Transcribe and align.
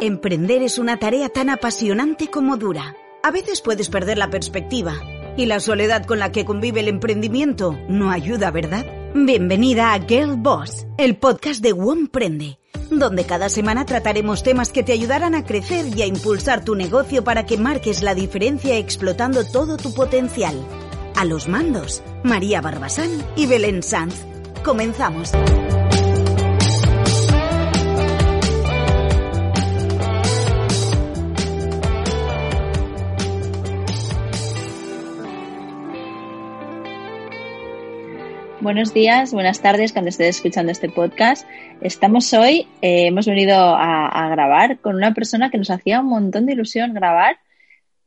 Emprender 0.00 0.62
es 0.62 0.78
una 0.78 1.00
tarea 1.00 1.28
tan 1.28 1.50
apasionante 1.50 2.28
como 2.28 2.56
dura. 2.56 2.94
A 3.24 3.32
veces 3.32 3.60
puedes 3.60 3.88
perder 3.88 4.16
la 4.16 4.30
perspectiva 4.30 4.94
y 5.36 5.46
la 5.46 5.58
soledad 5.58 6.06
con 6.06 6.20
la 6.20 6.30
que 6.30 6.44
convive 6.44 6.80
el 6.80 6.88
emprendimiento 6.88 7.76
no 7.88 8.12
ayuda, 8.12 8.52
¿verdad? 8.52 8.86
Bienvenida 9.12 9.92
a 9.92 10.00
Girl 10.00 10.36
Boss, 10.36 10.86
el 10.98 11.16
podcast 11.16 11.62
de 11.62 11.74
Prende, 12.12 12.60
donde 12.92 13.24
cada 13.24 13.48
semana 13.48 13.86
trataremos 13.86 14.44
temas 14.44 14.70
que 14.70 14.84
te 14.84 14.92
ayudarán 14.92 15.34
a 15.34 15.44
crecer 15.44 15.86
y 15.96 16.02
a 16.02 16.06
impulsar 16.06 16.64
tu 16.64 16.76
negocio 16.76 17.24
para 17.24 17.44
que 17.44 17.58
marques 17.58 18.00
la 18.04 18.14
diferencia 18.14 18.78
explotando 18.78 19.42
todo 19.44 19.76
tu 19.78 19.92
potencial. 19.92 20.54
A 21.16 21.24
los 21.24 21.48
mandos, 21.48 22.04
María 22.22 22.60
Barbasán 22.60 23.10
y 23.34 23.46
Belén 23.46 23.82
Sanz. 23.82 24.14
Comenzamos. 24.64 25.32
Buenos 38.60 38.92
días, 38.92 39.32
buenas 39.32 39.62
tardes 39.62 39.92
cuando 39.92 40.08
estés 40.08 40.34
escuchando 40.34 40.72
este 40.72 40.88
podcast. 40.88 41.46
Estamos 41.80 42.32
hoy, 42.34 42.66
eh, 42.82 43.06
hemos 43.06 43.24
venido 43.24 43.54
a, 43.56 44.28
grabar 44.30 44.80
con 44.80 44.96
una 44.96 45.14
persona 45.14 45.48
que 45.48 45.58
nos 45.58 45.70
hacía 45.70 46.00
un 46.00 46.08
montón 46.08 46.44
de 46.44 46.54
ilusión 46.54 46.92
grabar 46.92 47.38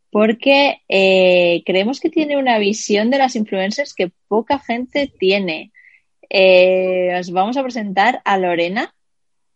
porque 0.09 0.81
eh, 0.89 1.63
creemos 1.65 2.01
que 2.01 2.09
tiene 2.09 2.35
una 2.35 2.57
visión 2.59 3.09
de 3.09 3.17
las 3.17 3.37
influencers 3.37 3.93
que 3.93 4.11
poca 4.27 4.59
gente 4.59 5.09
tiene. 5.17 5.71
Eh, 6.29 7.17
os 7.17 7.31
vamos 7.31 7.55
a 7.55 7.63
presentar 7.63 8.21
a 8.25 8.37
Lorena, 8.37 8.93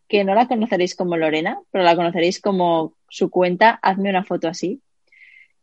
que 0.08 0.23
no 0.23 0.34
la 0.34 0.47
conoceréis 0.47 0.95
como 0.95 1.17
Lorena, 1.17 1.59
pero 1.72 1.84
la 1.84 1.97
conoceréis 1.97 2.39
como 2.39 2.94
su 3.09 3.30
cuenta 3.30 3.78
Hazme 3.81 4.12
una 4.12 4.23
foto 4.23 4.47
así, 4.47 4.80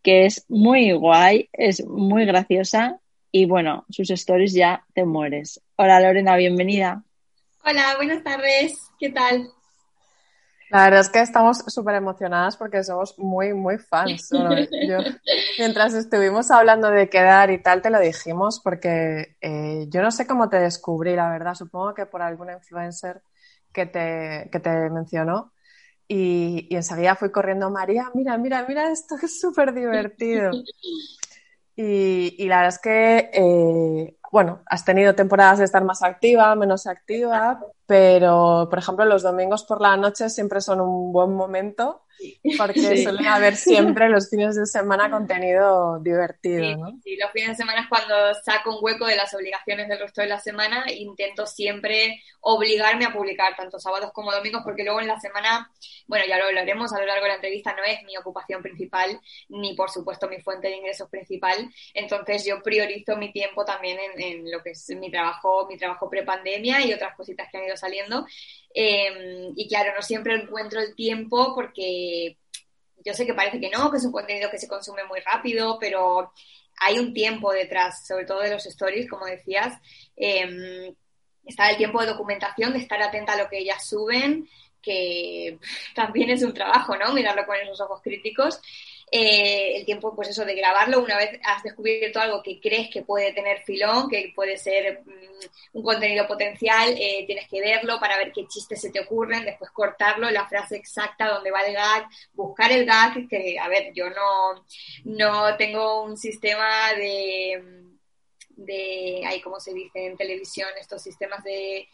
que 0.02 0.26
es 0.26 0.44
muy 0.50 0.92
guay, 0.92 1.48
es 1.54 1.86
muy 1.86 2.26
graciosa 2.26 3.00
y 3.32 3.46
bueno, 3.46 3.86
sus 3.88 4.10
stories 4.10 4.52
ya 4.52 4.84
te 4.94 5.04
mueres. 5.04 5.60
Hola 5.76 6.00
Lorena, 6.00 6.36
bienvenida. 6.36 7.02
Hola, 7.64 7.94
buenas 7.96 8.22
tardes, 8.22 8.74
¿qué 8.98 9.08
tal? 9.08 9.48
La 10.68 10.84
verdad 10.84 11.00
es 11.00 11.08
que 11.08 11.20
estamos 11.20 11.64
súper 11.66 11.94
emocionadas 11.94 12.56
porque 12.56 12.84
somos 12.84 13.18
muy, 13.18 13.54
muy 13.54 13.78
fans. 13.78 14.30
mientras 15.58 15.94
estuvimos 15.94 16.50
hablando 16.50 16.90
de 16.90 17.08
quedar 17.08 17.50
y 17.50 17.62
tal, 17.62 17.82
te 17.82 17.90
lo 17.90 18.00
dijimos 18.00 18.60
porque 18.62 19.36
eh, 19.40 19.86
yo 19.88 20.02
no 20.02 20.10
sé 20.10 20.26
cómo 20.26 20.48
te 20.48 20.58
descubrí, 20.58 21.14
la 21.16 21.30
verdad. 21.30 21.54
Supongo 21.54 21.94
que 21.94 22.06
por 22.06 22.22
algún 22.22 22.50
influencer 22.50 23.22
que 23.72 23.86
te, 23.86 24.48
que 24.50 24.60
te 24.60 24.90
mencionó. 24.90 25.52
Y, 26.08 26.66
y 26.70 26.76
enseguida 26.76 27.16
fui 27.16 27.30
corriendo, 27.30 27.70
María, 27.70 28.10
mira, 28.14 28.36
mira, 28.36 28.64
mira 28.66 28.90
esto, 28.90 29.16
que 29.18 29.26
es 29.26 29.40
súper 29.40 29.72
divertido. 29.72 30.50
Y, 31.74 32.46
la 32.48 32.56
verdad 32.56 32.68
es 32.68 32.78
que, 32.78 33.30
eh, 33.32 34.16
bueno, 34.30 34.62
has 34.66 34.84
tenido 34.84 35.14
temporadas 35.14 35.58
de 35.58 35.64
estar 35.64 35.84
más 35.84 36.02
activa, 36.02 36.54
menos 36.54 36.86
activa, 36.86 37.60
pero, 37.86 38.68
por 38.70 38.78
ejemplo, 38.78 39.04
los 39.04 39.22
domingos 39.22 39.64
por 39.64 39.80
la 39.80 39.96
noche 39.96 40.28
siempre 40.28 40.60
son 40.60 40.80
un 40.80 41.12
buen 41.12 41.34
momento 41.34 42.02
porque 42.58 43.02
suelen 43.02 43.26
haber 43.26 43.56
siempre 43.56 44.08
los 44.08 44.28
fines 44.28 44.56
de 44.56 44.66
semana 44.66 45.10
contenido 45.10 45.98
divertido, 46.00 46.76
¿no? 46.76 47.00
Sí, 47.02 47.16
los 47.16 47.30
fines 47.32 47.50
de 47.50 47.54
semana 47.56 47.82
es 47.82 47.88
cuando 47.88 48.34
saco 48.42 48.76
un 48.76 48.84
hueco 48.84 49.06
de 49.06 49.16
las 49.16 49.32
obligaciones 49.34 49.88
del 49.88 49.98
resto 49.98 50.22
de 50.22 50.28
la 50.28 50.40
semana 50.40 50.84
intento 50.90 51.46
siempre 51.46 52.22
obligarme 52.40 53.04
a 53.04 53.12
publicar 53.12 53.56
tanto 53.56 53.78
sábados 53.78 54.12
como 54.12 54.32
domingos 54.32 54.62
porque 54.64 54.84
luego 54.84 55.00
en 55.00 55.06
la 55.08 55.20
semana, 55.20 55.70
bueno, 56.06 56.24
ya 56.28 56.38
lo 56.38 56.46
hablaremos 56.46 56.92
a 56.92 56.98
lo 56.98 57.06
largo 57.06 57.22
de 57.22 57.28
la 57.28 57.34
entrevista, 57.36 57.74
no 57.74 57.84
es 57.84 58.02
mi 58.04 58.16
ocupación 58.16 58.62
principal 58.62 59.20
ni 59.48 59.74
por 59.74 59.90
supuesto 59.90 60.28
mi 60.28 60.40
fuente 60.40 60.68
de 60.68 60.76
ingresos 60.76 61.08
principal, 61.08 61.70
entonces 61.94 62.44
yo 62.44 62.62
priorizo 62.62 63.16
mi 63.16 63.32
tiempo 63.32 63.64
también 63.64 63.98
en, 63.98 64.20
en 64.20 64.50
lo 64.50 64.62
que 64.62 64.70
es 64.70 64.88
mi 64.96 65.10
trabajo, 65.10 65.66
mi 65.68 65.76
trabajo 65.76 66.08
prepandemia 66.10 66.84
y 66.84 66.92
otras 66.92 67.16
cositas 67.16 67.48
que 67.50 67.58
han 67.58 67.64
ido 67.64 67.76
saliendo 67.76 68.26
Em, 68.74 69.52
y 69.56 69.68
claro, 69.68 69.92
no 69.94 70.02
siempre 70.02 70.34
encuentro 70.34 70.80
el 70.80 70.94
tiempo 70.94 71.54
porque 71.54 72.36
yo 73.04 73.14
sé 73.14 73.26
que 73.26 73.34
parece 73.34 73.60
que 73.60 73.70
no, 73.70 73.90
que 73.90 73.98
es 73.98 74.04
un 74.04 74.12
contenido 74.12 74.50
que 74.50 74.58
se 74.58 74.68
consume 74.68 75.04
muy 75.04 75.20
rápido, 75.20 75.78
pero 75.80 76.32
hay 76.80 76.98
un 76.98 77.12
tiempo 77.12 77.52
detrás, 77.52 78.06
sobre 78.06 78.24
todo 78.24 78.40
de 78.40 78.50
los 78.50 78.64
stories, 78.66 79.08
como 79.08 79.26
decías. 79.26 79.78
Eh, 80.16 80.94
está 81.44 81.70
el 81.70 81.76
tiempo 81.76 82.00
de 82.00 82.08
documentación, 82.08 82.72
de 82.72 82.78
estar 82.78 83.02
atenta 83.02 83.32
a 83.32 83.36
lo 83.36 83.48
que 83.48 83.58
ellas 83.58 83.86
suben, 83.86 84.48
que 84.80 85.58
también 85.94 86.30
es 86.30 86.42
un 86.42 86.54
trabajo, 86.54 86.96
¿no? 86.96 87.12
Mirarlo 87.12 87.46
con 87.46 87.56
esos 87.56 87.80
ojos 87.80 88.00
críticos. 88.02 88.60
Eh, 89.14 89.76
el 89.76 89.84
tiempo, 89.84 90.16
pues 90.16 90.30
eso, 90.30 90.42
de 90.46 90.54
grabarlo, 90.54 91.02
una 91.02 91.18
vez 91.18 91.38
has 91.44 91.62
descubierto 91.62 92.18
algo 92.18 92.42
que 92.42 92.58
crees 92.58 92.88
que 92.88 93.02
puede 93.02 93.34
tener 93.34 93.62
filón, 93.62 94.08
que 94.08 94.32
puede 94.34 94.56
ser 94.56 95.02
mm, 95.04 95.76
un 95.78 95.82
contenido 95.82 96.26
potencial, 96.26 96.94
eh, 96.98 97.24
tienes 97.26 97.46
que 97.46 97.60
verlo 97.60 98.00
para 98.00 98.16
ver 98.16 98.32
qué 98.32 98.46
chistes 98.46 98.80
se 98.80 98.90
te 98.90 99.00
ocurren, 99.00 99.44
después 99.44 99.70
cortarlo, 99.70 100.30
la 100.30 100.48
frase 100.48 100.76
exacta 100.76 101.28
donde 101.28 101.50
va 101.50 101.60
el 101.60 101.74
gag, 101.74 102.08
buscar 102.32 102.72
el 102.72 102.86
gag, 102.86 103.28
que, 103.28 103.58
a 103.58 103.68
ver, 103.68 103.92
yo 103.94 104.08
no, 104.08 104.64
no 105.04 105.56
tengo 105.58 106.04
un 106.04 106.16
sistema 106.16 106.94
de, 106.94 107.62
de, 108.48 109.22
ahí, 109.26 109.42
¿cómo 109.42 109.60
se 109.60 109.74
dice 109.74 110.06
en 110.06 110.16
televisión? 110.16 110.70
Estos 110.80 111.02
sistemas 111.02 111.44
de 111.44 111.86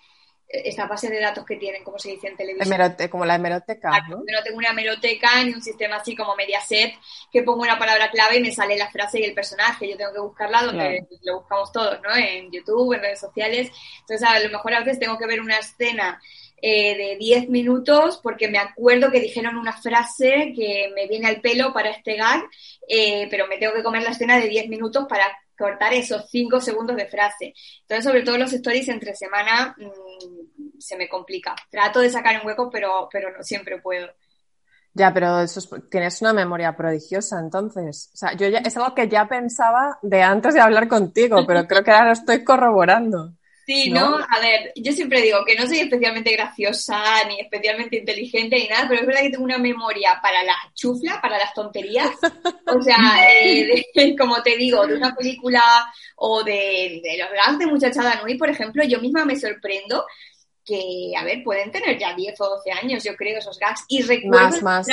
esta 0.49 0.87
base 0.87 1.11
de 1.11 1.21
datos 1.21 1.45
que 1.45 1.57
tienen, 1.57 1.85
como 1.85 1.99
se 1.99 2.11
dice 2.11 2.29
en 2.29 2.37
televisión. 2.37 2.69
como 3.11 3.27
la 3.27 3.35
hemeroteca, 3.35 3.91
¿no? 4.09 4.17
no 4.17 4.43
tengo 4.43 4.57
una 4.57 4.71
hemeroteca 4.71 5.45
ni 5.45 5.53
un 5.53 5.63
sistema 5.63 5.97
así 5.97 6.17
como 6.17 6.35
Mediaset 6.37 6.95
que 7.31 7.43
pongo 7.43 7.63
una 7.63 7.79
palabra 7.79 8.11
clave 8.11 8.39
y 8.39 8.41
me 8.41 8.53
sale 8.53 8.79
la 8.79 8.91
frase 8.91 9.21
y 9.21 9.25
el 9.25 9.35
personaje. 9.35 9.89
Yo 9.89 9.97
tengo 9.97 10.13
que 10.13 10.21
buscarla 10.21 10.63
donde 10.63 11.07
lo 11.23 11.41
buscamos 11.41 11.71
todos, 11.71 12.01
¿no? 12.03 12.17
En 12.17 12.51
YouTube, 12.51 12.95
en 12.95 13.01
redes 13.01 13.21
sociales. 13.21 13.71
Entonces, 14.01 14.27
a 14.27 14.39
lo 14.39 14.49
mejor 14.49 14.73
a 14.73 14.81
veces 14.81 14.99
tengo 14.99 15.19
que 15.19 15.27
ver 15.27 15.41
una 15.41 15.59
escena 15.59 16.21
eh, 16.61 16.97
de 16.97 17.17
10 17.17 17.49
minutos 17.49 18.19
porque 18.23 18.49
me 18.49 18.59
acuerdo 18.59 19.11
que 19.11 19.21
dijeron 19.21 19.57
una 19.57 19.73
frase 19.73 20.53
que 20.57 20.91
me 20.95 21.07
viene 21.07 21.29
al 21.29 21.41
pelo 21.41 21.73
para 21.73 21.91
este 21.91 22.17
gag, 22.17 22.43
eh, 22.89 23.29
pero 23.31 23.47
me 23.47 23.59
tengo 23.59 23.75
que 23.75 23.83
comer 23.83 24.03
la 24.03 24.11
escena 24.11 24.39
de 24.39 24.49
10 24.49 24.69
minutos 24.69 25.07
para 25.09 25.25
cortar 25.57 25.93
esos 25.93 26.29
5 26.31 26.61
segundos 26.61 26.97
de 26.97 27.07
frase. 27.07 27.55
Entonces, 27.83 28.05
sobre 28.05 28.23
todo 28.23 28.39
los 28.39 28.53
stories 28.53 28.89
entre 28.89 29.15
semana 29.15 29.77
mm, 29.79 30.79
se 30.79 30.97
me 30.97 31.09
complica. 31.09 31.55
Trato 31.71 32.01
de 32.01 32.11
sacar 32.11 32.41
un 32.41 32.47
hueco, 32.47 32.71
pero, 32.71 33.09
pero 33.11 33.37
no 33.37 33.43
siempre 33.43 33.81
puedo. 33.81 34.09
Ya, 34.95 35.13
pero 35.15 35.41
eso 35.41 35.61
tienes 35.91 36.21
una 36.23 36.33
memoria 36.33 36.75
prodigiosa, 36.77 37.39
entonces. 37.39 38.11
O 38.15 38.17
sea, 38.17 38.33
yo 38.33 38.49
ya, 38.49 38.59
es 38.59 38.77
algo 38.77 38.95
que 38.95 39.09
ya 39.09 39.29
pensaba 39.29 39.99
de 40.03 40.23
antes 40.23 40.55
de 40.55 40.61
hablar 40.61 40.89
contigo, 40.89 41.47
pero 41.47 41.69
creo 41.69 41.85
que 41.85 41.93
ahora 41.93 42.07
lo 42.07 42.13
estoy 42.13 42.43
corroborando. 42.43 43.35
Sí, 43.69 43.91
¿no? 43.91 44.17
A 44.17 44.41
ver, 44.41 44.73
yo 44.77 44.93
siempre 44.95 45.21
digo 45.21 45.45
que 45.45 45.55
no 45.55 45.67
soy 45.67 45.81
especialmente 45.81 46.33
graciosa 46.33 47.03
ni 47.29 47.39
especialmente 47.39 47.99
inteligente 47.99 48.57
ni 48.57 48.67
nada, 48.67 48.87
pero 48.89 49.03
es 49.03 49.07
verdad 49.07 49.21
que 49.21 49.29
tengo 49.29 49.45
una 49.45 49.59
memoria 49.59 50.19
para 50.23 50.43
las 50.43 50.57
chuflas, 50.73 51.19
para 51.21 51.37
las 51.37 51.53
tonterías. 51.53 52.09
O 52.65 52.81
sea, 52.81 52.97
eh, 53.31 53.85
como 54.19 54.43
te 54.43 54.57
digo, 54.57 54.87
de 54.87 54.97
una 54.97 55.15
película 55.15 55.63
o 56.17 56.43
de, 56.43 57.03
de 57.05 57.19
los 57.19 57.31
grandes 57.31 57.67
de 57.67 57.67
Muchachada 57.67 58.23
Nui, 58.23 58.39
por 58.39 58.49
ejemplo, 58.49 58.83
yo 58.85 59.03
misma 59.03 59.27
me 59.27 59.37
sorprendo 59.37 60.07
que, 60.69 61.13
a 61.17 61.25
ver, 61.25 61.43
pueden 61.43 61.73
tener 61.73 61.99
ya 61.99 62.15
10 62.15 62.39
o 62.43 62.51
12 62.51 62.71
años, 62.73 63.03
yo 63.03 63.17
creo, 63.17 63.39
esos 63.39 63.59
gags. 63.59 63.85
Y 63.89 64.03
recuerdo... 64.03 64.61
Más, 64.61 64.63
más. 64.63 64.87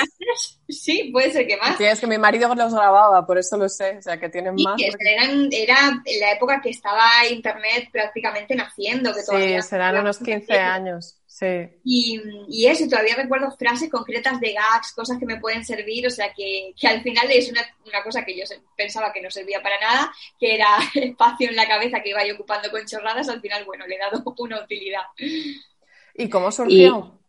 Sí, 0.70 1.10
puede 1.12 1.32
ser 1.32 1.46
que 1.46 1.58
más. 1.58 1.78
Sí, 1.78 1.84
es 1.84 2.00
que 2.00 2.08
mi 2.08 2.18
marido 2.18 2.54
los 2.56 2.74
grababa, 2.74 3.26
por 3.26 3.38
eso 3.38 3.58
lo 3.58 3.68
sé, 3.68 3.98
o 3.98 4.02
sea, 4.02 4.18
que 4.18 4.30
tienen 4.30 4.56
más. 4.56 4.82
eran, 4.82 5.50
era 5.52 6.02
la 6.22 6.32
época 6.32 6.62
que 6.62 6.70
estaba 6.70 7.28
Internet 7.30 7.90
prácticamente 7.92 8.56
naciendo. 8.56 9.14
Que 9.14 9.22
sí, 9.22 9.62
serán 9.68 9.98
unos 9.98 10.18
15 10.20 10.54
años. 10.58 11.18
Sí. 11.36 11.68
Y, 11.84 12.22
y, 12.48 12.68
eso, 12.68 12.88
todavía 12.88 13.18
recuerdo 13.18 13.52
frases 13.52 13.90
concretas 13.90 14.40
de 14.40 14.54
gags, 14.54 14.94
cosas 14.94 15.20
que 15.20 15.26
me 15.26 15.38
pueden 15.38 15.66
servir, 15.66 16.08
o 16.08 16.10
sea 16.10 16.32
que, 16.34 16.74
que 16.80 16.88
al 16.88 17.02
final 17.02 17.30
es 17.30 17.52
una, 17.52 17.60
una, 17.86 18.02
cosa 18.04 18.24
que 18.24 18.38
yo 18.38 18.46
pensaba 18.78 19.12
que 19.12 19.22
no 19.22 19.30
servía 19.30 19.62
para 19.62 19.78
nada, 19.82 20.14
que 20.40 20.56
era 20.56 20.78
espacio 20.96 21.50
en 21.50 21.58
la 21.58 21.68
cabeza 21.68 22.00
que 22.02 22.12
iba 22.12 22.26
yo 22.26 22.36
ocupando 22.36 22.72
con 22.72 22.86
chorradas, 22.86 23.28
al 23.28 23.42
final, 23.42 23.66
bueno, 23.66 23.86
le 23.86 23.96
he 23.96 24.00
dado 24.00 24.24
una 24.38 24.64
utilidad. 24.64 25.02
¿Y 26.18 26.30
cómo 26.30 26.52
surgió? 26.52 27.20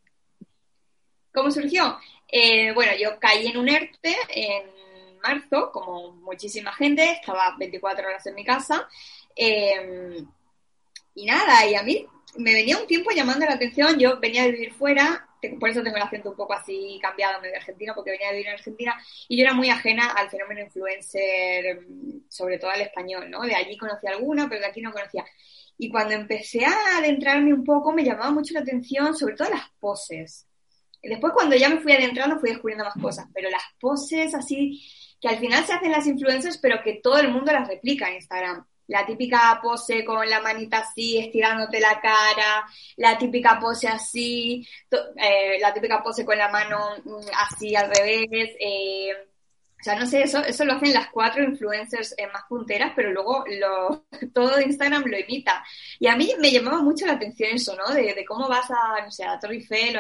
¿Cómo 1.33 1.51
surgió? 1.51 1.99
Eh, 2.29 2.73
bueno, 2.73 2.93
yo 2.99 3.19
caí 3.19 3.49
en 3.49 3.59
un 3.59 3.69
ERTE 3.69 4.17
en 4.29 5.19
marzo, 5.21 5.71
como 5.73 6.13
muchísima 6.13 6.73
gente, 6.73 7.13
estaba 7.13 7.57
24 7.59 8.07
horas 8.07 8.27
en 8.27 8.35
mi 8.35 8.45
casa. 8.45 8.89
Eh, 9.35 10.25
y 11.15 11.27
nada, 11.27 11.67
y 11.67 11.75
a 11.75 11.83
mí 11.83 12.07
me 12.37 12.53
venía 12.53 12.79
un 12.79 12.87
tiempo 12.87 13.11
llamando 13.11 13.45
la 13.47 13.55
atención, 13.55 13.99
yo 13.99 14.21
venía 14.21 14.45
de 14.45 14.53
vivir 14.53 14.73
fuera, 14.73 15.29
por 15.59 15.69
eso 15.69 15.83
tengo 15.83 15.97
el 15.97 16.03
acento 16.03 16.31
un 16.31 16.37
poco 16.37 16.53
así 16.53 16.99
cambiado 17.01 17.41
medio 17.41 17.57
argentino, 17.57 17.95
porque 17.95 18.11
venía 18.11 18.29
de 18.29 18.35
vivir 18.35 18.49
en 18.49 18.55
Argentina, 18.55 18.95
y 19.29 19.37
yo 19.37 19.45
era 19.45 19.55
muy 19.55 19.71
ajena 19.71 20.11
al 20.11 20.31
fenómeno 20.31 20.61
influencer, 20.61 21.81
sobre 22.29 22.59
todo 22.59 22.71
al 22.71 22.83
español, 22.83 23.31
¿no? 23.31 23.43
De 23.43 23.55
allí 23.55 23.77
conocía 23.77 24.11
alguna, 24.11 24.49
pero 24.49 24.61
de 24.61 24.67
aquí 24.67 24.81
no 24.81 24.93
conocía. 24.93 25.25
Y 25.79 25.91
cuando 25.91 26.15
empecé 26.15 26.65
a 26.65 26.99
adentrarme 26.99 27.53
un 27.53 27.65
poco, 27.65 27.93
me 27.93 28.05
llamaba 28.05 28.31
mucho 28.31 28.55
la 28.55 28.61
atención, 28.61 29.17
sobre 29.17 29.35
todo 29.35 29.51
las 29.51 29.71
poses. 29.79 30.47
Después 31.03 31.33
cuando 31.33 31.57
ya 31.57 31.69
me 31.69 31.81
fui 31.81 31.93
adentrando 31.93 32.39
fui 32.39 32.51
descubriendo 32.51 32.85
más 32.85 32.95
cosas, 33.01 33.27
pero 33.33 33.49
las 33.51 33.63
poses 33.79 34.35
así 34.35 34.83
que 35.21 35.29
al 35.29 35.39
final 35.39 35.65
se 35.65 35.73
hacen 35.73 35.93
las 35.93 36.07
influencers, 36.07 36.59
pero 36.59 36.83
que 36.83 37.01
todo 37.03 37.19
el 37.19 37.31
mundo 37.31 37.53
las 37.53 37.69
replica 37.69 38.09
en 38.09 38.17
Instagram. 38.17 38.67
La 38.89 39.05
típica 39.05 39.59
pose 39.63 40.05
con 40.05 40.29
la 40.29 40.41
manita 40.41 40.79
así, 40.79 41.19
estirándote 41.19 41.81
la 41.81 42.01
cara, 42.01 42.67
la 42.97 43.19
típica 43.19 43.59
pose 43.59 43.89
así, 43.89 44.67
eh, 44.91 45.59
la 45.61 45.75
típica 45.75 46.03
pose 46.03 46.25
con 46.25 46.39
la 46.39 46.49
mano 46.49 46.79
mm, 47.05 47.27
así 47.37 47.75
al 47.75 47.91
revés, 47.93 48.55
eh, 48.61 49.09
sea, 49.87 49.99
no 49.99 50.07
sé, 50.07 50.23
eso, 50.23 50.43
eso 50.43 50.65
lo 50.65 50.73
hacen 50.73 50.93
las 50.93 51.11
cuatro 51.11 51.45
influencers 51.45 52.13
eh, 52.19 52.27
más 52.33 52.43
punteras, 52.49 52.93
pero 52.97 53.13
luego 53.13 53.45
lo, 53.47 54.07
todo 54.35 54.61
Instagram 54.61 55.05
lo 55.07 55.19
imita. 55.19 55.65
Y 56.01 56.09
a 56.09 56.17
mí 56.17 56.33
me 56.41 56.51
llamaba 56.51 56.83
mucho 56.83 57.07
la 57.07 57.13
atención 57.13 57.51
eso, 57.53 57.77
¿no? 57.77 57.95
De, 57.95 58.25
cómo 58.27 58.49
vas 58.49 58.69
a, 58.71 59.05
no 59.05 59.11
sé, 59.11 59.23
a 59.23 59.33
la 59.33 59.39
Torre 59.39 59.55
Eiffel 59.55 59.97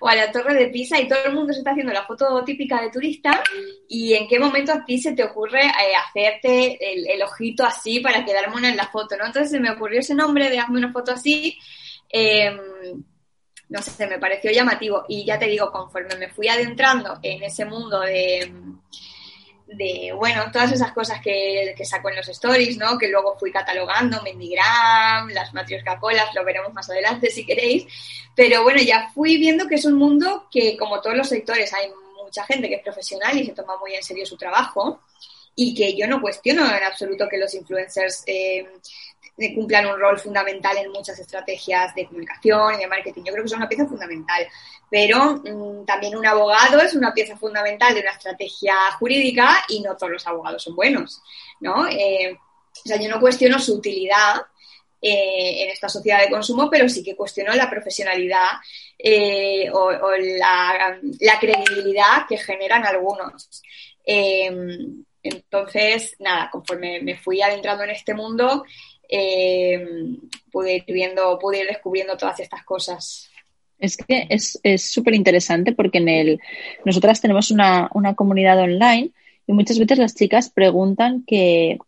o 0.00 0.08
a, 0.08 0.14
la, 0.14 0.32
Torre 0.32 0.54
de 0.54 0.68
Pisa 0.68 0.98
y 0.98 1.06
todo 1.06 1.22
el 1.26 1.34
mundo 1.34 1.52
se 1.52 1.58
está 1.58 1.72
haciendo 1.72 1.92
la 1.92 2.06
foto 2.06 2.42
típica 2.44 2.80
de 2.80 2.90
turista 2.90 3.42
y 3.88 4.14
en 4.14 4.26
qué 4.26 4.38
momento 4.38 4.72
a 4.72 4.84
ti 4.84 4.98
se 4.98 5.12
te 5.12 5.24
ocurre 5.24 5.66
eh, 5.66 5.94
hacerte 5.94 6.78
el, 6.80 7.22
ojito 7.22 7.64
así 7.64 8.00
para 8.00 8.24
quedarme 8.24 8.56
una 8.56 8.70
en 8.70 8.76
la 8.78 8.88
foto, 8.88 9.16
¿no? 9.18 9.26
Entonces 9.26 9.50
se 9.50 9.60
me 9.60 9.70
ocurrió 9.70 10.00
ese 10.00 10.14
nombre 10.14 10.48
de 10.48 10.58
hazme 10.58 10.78
una 10.78 10.92
foto 10.92 11.12
así. 11.12 11.58
Eh, 12.08 12.56
no 13.70 13.80
sé, 13.82 14.06
me 14.06 14.18
pareció 14.18 14.50
llamativo. 14.50 15.04
Y 15.08 15.24
ya 15.24 15.38
te 15.38 15.46
digo, 15.46 15.70
conforme 15.70 16.16
me 16.16 16.28
fui 16.28 16.48
adentrando 16.48 17.18
en 17.22 17.42
ese 17.42 17.64
mundo 17.64 18.00
de, 18.00 18.52
bueno, 20.16 20.50
todas 20.52 20.72
esas 20.72 20.92
cosas 20.92 21.20
que, 21.22 21.72
que 21.76 21.84
saco 21.84 22.10
en 22.10 22.16
los 22.16 22.28
stories, 22.28 22.76
¿no? 22.76 22.98
Que 22.98 23.08
luego 23.08 23.38
fui 23.38 23.52
catalogando, 23.52 24.20
Mendigram, 24.22 25.28
las 25.30 25.54
Matrioska 25.54 26.00
Colas, 26.00 26.34
lo 26.34 26.44
veremos 26.44 26.74
más 26.74 26.90
adelante 26.90 27.30
si 27.30 27.46
queréis. 27.46 27.86
Pero 28.34 28.64
bueno, 28.64 28.82
ya 28.82 29.08
fui 29.14 29.38
viendo 29.38 29.68
que 29.68 29.76
es 29.76 29.84
un 29.84 29.94
mundo 29.94 30.48
que, 30.50 30.76
como 30.76 31.00
todos 31.00 31.16
los 31.16 31.28
sectores, 31.28 31.72
hay 31.72 31.88
mucha 32.22 32.44
gente 32.44 32.68
que 32.68 32.74
es 32.76 32.82
profesional 32.82 33.38
y 33.38 33.46
se 33.46 33.52
toma 33.52 33.76
muy 33.78 33.94
en 33.94 34.02
serio 34.02 34.26
su 34.26 34.36
trabajo 34.36 35.00
y 35.54 35.74
que 35.74 35.96
yo 35.96 36.06
no 36.06 36.20
cuestiono 36.20 36.64
en 36.64 36.82
absoluto 36.82 37.28
que 37.28 37.38
los 37.38 37.54
influencers 37.54 38.22
eh, 38.26 38.66
cumplan 39.54 39.86
un 39.86 39.98
rol 39.98 40.18
fundamental 40.18 40.76
en 40.76 40.90
muchas 40.92 41.18
estrategias 41.18 41.94
de 41.94 42.06
comunicación 42.06 42.74
y 42.74 42.78
de 42.78 42.86
marketing. 42.86 43.22
Yo 43.24 43.32
creo 43.32 43.44
que 43.44 43.48
son 43.48 43.58
una 43.58 43.68
pieza 43.68 43.86
fundamental. 43.86 44.46
Pero 44.90 45.36
mm, 45.36 45.84
también 45.86 46.16
un 46.16 46.26
abogado 46.26 46.80
es 46.80 46.94
una 46.94 47.14
pieza 47.14 47.36
fundamental 47.36 47.94
de 47.94 48.00
una 48.00 48.10
estrategia 48.10 48.74
jurídica 48.98 49.64
y 49.68 49.80
no 49.80 49.96
todos 49.96 50.12
los 50.12 50.26
abogados 50.26 50.64
son 50.64 50.74
buenos, 50.74 51.22
¿no? 51.60 51.86
Eh, 51.86 52.32
o 52.32 52.88
sea, 52.88 53.00
yo 53.00 53.08
no 53.08 53.20
cuestiono 53.20 53.58
su 53.58 53.76
utilidad 53.76 54.42
eh, 55.00 55.64
en 55.64 55.70
esta 55.70 55.88
sociedad 55.88 56.20
de 56.20 56.30
consumo, 56.30 56.68
pero 56.68 56.88
sí 56.88 57.04
que 57.04 57.16
cuestiono 57.16 57.52
la 57.54 57.70
profesionalidad 57.70 58.48
eh, 58.98 59.70
o, 59.72 59.92
la, 59.92 60.98
credibilidad 61.40 62.26
que 62.28 62.36
generan 62.36 62.84
algunos. 62.84 63.62
entonces, 65.22 66.16
nada, 66.18 66.50
conforme 66.50 67.00
me 67.00 67.16
fui 67.16 67.40
adentrando 67.42 67.84
en 67.84 67.90
este 67.90 68.14
mundo, 68.14 68.64
eh, 69.10 69.86
pude 70.50 70.76
ir 70.76 70.84
viendo, 70.86 71.38
pude 71.38 71.60
ir 71.60 71.66
descubriendo 71.66 72.16
todas 72.16 72.40
estas 72.40 72.64
cosas. 72.64 73.28
Es 73.78 73.96
que 73.96 74.26
es 74.28 74.60
súper 74.82 75.14
interesante 75.14 75.72
porque 75.72 75.98
en 75.98 76.08
el 76.08 76.40
nosotras 76.84 77.20
tenemos 77.20 77.50
una, 77.50 77.88
comunidad 78.14 78.58
online 78.58 79.10
y 79.46 79.52
muchas 79.52 79.78
veces 79.78 79.98
las 79.98 80.14
chicas 80.14 80.50
preguntan 80.50 81.24
que, 81.26 81.78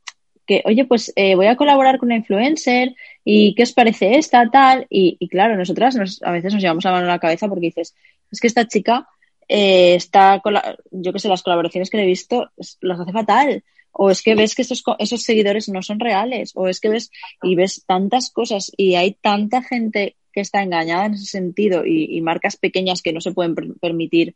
oye, 0.65 0.85
pues 0.87 1.13
eh, 1.17 1.35
voy 1.35 1.47
a 1.47 1.57
colaborar 1.57 1.99
con 1.99 2.09
una 2.09 2.17
influencer 2.17 2.95
y 3.25 3.55
qué 3.55 3.63
os 3.63 3.73
parece 3.73 4.17
esta, 4.17 4.51
tal. 4.51 4.87
Y, 4.89 5.29
claro, 5.29 5.57
nosotras 5.57 5.95
nos, 5.95 6.23
a 6.23 6.33
veces 6.33 6.55
nos 6.55 6.63
llevamos 6.63 6.85
la 6.85 6.93
mano 6.93 7.07
a 7.07 7.11
la 7.11 7.19
cabeza 7.19 7.47
porque 7.47 7.67
dices, 7.67 7.95
es 8.31 8.41
que 8.41 8.47
esta 8.47 8.67
chica 8.67 9.07
eh, 9.49 9.95
está, 9.95 10.41
con 10.41 10.55
yo 10.91 11.13
que 11.13 11.19
sé, 11.19 11.29
las 11.29 11.43
colaboraciones 11.43 11.91
que 11.91 11.99
le 11.99 12.05
he 12.05 12.07
visto, 12.07 12.51
las 12.81 13.01
hace 13.01 13.13
fatal 13.13 13.63
o 13.93 14.11
es 14.11 14.23
que 14.23 14.35
ves 14.35 14.55
que 14.55 14.63
esos, 14.63 14.83
esos 14.99 15.23
seguidores 15.23 15.69
no 15.69 15.83
son 15.83 16.01
reales, 16.01 16.53
o 16.55 16.69
es 16.69 16.81
que 16.81 16.89
ves 16.89 17.11
y 17.43 17.55
ves 17.55 17.85
tantas 17.87 18.31
cosas 18.31 18.73
y 18.77 18.95
hay 18.95 19.13
tanta 19.13 19.63
gente 19.63 20.17
que 20.33 20.41
está 20.41 20.63
engañada 20.63 21.07
en 21.07 21.15
ese 21.15 21.27
sentido 21.27 21.85
y, 21.85 22.21
marcas 22.23 22.57
pequeñas 22.57 23.03
que 23.03 23.13
no 23.13 23.21
se 23.21 23.33
pueden 23.33 23.55
permitir 23.81 24.35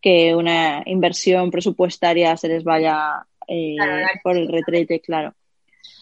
que 0.00 0.34
una 0.34 0.82
inversión 0.86 1.50
presupuestaria 1.50 2.36
se 2.36 2.48
les 2.48 2.64
vaya 2.64 3.26
eh, 3.46 3.76
por 4.22 4.36
el 4.36 4.48
retrete, 4.48 5.00
claro. 5.00 5.34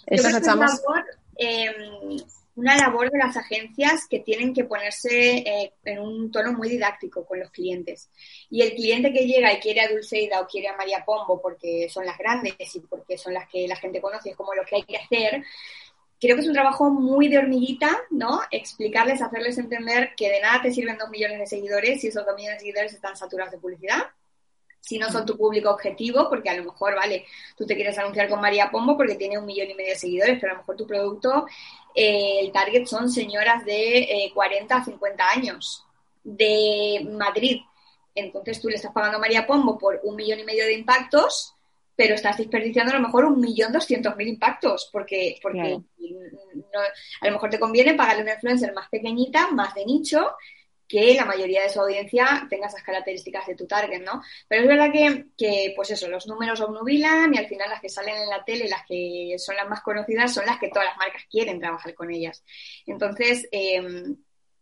Eso 0.07 0.29
echamos 0.29 0.81
una 2.57 2.77
labor 2.77 3.11
de 3.11 3.19
las 3.19 3.37
agencias 3.37 4.07
que 4.09 4.21
tienen 4.21 4.55
que 4.55 4.65
ponerse 4.65 5.39
eh, 5.39 5.73
en 5.85 5.99
un 5.99 6.31
tono 6.31 6.53
muy 6.53 6.69
didáctico 6.69 7.25
con 7.27 7.41
los 7.41 7.51
clientes. 7.51 8.11
Y 8.51 8.63
el 8.63 8.75
cliente 8.75 9.13
que 9.13 9.27
llega 9.27 9.53
y 9.53 9.59
quiere 9.59 9.81
a 9.81 9.89
Dulceida 9.89 10.41
o 10.41 10.47
quiere 10.47 10.69
a 10.69 10.77
María 10.77 11.05
Pombo 11.05 11.41
porque 11.41 11.89
son 11.89 12.07
las 12.07 12.17
grandes 12.17 12.55
y 12.75 12.81
porque 12.81 13.19
son 13.19 13.35
las 13.35 13.49
que 13.49 13.67
la 13.67 13.77
gente 13.77 14.01
conoce, 14.01 14.31
es 14.31 14.37
como 14.37 14.55
lo 14.55 14.65
que 14.65 14.77
hay 14.77 14.83
que 14.85 14.97
hacer, 14.97 15.43
creo 16.21 16.37
que 16.37 16.43
es 16.43 16.49
un 16.49 16.55
trabajo 16.55 16.91
muy 16.91 17.29
de 17.29 17.39
hormiguita, 17.39 17.91
¿no? 18.11 18.41
Explicarles, 18.51 19.21
hacerles 19.21 19.59
entender 19.59 20.15
que 20.17 20.31
de 20.31 20.41
nada 20.41 20.63
te 20.63 20.73
sirven 20.73 20.97
dos 20.97 21.11
millones 21.11 21.39
de 21.39 21.47
seguidores 21.47 22.01
si 22.01 22.09
esos 22.09 22.25
dos 22.25 22.37
millones 22.37 22.59
de 22.59 22.61
seguidores 22.61 22.95
están 22.95 23.17
saturados 23.17 23.53
de 23.53 23.59
publicidad 23.59 24.05
si 24.85 24.99
no 24.99 25.11
son 25.11 25.25
tu 25.25 25.37
público 25.37 25.71
objetivo, 25.71 26.29
porque 26.29 26.51
a 26.51 26.57
lo 26.57 26.65
mejor, 26.65 26.95
vale, 26.95 27.25
tú 27.57 27.65
te 27.65 27.75
quieres 27.75 27.97
anunciar 27.97 28.29
con 28.29 28.41
María 28.41 28.71
Pombo 28.71 28.97
porque 28.99 29.15
tiene 29.15 29.39
un 29.39 29.47
millón 29.47 29.71
y 29.71 29.75
medio 29.75 29.93
de 29.93 29.99
seguidores, 29.99 30.39
pero 30.39 30.53
a 30.53 30.57
lo 30.57 30.61
mejor 30.61 30.77
tu 30.77 30.87
producto, 30.87 31.47
eh, 31.95 32.41
el 32.41 32.53
target 32.53 32.85
son 32.85 33.11
señoras 33.11 33.65
de 33.65 34.31
40 34.35 34.75
eh, 34.75 34.79
a 34.79 34.85
50 34.85 35.31
años 35.31 35.87
de 36.23 37.09
Madrid. 37.11 37.63
Entonces 38.15 38.61
tú 38.61 38.69
le 38.69 38.77
estás 38.77 38.93
pagando 38.93 39.17
a 39.17 39.21
María 39.21 39.47
Pombo 39.47 39.79
por 39.79 40.01
un 40.03 40.17
millón 40.17 40.41
y 40.41 40.45
medio 40.45 40.67
de 40.67 40.75
impactos, 40.75 41.55
pero 41.97 42.15
estás 42.15 42.37
desperdiciando 42.37 42.93
a 42.93 42.97
lo 42.97 43.07
mejor 43.07 43.25
un 43.25 43.41
millón 43.41 43.73
doscientos 43.73 44.15
mil 44.17 44.29
impactos, 44.29 44.91
porque, 44.93 45.39
porque 45.41 45.79
a 47.23 47.27
lo 47.27 47.33
mejor 47.33 47.49
te 47.49 47.59
conviene 47.59 47.95
pagarle 47.95 48.21
a 48.21 48.25
una 48.25 48.35
influencer 48.35 48.75
más 48.75 48.91
pequeñita, 48.91 49.51
más 49.51 49.75
de 49.75 49.87
nicho, 49.87 50.33
que 50.89 51.15
la 51.15 51.25
mayoría 51.25 51.63
de 51.63 51.71
su 51.71 51.81
audiencia 51.81 52.47
tenga 52.51 52.67
esas 52.67 52.83
características 52.83 53.47
de 53.47 53.55
tu 53.55 53.67
target, 53.67 54.03
¿no? 54.03 54.23
Pero 54.49 54.63
es 54.63 54.69
verdad 54.69 54.93
que, 54.93 55.73
pues 55.75 55.91
eso, 55.91 56.09
los 56.09 56.27
números 56.27 56.61
obnubilan 56.61 57.35
y 57.35 57.39
al 57.39 57.47
final 57.47 57.71
las 57.71 57.81
que 57.81 57.89
salen 57.89 58.17
en 58.17 58.29
la 58.29 58.45
tele, 58.45 58.69
las 58.69 58.85
que 58.87 59.35
son 59.39 59.57
las 59.57 59.69
más 59.69 59.83
conocidas, 59.83 60.35
son 60.35 60.47
las 60.47 60.59
que 60.59 60.69
todas 60.69 60.89
las 60.89 60.99
marcas 60.99 61.25
quieren 61.31 61.59
trabajar 61.59 61.95
con 61.95 62.11
ellas. 62.11 62.45
Entonces, 62.87 63.49
em, 63.51 64.17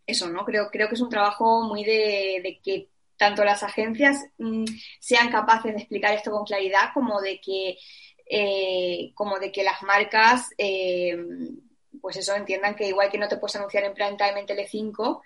eso, 0.06 0.28
¿no? 0.28 0.44
Creo, 0.44 0.70
creo 0.70 0.88
que 0.88 0.94
es 0.94 1.00
un 1.00 1.11
trabajo 1.11 1.62
muy 1.62 1.85
de, 1.85 2.61
que 2.62 2.88
tanto 3.16 3.44
las 3.44 3.62
agencias 3.62 4.25
mm, 4.38 4.64
sean 5.00 5.30
capaces 5.30 5.73
de 5.73 5.80
explicar 5.80 6.14
esto 6.14 6.30
con 6.30 6.44
claridad 6.44 6.90
como 6.94 7.20
de 7.20 7.40
que, 7.40 7.78
eh, 8.26 9.12
como 9.14 9.38
de 9.38 9.52
que 9.52 9.64
las 9.64 9.82
marcas, 9.82 10.50
em, 10.58 11.61
pues 12.00 12.16
eso, 12.16 12.35
entiendan 12.35 12.75
que 12.75 12.88
igual 12.88 13.11
que 13.11 13.18
no 13.18 13.28
te 13.28 13.37
puedes 13.37 13.56
anunciar 13.56 13.85
en 13.85 13.94
prime 13.94 14.16
time 14.16 14.40
en 14.40 14.47
Telecinco, 14.47 15.23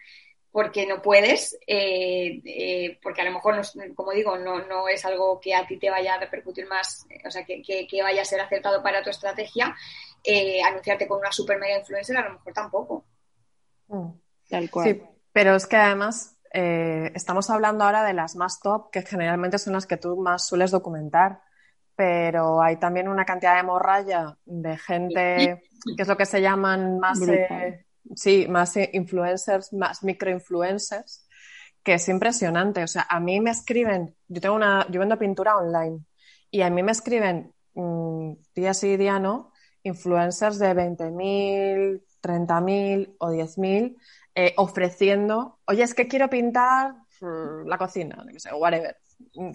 porque 0.57 0.87
no 0.87 1.03
puedes, 1.03 1.59
eh, 1.67 2.41
eh, 2.47 2.99
porque 3.03 3.21
a 3.21 3.27
lo 3.27 3.33
mejor, 3.33 3.61
como 3.95 4.13
digo, 4.13 4.39
no, 4.39 4.67
no, 4.67 4.89
es 4.89 5.05
algo 5.05 5.39
que 5.39 5.55
a 5.55 5.67
ti 5.67 5.79
te 5.79 5.91
vaya 5.91 6.15
a 6.15 6.19
repercutir 6.19 6.67
más, 6.67 7.07
o 7.27 7.31
sea, 7.31 7.45
que, 7.45 7.61
que, 7.61 8.03
vaya 8.03 8.23
a 8.23 8.25
ser 8.25 8.41
acertado 8.41 8.83
para 8.83 9.03
tu 9.03 9.11
estrategia, 9.11 9.77
eh, 10.25 10.63
anunciarte 10.63 11.07
con 11.07 11.19
una 11.19 11.31
super 11.31 11.59
mega 11.59 11.79
influencer 11.79 12.17
a 12.17 12.25
lo 12.27 12.33
mejor 12.33 12.55
tampoco. 12.55 13.05
Mm. 13.89 14.09
Tal 14.49 14.71
cual. 14.71 14.87
Sí, 14.87 15.03
pero 15.31 15.57
es 15.57 15.67
que 15.67 15.77
además 15.77 16.39
estamos 16.51 17.51
hablando 17.51 17.85
ahora 17.85 18.03
de 18.03 18.15
las 18.15 18.35
más 18.35 18.59
top, 18.61 18.91
que 18.91 19.03
generalmente 19.03 19.59
son 19.59 19.75
las 19.75 19.85
que 19.85 19.99
tú 19.99 20.17
más 20.17 20.47
sueles 20.47 20.71
documentar, 20.71 21.43
pero 21.95 22.63
hay 22.63 22.79
también 22.79 23.09
una 23.09 23.27
cantidad 23.27 23.57
de 23.57 23.63
morralla 23.63 24.39
de 24.47 24.79
gente, 24.79 25.63
que 25.95 26.03
es 26.03 26.09
lo 26.09 26.17
que 26.17 26.25
se 26.25 26.41
llaman 26.41 26.99
más 26.99 27.21
sí, 28.15 28.47
más 28.49 28.77
influencers, 28.93 29.73
más 29.73 30.03
microinfluencers, 30.03 31.27
que 31.83 31.95
es 31.95 32.09
impresionante. 32.09 32.83
O 32.83 32.89
sea, 32.89 33.07
a 33.09 33.21
mí 33.21 33.41
me 33.41 33.51
escriben, 33.51 34.15
yo 34.29 34.41
tengo 34.41 34.55
una, 34.57 34.87
yo 34.91 35.01
vendo 35.01 35.19
pintura 35.19 35.57
online 35.57 36.01
y 36.51 36.63
a 36.63 36.71
mí 36.71 36.83
me 36.83 36.93
escriben 36.93 37.53
mm, 37.75 38.33
día 38.55 38.75
sí, 38.75 38.97
día 38.97 39.19
no, 39.19 39.53
influencers 39.83 40.59
de 40.59 40.75
20.000, 40.75 42.03
30.000 42.21 43.17
o 43.19 43.31
10.000 43.31 43.97
eh, 44.35 44.55
ofreciendo, 44.57 45.61
oye, 45.67 45.83
es 45.83 45.95
que 45.95 46.09
quiero 46.09 46.29
pintar 46.29 46.95
mm, 47.21 47.67
la 47.67 47.79
cocina, 47.79 48.17
no 48.17 48.39
sé, 48.39 48.53
whatever, 48.53 48.97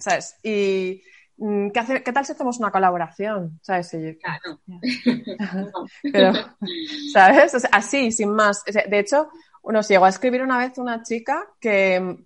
¿sabes? 0.00 0.36
Y, 0.42 1.02
Mm, 1.44 1.70
¿Qué, 1.70 2.12
tal 2.12 2.24
si 2.24 2.32
hacemos 2.32 2.60
una 2.60 2.70
colaboración? 2.70 3.58
¿Sabes? 3.62 3.90
Claro. 4.20 4.60
Pero, 6.12 6.32
¿sabes? 7.12 7.68
así, 7.72 8.12
sin 8.12 8.30
más. 8.30 8.62
De 8.64 8.98
hecho, 9.00 9.28
nos 9.64 9.88
llegó 9.88 10.04
a 10.04 10.10
escribir 10.10 10.42
una 10.42 10.58
vez 10.58 10.78
una 10.78 11.02
chica 11.02 11.44
que, 11.58 12.16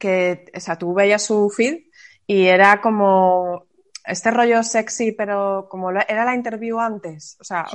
que, 0.00 0.46
o 0.52 0.58
sea, 0.58 0.76
tú 0.76 0.94
veías 0.94 1.22
su 1.22 1.48
feed 1.48 1.84
y 2.26 2.46
era 2.46 2.80
como 2.80 3.66
este 4.04 4.32
rollo 4.32 4.64
sexy, 4.64 5.12
pero 5.12 5.68
como 5.70 5.90
era 5.90 6.24
la 6.24 6.34
interview 6.34 6.80
antes. 6.80 7.36
O 7.40 7.44
sea, 7.44 7.66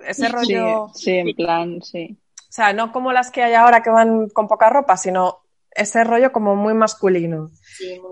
ese 0.00 0.28
rollo. 0.28 0.88
Sí, 0.94 1.10
en 1.12 1.36
plan, 1.36 1.82
sí. 1.82 2.16
O 2.38 2.52
sea, 2.56 2.72
no 2.72 2.90
como 2.90 3.12
las 3.12 3.30
que 3.30 3.42
hay 3.42 3.52
ahora 3.52 3.82
que 3.82 3.90
van 3.90 4.30
con 4.30 4.48
poca 4.48 4.70
ropa, 4.70 4.96
sino 4.96 5.40
ese 5.70 6.04
rollo 6.04 6.32
como 6.32 6.56
muy 6.56 6.72
masculino. 6.72 7.50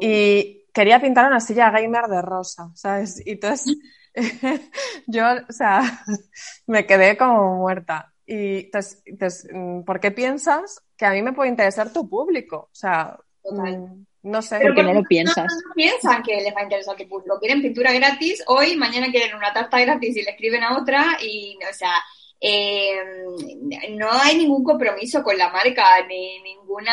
y 0.03 0.64
quería 0.75 1.01
pintar 1.01 1.27
una 1.27 1.41
silla 1.41 1.71
gamer 1.71 2.07
de 2.07 2.21
rosa, 2.21 2.71
¿sabes? 2.75 3.23
Y 3.25 3.33
entonces 3.33 3.77
yo, 5.07 5.25
o 5.49 5.53
sea, 5.53 6.05
me 6.67 6.85
quedé 6.85 7.17
como 7.17 7.57
muerta. 7.57 8.13
Y 8.27 8.67
entonces, 8.67 9.47
mm, 9.53 9.83
¿por 9.83 10.01
qué 10.01 10.11
piensas 10.11 10.83
que 10.97 11.07
a 11.07 11.13
mí 11.13 11.23
me 11.23 11.33
puede 11.33 11.51
interesar 11.51 11.93
tu 11.93 12.09
público? 12.09 12.69
O 12.73 12.75
sea, 12.75 13.17
mm, 13.45 14.05
no 14.23 14.43
sé. 14.43 14.61
¿Por 14.61 14.75
qué 14.75 14.83
no 14.83 14.95
lo 14.95 15.03
piensas? 15.03 15.53
No, 15.53 15.75
piensan 15.75 16.23
que 16.23 16.37
les 16.37 16.55
va 16.55 16.61
a 16.61 16.65
interesar 16.65 16.97
tu 16.97 17.09
público. 17.09 17.39
Quieren 17.39 17.63
pintura 17.63 17.93
gratis 17.93 18.43
hoy, 18.47 18.77
mañana 18.77 19.11
quieren 19.11 19.37
una 19.37 19.53
tarta 19.53 19.81
gratis 19.81 20.17
y 20.17 20.23
le 20.23 20.31
escriben 20.31 20.63
a 20.63 20.79
otra 20.79 21.19
y, 21.23 21.59
o 21.71 21.75
sea, 21.75 21.95
eh, 22.47 22.95
no 23.93 24.11
hay 24.13 24.37
ningún 24.37 24.63
compromiso 24.63 25.23
con 25.23 25.39
la 25.39 25.49
marca 25.49 26.07
ni 26.07 26.43
ninguna 26.43 26.93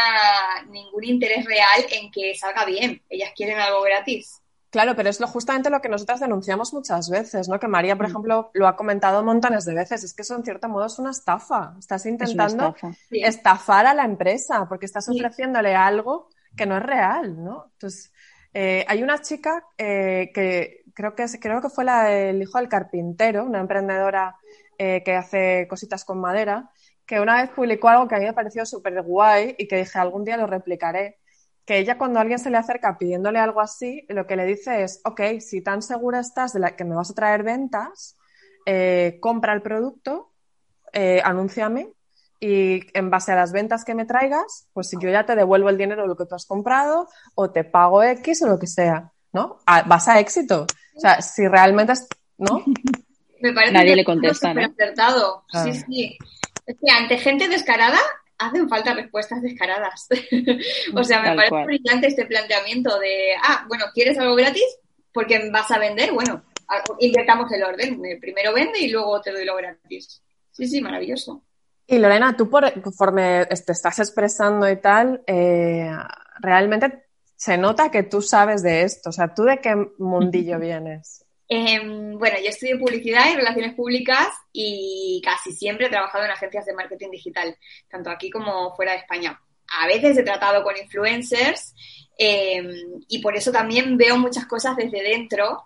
ningún 0.70 1.04
interés 1.04 1.44
real 1.44 1.86
en 1.92 2.10
que 2.10 2.34
salga 2.36 2.64
bien. 2.64 3.02
Ellas 3.10 3.32
quieren 3.36 3.60
algo 3.60 3.82
gratis. 3.82 4.42
Claro, 4.70 4.96
pero 4.96 5.10
es 5.10 5.20
lo, 5.20 5.28
justamente 5.28 5.70
lo 5.70 5.82
que 5.82 5.90
nosotras 5.90 6.22
denunciamos 6.22 6.74
muchas 6.74 7.10
veces, 7.10 7.50
¿no? 7.50 7.60
Que 7.60 7.68
María, 7.68 7.98
por 7.98 8.08
mm. 8.08 8.12
ejemplo, 8.12 8.52
lo 8.54 8.66
ha 8.66 8.78
comentado 8.78 9.22
montones 9.26 9.66
de 9.66 9.76
veces. 9.76 10.06
Es 10.06 10.14
que 10.14 10.22
eso, 10.22 10.38
en 10.38 10.46
cierto 10.46 10.70
modo, 10.70 10.86
es 10.86 10.98
una 11.00 11.12
estafa. 11.12 11.76
Estás 11.78 12.06
intentando 12.06 12.74
estafar 13.10 13.88
a 13.88 13.94
la 13.94 14.06
empresa 14.06 14.68
porque 14.70 14.86
estás 14.86 15.10
ofreciéndole 15.10 15.76
algo 15.76 16.30
que 16.56 16.66
no 16.66 16.78
es 16.78 16.84
real, 16.84 17.44
¿no? 17.44 17.72
Entonces, 17.74 18.14
eh, 18.54 18.86
hay 18.88 19.04
una 19.04 19.20
chica 19.20 19.66
eh, 19.78 20.32
que 20.34 20.84
creo 20.94 21.14
que, 21.14 21.26
creo 21.42 21.62
que 21.62 21.70
fue 21.70 21.84
la 21.84 22.04
del 22.04 22.42
hijo 22.42 22.58
del 22.58 22.70
carpintero, 22.70 23.44
una 23.44 23.60
emprendedora 23.60 24.38
eh, 24.84 25.04
que 25.06 25.14
hace 25.14 25.68
cositas 25.70 26.04
con 26.04 26.20
madera, 26.20 26.72
que 27.06 27.20
una 27.20 27.40
vez 27.40 27.52
publicó 27.52 27.90
algo 27.90 28.08
que 28.08 28.16
a 28.16 28.18
mí 28.18 28.26
me 28.26 28.34
pareció 28.34 28.66
súper 28.66 29.00
guay 29.04 29.54
y 29.60 29.68
que 29.68 29.78
dije 29.78 30.00
algún 30.00 30.24
día 30.24 30.38
lo 30.38 30.48
replicaré 30.48 31.20
que 31.68 31.78
ella 31.78 32.00
cuando 32.00 32.20
alguien 32.20 32.40
se 32.40 32.50
le 32.50 32.58
acerca 32.58 32.98
pidiéndole 32.98 33.38
algo 33.38 33.62
así, 33.62 34.04
lo 34.10 34.26
que 34.26 34.36
le 34.36 34.44
dice 34.46 34.82
es, 34.82 35.00
ok, 35.06 35.22
si 35.40 35.62
tan 35.62 35.84
segura 35.84 36.20
estás 36.20 36.54
de 36.54 36.76
que 36.76 36.84
me 36.84 36.96
vas 36.96 37.12
a 37.12 37.14
traer 37.14 37.44
ventas, 37.44 38.18
eh, 38.66 39.20
compra 39.22 39.54
el 39.54 39.62
producto, 39.62 40.32
eh, 40.94 41.22
anúnciame 41.24 41.94
y 42.40 42.82
en 42.98 43.12
base 43.12 43.34
a 43.34 43.36
las 43.36 43.52
ventas 43.52 43.86
que 43.86 43.94
me 43.94 44.06
traigas, 44.06 44.68
pues 44.74 44.90
si 44.90 44.98
yo 45.00 45.12
ya 45.12 45.28
te 45.28 45.36
devuelvo 45.36 45.70
el 45.70 45.78
dinero 45.78 46.02
de 46.02 46.08
lo 46.08 46.18
que 46.18 46.26
tú 46.26 46.34
has 46.34 46.48
comprado 46.48 47.08
o 47.36 47.52
te 47.52 47.64
pago 47.64 48.02
X 48.02 48.42
o 48.42 48.48
lo 48.48 48.58
que 48.58 48.66
sea, 48.66 49.12
¿no? 49.32 49.60
vas 49.86 50.08
a 50.08 50.20
éxito. 50.20 50.66
O 50.96 51.00
sea, 51.00 51.22
si 51.22 51.48
realmente 51.48 51.94
¿no? 52.40 52.64
Me 53.42 53.54
parece 53.54 53.74
Nadie 53.74 53.96
le 53.96 54.06
contesta, 54.06 54.54
¿no? 54.54 54.62
acertado. 54.62 55.46
Sí, 55.64 55.74
sí. 55.74 56.18
Es 56.66 56.76
que 56.84 56.92
ante 56.92 57.18
gente 57.18 57.48
descarada 57.48 58.00
hacen 58.38 58.68
falta 58.70 58.94
respuestas 58.94 59.42
descaradas. 59.42 60.08
o 60.96 61.04
sea, 61.04 61.22
me 61.22 61.36
parece 61.36 61.66
brillante 61.66 62.08
este 62.08 62.26
planteamiento 62.26 63.00
de, 63.00 63.34
ah, 63.42 63.66
bueno, 63.68 63.86
¿quieres 63.94 64.18
algo 64.18 64.36
gratis? 64.36 64.66
Porque 65.14 65.50
vas 65.52 65.70
a 65.72 65.80
vender, 65.80 66.12
bueno, 66.12 66.44
invertamos 67.00 67.52
el 67.52 67.64
orden. 67.64 68.02
Primero 68.20 68.54
vende 68.54 68.80
y 68.80 68.90
luego 68.90 69.22
te 69.22 69.32
doy 69.32 69.46
lo 69.46 69.56
gratis. 69.56 70.22
Sí, 70.52 70.68
sí, 70.68 70.82
maravilloso. 70.82 71.44
Y 71.88 71.98
Lorena, 71.98 72.36
tú 72.36 72.50
por, 72.50 72.82
conforme 72.82 73.46
te 73.46 73.72
estás 73.72 74.00
expresando 74.00 74.70
y 74.70 74.78
tal, 74.78 75.22
eh, 75.28 75.92
realmente 76.40 77.06
se 77.36 77.58
nota 77.58 77.92
que 77.92 78.04
tú 78.04 78.22
sabes 78.22 78.64
de 78.64 78.84
esto. 78.84 79.10
O 79.10 79.14
sea, 79.14 79.34
¿tú 79.34 79.44
de 79.44 79.60
qué 79.60 79.76
mundillo 79.98 80.60
vienes? 80.60 81.26
Em, 81.54 82.18
bueno, 82.18 82.38
yo 82.42 82.48
estudio 82.48 82.80
publicidad 82.80 83.30
y 83.30 83.36
relaciones 83.36 83.74
públicas 83.74 84.30
y 84.54 85.22
casi 85.22 85.52
siempre 85.52 85.88
he 85.88 85.90
trabajado 85.90 86.24
en 86.24 86.32
agencias 86.32 86.66
de 86.66 86.74
marketing 86.74 87.10
digital, 87.12 87.58
tanto 87.90 88.10
aquí 88.10 88.30
como 88.30 88.74
fuera 88.74 88.94
de 88.94 89.00
España. 89.00 89.38
A 89.82 89.86
veces 89.86 90.18
he 90.18 90.24
tratado 90.24 90.64
con 90.64 90.78
influencers 90.78 91.76
em, 92.18 93.02
y 93.10 93.20
por 93.20 93.36
eso 93.36 93.52
también 93.52 93.98
veo 93.98 94.18
muchas 94.18 94.46
cosas 94.46 94.78
desde 94.78 95.04
dentro 95.04 95.66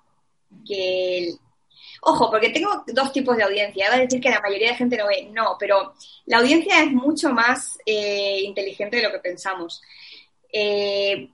que... 0.68 1.36
Ojo, 2.02 2.32
porque 2.32 2.50
tengo 2.50 2.84
dos 2.88 3.12
tipos 3.14 3.38
de 3.38 3.44
audiencia. 3.44 3.86
Iba 3.86 3.96
a 3.96 4.00
decir 4.00 4.20
que 4.20 4.32
la 4.32 4.42
mayoría 4.42 4.70
de 4.70 4.78
gente 4.78 4.98
no 4.98 5.06
ve. 5.06 5.30
No, 5.32 5.56
pero 5.60 5.94
la 6.26 6.40
audiencia 6.40 6.82
es 6.82 6.92
mucho 6.92 7.30
más 7.30 7.78
eh, 7.86 8.40
inteligente 8.42 8.98
de 8.98 9.04
lo 9.04 9.12
que 9.12 9.20
pensamos. 9.20 9.84
Eh, 10.52 11.30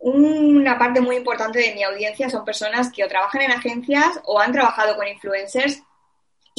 una 0.00 0.78
parte 0.78 1.00
muy 1.00 1.16
importante 1.16 1.58
de 1.58 1.74
mi 1.74 1.82
audiencia 1.82 2.30
son 2.30 2.44
personas 2.44 2.90
que 2.90 3.04
o 3.04 3.08
trabajan 3.08 3.42
en 3.42 3.52
agencias 3.52 4.20
o 4.24 4.40
han 4.40 4.52
trabajado 4.52 4.96
con 4.96 5.06
influencers 5.06 5.82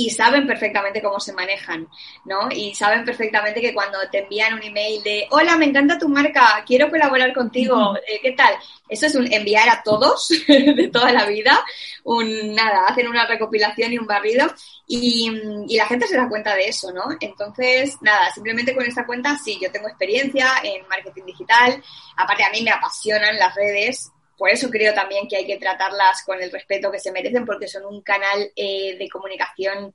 y 0.06 0.10
saben 0.10 0.48
perfectamente 0.48 1.02
cómo 1.02 1.20
se 1.20 1.34
manejan, 1.34 1.88
¿no? 2.26 2.50
Y 2.52 2.74
saben 2.74 3.06
perfectamente 3.06 3.62
que 3.62 3.74
cuando 3.74 4.00
te 4.12 4.20
envían 4.20 4.56
un 4.56 4.64
email 4.64 5.04
de, 5.04 5.28
hola, 5.30 5.56
me 5.58 5.66
encanta 5.66 6.00
tu 6.00 6.10
marca, 6.10 6.64
quiero 6.66 6.90
colaborar 6.90 7.34
contigo, 7.34 7.96
eh, 8.08 8.20
¿qué 8.22 8.32
tal? 8.32 8.56
Eso 8.90 9.06
es 9.06 9.16
un 9.16 9.32
enviar 9.32 9.70
a 9.70 9.84
todos 9.84 10.30
de 10.48 10.90
toda 10.92 11.12
la 11.12 11.26
vida, 11.26 11.64
un, 12.04 12.56
nada, 12.56 12.86
hacen 12.88 13.08
una 13.08 13.28
recopilación 13.28 13.94
y 13.94 14.00
un 14.00 14.08
barrido 14.08 14.52
y, 14.88 15.32
y, 15.68 15.78
la 15.78 15.86
gente 15.86 16.08
se 16.08 16.18
da 16.18 16.28
cuenta 16.28 16.56
de 16.56 16.66
eso, 16.68 16.92
¿no? 16.92 17.04
Entonces, 17.20 17.98
nada, 18.02 18.32
simplemente 18.34 18.76
con 18.76 18.86
esta 18.86 19.06
cuenta, 19.06 19.38
sí, 19.38 19.60
yo 19.62 19.72
tengo 19.72 19.88
experiencia 19.88 20.50
en 20.64 20.88
marketing 20.88 21.26
digital, 21.26 21.82
aparte 22.18 22.44
a 22.44 22.50
mí 22.50 22.62
me 22.62 22.72
apasionan 22.72 23.38
las 23.38 23.54
redes, 23.54 24.12
por 24.42 24.50
eso 24.50 24.72
creo 24.72 24.92
también 24.92 25.28
que 25.28 25.38
hay 25.38 25.46
que 25.46 25.60
tratarlas 25.60 26.24
con 26.26 26.42
el 26.42 26.52
respeto 26.52 26.92
que 26.92 26.98
se 26.98 27.12
merecen, 27.12 27.46
porque 27.46 27.68
son 27.68 27.86
un 27.86 28.02
canal 28.02 28.52
eh, 28.56 28.98
de 28.98 29.08
comunicación 29.08 29.94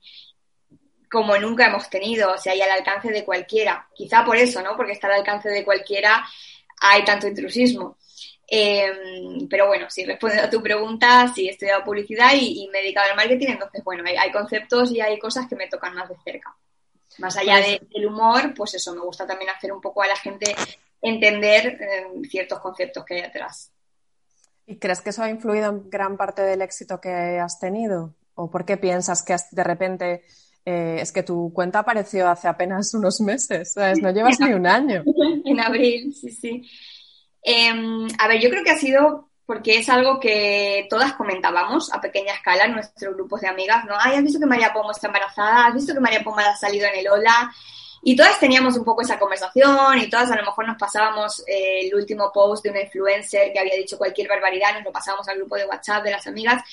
como 1.11 1.37
nunca 1.37 1.65
hemos 1.65 1.89
tenido, 1.89 2.31
o 2.31 2.37
sea, 2.37 2.53
hay 2.53 2.61
al 2.61 2.71
alcance 2.71 3.11
de 3.11 3.25
cualquiera. 3.25 3.89
Quizá 3.93 4.23
por 4.23 4.37
eso, 4.37 4.61
¿no? 4.61 4.77
Porque 4.77 4.93
está 4.93 5.07
al 5.07 5.15
alcance 5.15 5.49
de 5.49 5.65
cualquiera 5.65 6.25
hay 6.79 7.03
tanto 7.03 7.27
intrusismo. 7.27 7.97
Em, 8.47 9.49
pero 9.49 9.67
bueno, 9.67 9.89
si 9.89 10.05
respondiendo 10.05 10.47
a 10.47 10.49
tu 10.49 10.63
pregunta, 10.63 11.29
sí, 11.35 11.49
he 11.49 11.51
estudiado 11.51 11.83
publicidad 11.83 12.31
y, 12.33 12.69
me 12.71 12.79
he 12.79 12.83
dedicado 12.83 13.09
al 13.09 13.17
marketing, 13.17 13.47
entonces, 13.49 13.83
bueno, 13.83 14.05
hay, 14.07 14.31
conceptos 14.31 14.93
y 14.93 15.01
hay 15.01 15.19
cosas 15.19 15.45
que 15.49 15.57
me 15.57 15.67
tocan 15.67 15.93
más 15.93 16.07
de 16.07 16.15
cerca. 16.23 16.55
Más 17.17 17.35
allá 17.35 17.61
pues 17.61 17.89
del 17.89 18.05
humor, 18.05 18.53
pues 18.55 18.75
eso, 18.75 18.95
me 18.95 19.01
gusta 19.01 19.27
también 19.27 19.49
hacer 19.49 19.73
un 19.73 19.81
poco 19.81 20.03
a 20.03 20.07
la 20.07 20.15
gente 20.15 20.55
entender 21.01 21.77
em, 21.81 22.23
ciertos 22.23 22.61
conceptos 22.61 23.03
que 23.03 23.15
hay 23.15 23.21
atrás. 23.23 23.73
¿Y 24.67 24.77
crees 24.77 24.99
que 24.99 25.11
eso 25.11 25.23
ha 25.23 25.29
influido 25.29 25.69
en 25.69 25.89
gran 25.89 26.17
parte 26.17 26.41
del 26.41 26.61
éxito 26.61 26.99
que 26.99 27.39
has 27.39 27.57
tenido? 27.57 28.13
¿O 28.35 28.51
por 28.51 28.65
qué 28.65 28.75
piensas 28.75 29.23
que 29.23 29.35
de 29.51 29.63
repente 29.63 30.23
eh, 30.65 30.97
es 30.99 31.13
que 31.13 31.23
tu 31.23 31.53
cuenta 31.53 31.79
apareció 31.79 32.29
hace 32.29 32.49
apenas 32.49 32.93
unos 32.93 33.21
meses? 33.21 33.75
No 34.01 34.11
llevas 34.11 34.39
ni 34.41 34.53
un 34.53 34.67
año. 34.67 35.03
en 35.45 35.59
abril, 35.61 36.13
sí, 36.13 36.29
sí. 36.29 36.69
Em, 37.41 38.07
a 38.19 38.27
ver, 38.27 38.41
yo 38.41 38.49
creo 38.49 38.63
que 38.63 38.71
ha 38.71 38.77
sido 38.77 39.29
porque 39.45 39.77
es 39.77 39.87
algo 39.87 40.19
que 40.19 40.85
todas 40.89 41.13
comentábamos 41.13 41.91
a 41.93 42.01
pequeña 42.01 42.33
escala 42.33 42.65
en 42.65 42.73
nuestros 42.73 43.15
grupos 43.15 43.39
de 43.39 43.47
amigas, 43.47 43.85
¿no? 43.85 43.93
Ay, 43.97 44.17
¿has 44.17 44.23
visto 44.23 44.39
que 44.39 44.45
María 44.45 44.73
Pomo 44.73 44.91
está 44.91 45.07
embarazada? 45.07 45.67
¿Has 45.67 45.73
visto 45.73 45.93
que 45.93 46.01
María 46.01 46.21
Pomo 46.21 46.39
ha 46.39 46.57
salido 46.57 46.85
en 46.87 46.99
el 46.99 47.07
Ola? 47.07 47.49
Y 48.03 48.15
todas 48.15 48.39
teníamos 48.39 48.77
un 48.77 48.83
poco 48.83 49.01
esa 49.01 49.19
conversación 49.19 49.97
y 49.99 50.09
todas 50.09 50.31
a 50.31 50.35
lo 50.35 50.43
mejor 50.43 50.67
nos 50.67 50.77
pasábamos 50.77 51.43
eh, 51.47 51.87
el 51.87 51.95
último 51.95 52.31
post 52.33 52.63
de 52.63 52.69
una 52.69 52.81
influencer 52.81 53.51
que 53.51 53.59
había 53.59 53.75
dicho 53.75 53.97
cualquier 53.97 54.27
barbaridad, 54.27 54.73
nos 54.75 54.83
lo 54.83 54.91
pasábamos 54.91 55.27
al 55.27 55.37
grupo 55.37 55.55
de 55.55 55.65
WhatsApp 55.65 56.03
de 56.03 56.11
las 56.11 56.27
amigas. 56.27 56.63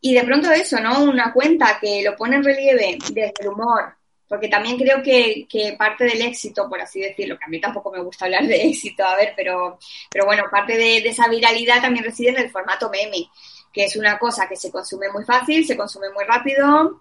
Y 0.00 0.14
de 0.14 0.24
pronto 0.24 0.50
eso, 0.50 0.80
¿no? 0.80 1.04
Una 1.04 1.32
cuenta 1.32 1.78
que 1.80 2.02
lo 2.02 2.16
pone 2.16 2.36
en 2.36 2.44
relieve 2.44 2.98
desde 3.12 3.34
el 3.38 3.48
humor, 3.48 3.94
porque 4.26 4.48
también 4.48 4.78
creo 4.78 5.02
que, 5.02 5.46
que, 5.48 5.74
parte 5.78 6.04
del 6.04 6.22
éxito, 6.22 6.68
por 6.68 6.80
así 6.80 7.00
decirlo, 7.00 7.38
que 7.38 7.44
a 7.44 7.48
mí 7.48 7.60
tampoco 7.60 7.90
me 7.90 8.02
gusta 8.02 8.24
hablar 8.24 8.46
de 8.46 8.62
éxito, 8.68 9.04
a 9.04 9.16
ver, 9.16 9.34
pero, 9.36 9.78
pero 10.10 10.24
bueno, 10.24 10.44
parte 10.50 10.78
de, 10.78 11.02
de 11.02 11.08
esa 11.08 11.28
viralidad 11.28 11.82
también 11.82 12.04
reside 12.04 12.30
en 12.30 12.38
el 12.38 12.50
formato 12.50 12.88
meme, 12.88 13.28
que 13.72 13.84
es 13.84 13.96
una 13.96 14.18
cosa 14.18 14.48
que 14.48 14.56
se 14.56 14.70
consume 14.70 15.10
muy 15.10 15.24
fácil, 15.24 15.66
se 15.66 15.76
consume 15.76 16.10
muy 16.10 16.24
rápido, 16.24 17.00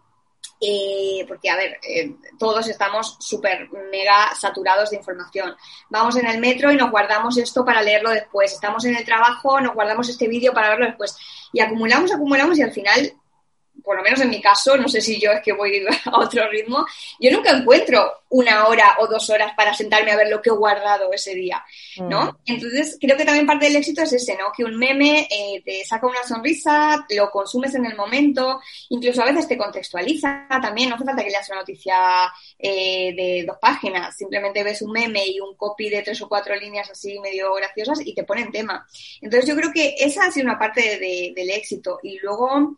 eh, 0.61 1.25
porque, 1.27 1.49
a 1.49 1.55
ver, 1.55 1.79
eh, 1.87 2.15
todos 2.37 2.67
estamos 2.67 3.15
súper 3.19 3.69
mega 3.91 4.35
saturados 4.35 4.89
de 4.89 4.97
información. 4.97 5.55
Vamos 5.89 6.17
en 6.17 6.27
el 6.27 6.39
metro 6.39 6.71
y 6.71 6.75
nos 6.75 6.91
guardamos 6.91 7.37
esto 7.37 7.63
para 7.63 7.81
leerlo 7.81 8.09
después. 8.09 8.51
Estamos 8.53 8.83
en 8.85 8.95
el 8.95 9.05
trabajo, 9.05 9.61
nos 9.61 9.73
guardamos 9.73 10.09
este 10.09 10.27
vídeo 10.27 10.53
para 10.53 10.69
verlo 10.69 10.85
después. 10.85 11.17
Y 11.53 11.61
acumulamos, 11.61 12.11
acumulamos 12.11 12.57
y 12.57 12.63
al 12.63 12.71
final 12.71 13.13
por 13.83 13.97
lo 13.97 14.03
menos 14.03 14.21
en 14.21 14.29
mi 14.29 14.41
caso, 14.41 14.77
no 14.77 14.87
sé 14.87 15.01
si 15.01 15.19
yo 15.19 15.31
es 15.31 15.41
que 15.41 15.53
voy 15.53 15.83
a 16.05 16.17
otro 16.17 16.49
ritmo, 16.49 16.85
yo 17.19 17.31
nunca 17.31 17.51
encuentro 17.51 18.23
una 18.29 18.67
hora 18.67 18.97
o 18.99 19.07
dos 19.07 19.29
horas 19.29 19.53
para 19.55 19.73
sentarme 19.73 20.11
a 20.11 20.17
ver 20.17 20.29
lo 20.29 20.41
que 20.41 20.49
he 20.49 20.53
guardado 20.53 21.11
ese 21.11 21.33
día, 21.33 21.63
¿no? 21.97 22.25
Mm. 22.25 22.37
Entonces, 22.45 22.97
creo 23.01 23.17
que 23.17 23.25
también 23.25 23.47
parte 23.47 23.65
del 23.65 23.77
éxito 23.77 24.03
es 24.03 24.13
ese, 24.13 24.35
¿no? 24.35 24.51
Que 24.55 24.63
un 24.63 24.77
meme 24.77 25.27
eh, 25.31 25.61
te 25.65 25.83
saca 25.85 26.05
una 26.05 26.23
sonrisa, 26.23 27.05
lo 27.09 27.31
consumes 27.31 27.73
en 27.75 27.85
el 27.85 27.95
momento, 27.95 28.61
incluso 28.89 29.21
a 29.21 29.25
veces 29.25 29.47
te 29.47 29.57
contextualiza 29.57 30.47
también, 30.61 30.89
no 30.89 30.95
hace 30.95 31.05
falta 31.05 31.23
que 31.23 31.31
leas 31.31 31.49
una 31.49 31.59
noticia 31.59 32.31
eh, 32.57 33.13
de 33.15 33.43
dos 33.47 33.57
páginas, 33.59 34.15
simplemente 34.15 34.63
ves 34.63 34.81
un 34.81 34.91
meme 34.91 35.25
y 35.25 35.39
un 35.39 35.55
copy 35.55 35.89
de 35.89 36.03
tres 36.03 36.21
o 36.21 36.29
cuatro 36.29 36.55
líneas 36.55 36.89
así 36.89 37.19
medio 37.19 37.53
graciosas 37.53 38.01
y 38.05 38.13
te 38.13 38.23
pone 38.23 38.41
en 38.41 38.51
tema. 38.51 38.87
Entonces, 39.21 39.49
yo 39.49 39.55
creo 39.55 39.71
que 39.71 39.95
esa 39.97 40.25
ha 40.25 40.31
sido 40.31 40.45
una 40.45 40.59
parte 40.59 40.99
del 40.99 41.49
éxito. 41.49 41.99
Y 42.03 42.19
luego, 42.19 42.77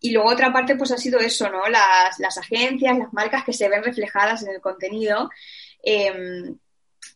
y 0.00 0.12
luego 0.12 0.30
otra 0.30 0.52
parte 0.52 0.76
pues 0.76 0.92
ha 0.92 0.98
sido 0.98 1.18
eso, 1.18 1.48
¿no? 1.50 1.66
Las, 1.68 2.18
las 2.18 2.38
agencias, 2.38 2.98
las 2.98 3.12
marcas 3.12 3.44
que 3.44 3.52
se 3.52 3.68
ven 3.68 3.82
reflejadas 3.82 4.42
en 4.42 4.50
el 4.50 4.60
contenido. 4.60 5.30
Em, 5.82 6.56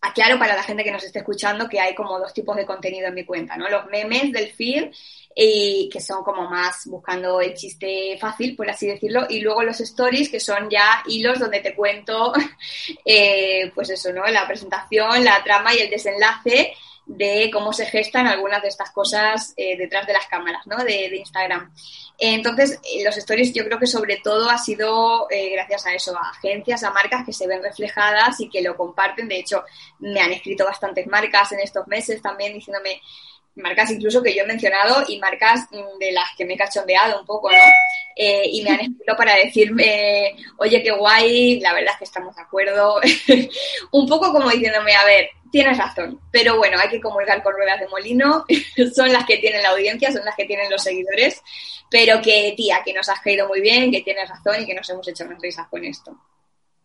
aclaro 0.00 0.38
para 0.38 0.56
la 0.56 0.62
gente 0.64 0.82
que 0.82 0.90
nos 0.90 1.04
esté 1.04 1.20
escuchando 1.20 1.68
que 1.68 1.80
hay 1.80 1.94
como 1.94 2.18
dos 2.18 2.34
tipos 2.34 2.56
de 2.56 2.66
contenido 2.66 3.06
en 3.06 3.14
mi 3.14 3.24
cuenta, 3.24 3.56
¿no? 3.56 3.68
Los 3.68 3.86
memes 3.86 4.32
del 4.32 4.52
feed, 4.52 4.90
y 5.34 5.88
que 5.90 6.00
son 6.00 6.24
como 6.24 6.48
más 6.48 6.86
buscando 6.86 7.40
el 7.40 7.54
chiste 7.54 8.18
fácil, 8.20 8.56
por 8.56 8.68
así 8.68 8.86
decirlo, 8.86 9.26
y 9.28 9.40
luego 9.40 9.62
los 9.62 9.80
stories, 9.80 10.28
que 10.28 10.40
son 10.40 10.68
ya 10.68 11.02
hilos 11.06 11.38
donde 11.38 11.60
te 11.60 11.74
cuento, 11.74 12.32
eh, 13.04 13.70
pues 13.74 13.90
eso, 13.90 14.12
¿no? 14.12 14.26
La 14.26 14.46
presentación, 14.46 15.24
la 15.24 15.42
trama 15.42 15.74
y 15.74 15.78
el 15.78 15.90
desenlace 15.90 16.74
de 17.06 17.50
cómo 17.52 17.72
se 17.72 17.86
gestan 17.86 18.26
algunas 18.26 18.62
de 18.62 18.68
estas 18.68 18.90
cosas 18.90 19.52
eh, 19.56 19.76
detrás 19.76 20.06
de 20.06 20.12
las 20.12 20.26
cámaras, 20.26 20.66
¿no? 20.66 20.76
De, 20.84 21.12
Instagram. 21.16 21.72
Entonces, 22.18 22.80
eh, 22.84 23.04
los 23.04 23.16
stories 23.16 23.52
yo 23.52 23.64
creo 23.64 23.78
que 23.78 23.86
sobre 23.86 24.18
todo 24.18 24.48
ha 24.48 24.58
sido 24.58 25.26
eh, 25.30 25.50
gracias 25.50 25.86
a 25.86 25.94
eso, 25.94 26.16
a 26.16 26.30
agencias, 26.30 26.84
a 26.84 26.90
marcas 26.90 27.24
que 27.26 27.32
se 27.32 27.46
ven 27.46 27.62
reflejadas 27.62 28.40
y 28.40 28.48
que 28.48 28.62
lo 28.62 28.76
comparten. 28.76 29.28
De 29.28 29.38
hecho, 29.38 29.64
me 29.98 30.20
han 30.20 30.32
escrito 30.32 30.64
bastantes 30.64 31.06
marcas 31.06 31.52
en 31.52 31.60
estos 31.60 31.86
meses 31.88 32.22
también 32.22 32.54
diciéndome, 32.54 33.02
marcas 33.56 33.90
incluso 33.90 34.22
que 34.22 34.34
yo 34.34 34.44
he 34.44 34.46
mencionado 34.46 35.04
y 35.08 35.18
marcas 35.18 35.66
mm, 35.70 35.98
de 35.98 36.12
las 36.12 36.28
que 36.36 36.44
me 36.44 36.54
he 36.54 36.56
cachondeado 36.56 37.20
un 37.20 37.26
poco, 37.26 37.50
¿no? 37.50 37.58
y 38.14 38.62
me 38.62 38.70
han 38.70 38.80
escrito 38.80 39.16
para 39.16 39.34
decirme, 39.36 40.36
oye, 40.58 40.82
qué 40.82 40.92
guay, 40.92 41.60
la 41.60 41.72
verdad 41.72 41.94
es 41.94 41.98
que 41.98 42.04
estamos 42.04 42.36
de 42.36 42.42
acuerdo. 42.42 43.00
un 43.90 44.06
poco 44.06 44.32
como 44.32 44.50
diciéndome, 44.50 44.94
a 44.94 45.04
ver, 45.04 45.30
tienes 45.52 45.76
razón, 45.76 46.18
pero 46.32 46.56
bueno, 46.56 46.78
hay 46.80 46.88
que 46.88 47.00
comulgar 47.00 47.42
con 47.42 47.52
ruedas 47.52 47.78
de 47.78 47.86
molino, 47.86 48.44
son 48.94 49.12
las 49.12 49.26
que 49.26 49.36
tienen 49.36 49.62
la 49.62 49.68
audiencia, 49.68 50.10
son 50.10 50.24
las 50.24 50.34
que 50.34 50.46
tienen 50.46 50.68
los 50.70 50.82
seguidores, 50.82 51.40
pero 51.90 52.20
que 52.22 52.54
tía, 52.56 52.80
que 52.84 52.94
nos 52.94 53.08
has 53.08 53.20
caído 53.20 53.46
muy 53.46 53.60
bien, 53.60 53.92
que 53.92 54.00
tienes 54.00 54.28
razón 54.28 54.62
y 54.62 54.66
que 54.66 54.74
nos 54.74 54.88
hemos 54.88 55.06
hecho 55.06 55.24
unas 55.24 55.40
risas 55.40 55.68
con 55.68 55.84
esto. 55.84 56.16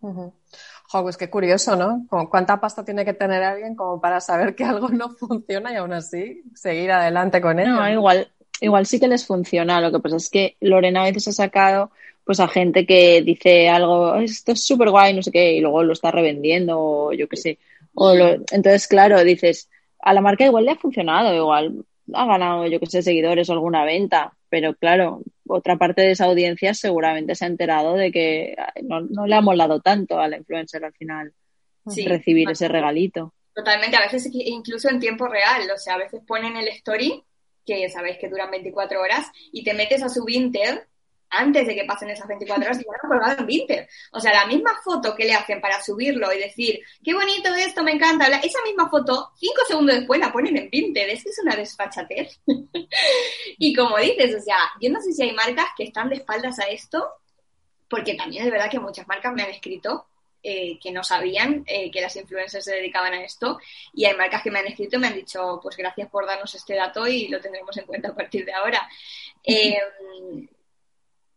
Jo, 0.01 1.01
pues 1.01 1.17
qué 1.17 1.29
curioso, 1.29 1.75
¿no? 1.77 2.05
¿Cuánta 2.29 2.59
pasta 2.59 2.83
tiene 2.83 3.05
que 3.05 3.13
tener 3.13 3.41
alguien 3.41 3.73
como 3.73 3.99
para 4.01 4.19
saber 4.19 4.53
que 4.53 4.65
algo 4.65 4.89
no 4.89 5.09
funciona 5.09 5.71
y 5.71 5.77
aún 5.77 5.93
así 5.93 6.43
seguir 6.53 6.91
adelante 6.91 7.39
con 7.39 7.59
ello? 7.59 7.71
No, 7.71 7.89
igual, 7.89 8.29
igual 8.59 8.85
sí 8.85 8.99
que 8.99 9.07
les 9.07 9.25
funciona. 9.25 9.79
Lo 9.79 9.91
que 9.91 9.99
pasa 9.99 10.17
es 10.17 10.29
que 10.29 10.57
Lorena 10.59 11.03
a 11.03 11.05
veces 11.05 11.29
ha 11.29 11.31
sacado 11.31 11.91
pues 12.25 12.41
a 12.41 12.49
gente 12.49 12.85
que 12.85 13.21
dice 13.21 13.69
algo, 13.69 14.15
esto 14.15 14.51
es 14.51 14.61
súper 14.61 14.89
guay, 14.89 15.13
no 15.13 15.23
sé 15.23 15.31
qué, 15.31 15.53
y 15.53 15.61
luego 15.61 15.81
lo 15.83 15.93
está 15.93 16.11
revendiendo 16.11 16.77
o 16.77 17.13
yo 17.13 17.29
qué 17.29 17.37
sé 17.37 17.59
entonces, 18.51 18.87
claro, 18.87 19.23
dices, 19.23 19.69
a 19.99 20.13
la 20.13 20.21
marca 20.21 20.45
igual 20.45 20.65
le 20.65 20.71
ha 20.71 20.77
funcionado, 20.77 21.33
igual 21.35 21.85
ha 22.13 22.25
ganado, 22.25 22.65
yo 22.67 22.79
que 22.79 22.85
sé, 22.85 23.01
seguidores 23.01 23.49
o 23.49 23.53
alguna 23.53 23.83
venta, 23.83 24.33
pero 24.49 24.75
claro, 24.75 25.21
otra 25.47 25.77
parte 25.77 26.01
de 26.01 26.11
esa 26.11 26.25
audiencia 26.25 26.73
seguramente 26.73 27.35
se 27.35 27.45
ha 27.45 27.47
enterado 27.47 27.95
de 27.95 28.11
que 28.11 28.55
no, 28.83 29.25
le 29.25 29.35
ha 29.35 29.41
molado 29.41 29.81
tanto 29.81 30.19
a 30.19 30.27
la 30.27 30.37
influencer 30.37 30.85
al 30.85 30.93
final 30.93 31.33
recibir 31.85 32.49
ese 32.49 32.67
regalito. 32.67 33.33
Totalmente, 33.53 33.97
a 33.97 34.01
veces 34.01 34.29
incluso 34.31 34.89
en 34.89 34.99
tiempo 34.99 35.27
real, 35.27 35.63
o 35.73 35.77
sea, 35.77 35.95
a 35.95 35.97
veces 35.97 36.21
ponen 36.25 36.55
el 36.57 36.67
story, 36.69 37.23
que 37.65 37.89
sabéis 37.89 38.17
que 38.19 38.29
duran 38.29 38.51
24 38.51 39.01
horas, 39.01 39.31
y 39.51 39.63
te 39.63 39.73
metes 39.73 40.03
a 40.03 40.09
su 40.09 40.23
Vinted 40.23 40.81
antes 41.29 41.67
de 41.67 41.75
que 41.75 41.85
pasen 41.85 42.09
esas 42.09 42.27
24 42.27 42.65
horas 42.65 42.79
y 42.79 42.83
ya 42.83 42.91
lo 42.91 43.03
han 43.03 43.19
colgado 43.19 43.39
en 43.41 43.45
Vinted. 43.45 43.87
O 44.11 44.19
sea, 44.19 44.33
la 44.33 44.45
misma 44.45 44.71
foto 44.83 45.15
que 45.15 45.25
le 45.25 45.33
hacen 45.33 45.61
para 45.61 45.81
subirlo 45.81 46.31
y 46.33 46.39
decir, 46.39 46.79
qué 47.03 47.13
bonito 47.13 47.53
esto, 47.55 47.83
me 47.83 47.91
encanta, 47.91 48.27
esa 48.27 48.61
misma 48.63 48.89
foto, 48.89 49.31
cinco 49.35 49.61
segundos 49.67 49.95
después 49.95 50.19
la 50.19 50.31
ponen 50.31 50.57
en 50.57 50.69
Vinted. 50.69 51.09
Es 51.09 51.23
que 51.23 51.29
es 51.29 51.39
una 51.39 51.55
desfachatez. 51.55 52.39
y 53.57 53.73
como 53.73 53.97
dices, 53.97 54.35
o 54.35 54.41
sea, 54.41 54.57
yo 54.81 54.89
no 54.89 55.01
sé 55.01 55.11
si 55.13 55.23
hay 55.23 55.33
marcas 55.33 55.67
que 55.75 55.83
están 55.83 56.09
de 56.09 56.15
espaldas 56.15 56.59
a 56.59 56.63
esto, 56.63 57.07
porque 57.89 58.15
también 58.15 58.45
es 58.45 58.51
verdad 58.51 58.69
que 58.69 58.79
muchas 58.79 59.07
marcas 59.07 59.33
me 59.33 59.43
han 59.43 59.49
escrito 59.49 60.07
eh, 60.43 60.79
que 60.81 60.91
no 60.91 61.03
sabían 61.03 61.63
eh, 61.65 61.89
que 61.91 61.99
las 61.99 62.15
influencers 62.15 62.63
se 62.63 62.75
dedicaban 62.75 63.13
a 63.13 63.23
esto 63.23 63.59
y 63.91 64.05
hay 64.05 64.15
marcas 64.15 64.43
que 64.43 64.51
me 64.51 64.59
han 64.59 64.67
escrito 64.67 64.95
y 64.95 64.99
me 64.99 65.07
han 65.07 65.15
dicho 65.15 65.59
pues 65.61 65.75
gracias 65.75 66.07
por 66.09 66.25
darnos 66.25 66.53
este 66.53 66.75
dato 66.75 67.07
y 67.07 67.27
lo 67.27 67.41
tendremos 67.41 67.75
en 67.75 67.85
cuenta 67.85 68.09
a 68.09 68.15
partir 68.15 68.45
de 68.45 68.53
ahora. 68.53 68.87
Eh, 69.49 69.79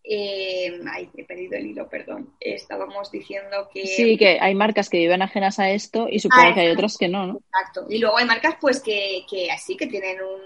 eh, 0.02 0.80
ay, 0.90 1.10
he 1.14 1.24
perdido 1.24 1.56
el 1.56 1.66
hilo, 1.66 1.88
perdón. 1.88 2.34
Estábamos 2.40 3.10
diciendo 3.10 3.68
que. 3.72 3.86
Sí, 3.86 4.16
que 4.16 4.38
hay 4.40 4.54
marcas 4.54 4.88
que 4.88 4.98
viven 4.98 5.22
ajenas 5.22 5.58
a 5.58 5.70
esto 5.70 6.08
y 6.10 6.18
supongo 6.18 6.48
ah, 6.48 6.54
que 6.54 6.60
hay 6.60 6.68
otras 6.68 6.96
que 6.96 7.08
no, 7.08 7.26
¿no? 7.26 7.40
Exacto. 7.52 7.86
Y 7.88 7.98
luego 7.98 8.16
hay 8.16 8.24
marcas, 8.24 8.56
pues, 8.60 8.80
que, 8.80 9.24
que 9.28 9.50
así, 9.50 9.76
que 9.76 9.86
tienen 9.86 10.18
un, 10.22 10.40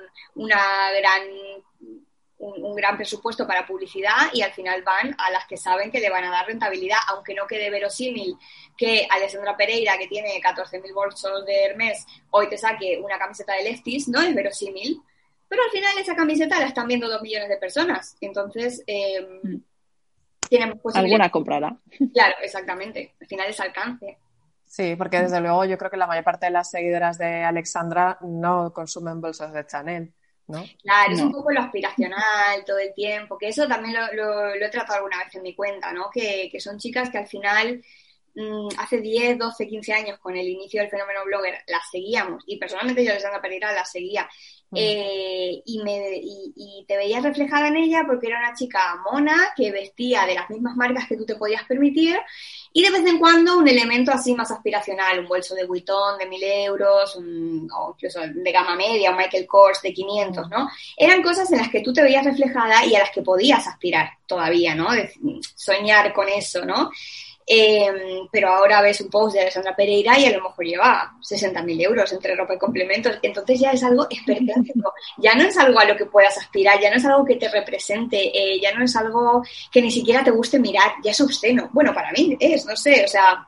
una 0.45 0.90
gran. 0.99 1.23
Un, 2.37 2.75
gran 2.75 2.99
presupuesto 2.99 3.47
para 3.47 3.67
publicidad 3.67 4.29
y 4.35 4.43
al 4.43 4.53
final 4.53 4.83
van 4.83 5.14
a 5.17 5.31
las 5.31 5.47
que 5.47 5.57
saben 5.57 5.90
que 5.90 6.01
le 6.01 6.11
van 6.11 6.25
a 6.25 6.31
dar 6.31 6.47
rentabilidad, 6.47 6.99
aunque 7.09 7.33
no 7.33 7.47
quede 7.47 7.71
verosímil 7.71 8.37
que 8.77 9.07
Alessandra 9.09 9.57
Pereira, 9.57 9.97
que 9.97 10.09
tiene 10.09 10.38
14.000 10.43 10.93
bolsos 10.93 11.47
de 11.47 11.64
Hermes, 11.64 12.05
hoy 12.31 12.51
te 12.51 12.59
saque 12.59 13.01
una 13.03 13.19
camiseta 13.19 13.55
de 13.55 13.62
Lefties, 13.62 14.09
no 14.09 14.21
es 14.21 14.35
verosímil, 14.35 15.01
pero 15.55 15.64
al 15.64 15.71
final 15.71 15.99
esa 15.99 16.17
camiseta 16.17 16.59
la 16.59 16.67
están 16.67 16.88
viendo 16.88 17.09
dos 17.09 17.23
millones 17.23 17.49
de 17.49 17.57
personas. 17.59 18.17
Entonces, 18.21 18.83
eh, 18.88 19.25
tienen 20.49 20.81
Alguna 20.95 21.31
comprará. 21.31 21.77
Claro, 22.12 22.35
exactamente. 22.43 23.14
Al 23.21 23.27
final 23.29 23.49
es 23.49 23.61
alcance. 23.61 24.19
Sí, 24.67 24.97
porque 24.97 25.21
desde 25.21 25.40
luego 25.40 25.64
yo 25.64 25.79
creo 25.79 25.90
que 25.90 25.97
la 25.97 26.09
mayor 26.09 26.25
parte 26.25 26.47
de 26.47 26.53
las 26.53 26.71
seguidoras 26.71 27.19
de 27.19 27.45
Alexandra 27.45 28.19
no 28.23 28.73
consumen 28.73 29.21
bolsos 29.21 29.53
de 29.53 29.64
Chanel. 29.64 30.12
¿No? 30.47 30.62
Claro, 30.83 31.12
es 31.12 31.21
un 31.23 31.33
poco 31.33 31.53
lo 31.53 31.61
aspiracional 31.61 32.64
todo 32.67 32.79
el 32.79 32.93
tiempo, 32.93 33.38
que 33.38 33.49
eso 33.49 33.67
también 33.67 33.95
lo, 34.12 34.53
he 34.53 34.69
tratado 34.69 34.97
alguna 34.97 35.25
vez 35.25 35.35
en 35.37 35.43
mi 35.43 35.55
cuenta, 35.55 35.90
¿no? 35.90 36.11
Que, 36.12 36.51
que 36.53 36.61
son 36.61 36.77
chicas 36.77 37.09
que 37.09 37.17
al 37.17 37.27
final 37.27 37.83
hace 38.79 39.01
10, 39.01 39.38
12, 39.38 39.68
15 39.68 39.92
años 39.92 40.18
con 40.18 40.37
el 40.37 40.49
inicio 40.49 40.81
del 40.81 40.90
fenómeno 40.90 41.20
blogger 41.25 41.55
la 41.68 41.81
seguíamos 41.90 42.42
y 42.47 42.57
personalmente 42.57 43.05
yo 43.05 43.12
Alessandra 43.12 43.40
Pereira 43.40 43.73
la 43.73 43.85
seguía 43.85 44.29
mm. 44.70 44.77
eh, 44.77 45.62
y, 45.64 45.83
me, 45.85 46.20
y, 46.20 46.85
te 46.88 46.97
veías 46.97 47.23
reflejada 47.23 47.68
en 47.68 47.77
ella 47.77 48.03
porque 48.07 48.27
era 48.27 48.40
una 48.40 48.55
chica 48.55 49.01
mona 49.09 49.53
que 49.57 49.70
vestía 49.70 50.27
de 50.27 50.35
las 50.35 50.51
mismas 50.51 50.77
marcas 50.77 51.07
que 51.07 51.16
tú 51.16 51.25
te 51.25 51.37
podías 51.37 51.64
permitir 51.64 52.16
y 52.73 52.83
de 52.83 52.90
vez 52.90 53.07
en 53.07 53.20
cuando 53.20 53.57
un 53.57 53.68
elemento 53.68 54.11
así 54.11 54.35
más 54.35 54.51
aspiracional, 54.51 55.20
un 55.20 55.29
bolso 55.29 55.55
de 55.55 55.64
Vuitton 55.64 56.18
de 56.18 56.27
1000 56.27 56.42
euros 56.42 57.16
o 57.16 57.94
incluso 57.94 58.20
de 58.20 58.53
gama 58.53 58.75
media, 58.75 59.12
un 59.12 59.16
Michael 59.16 59.47
Kors 59.47 59.81
de 59.81 59.94
500, 59.94 60.49
¿no? 60.51 60.68
Eran 60.97 61.23
cosas 61.23 61.51
en 61.53 61.59
las 61.59 61.68
que 61.68 61.83
tú 61.83 61.92
te 61.92 62.03
veías 62.03 62.25
reflejada 62.25 62.85
y 62.85 62.97
a 62.97 62.99
las 62.99 63.12
que 63.12 63.23
podías 63.23 63.64
aspirar 63.68 64.11
todavía, 64.27 64.75
¿no? 64.75 64.88
soñar 65.55 66.12
con 66.12 66.29
eso, 66.29 66.64
¿no? 66.64 66.90
Em, 67.47 68.27
pero 68.33 68.49
ahora 68.49 68.81
ves 68.81 69.03
un 69.03 69.11
post 69.11 69.35
de 69.35 69.43
Alessandra 69.43 69.77
Pereira 69.77 70.19
y 70.19 70.25
a 70.25 70.33
lo 70.33 70.45
mejor 70.45 70.65
lleva 70.65 71.13
60.000 71.21 71.83
euros 71.83 72.11
entre 72.13 72.35
ropa 72.35 72.55
y 72.55 72.59
complementos. 72.59 73.19
Entonces 73.23 73.61
ya 73.61 73.73
es 73.73 73.83
algo 73.83 74.07
esperpéntico. 74.09 74.95
Ya 75.19 75.35
no 75.35 75.45
es 75.45 75.57
algo 75.59 75.79
a 75.79 75.85
lo 75.85 75.97
que 75.97 76.07
puedas 76.07 76.37
aspirar, 76.39 76.81
ya 76.81 76.91
no 76.91 76.97
es 76.97 77.05
algo 77.05 77.25
que 77.25 77.37
te 77.37 77.49
represente, 77.49 78.17
eh, 78.17 78.61
ya 78.61 78.73
no 78.73 78.85
es 78.85 78.97
algo 78.97 79.43
que 79.71 79.83
ni 79.83 79.91
siquiera 79.91 80.25
te 80.25 80.31
guste 80.31 80.59
mirar, 80.59 80.93
ya 81.03 81.11
es 81.11 81.21
obsceno. 81.21 81.69
Bueno, 81.73 81.93
para 81.93 82.13
mí 82.13 82.37
es, 82.41 82.65
no 82.65 82.77
sé, 82.77 83.05
o 83.05 83.09
sea, 83.09 83.47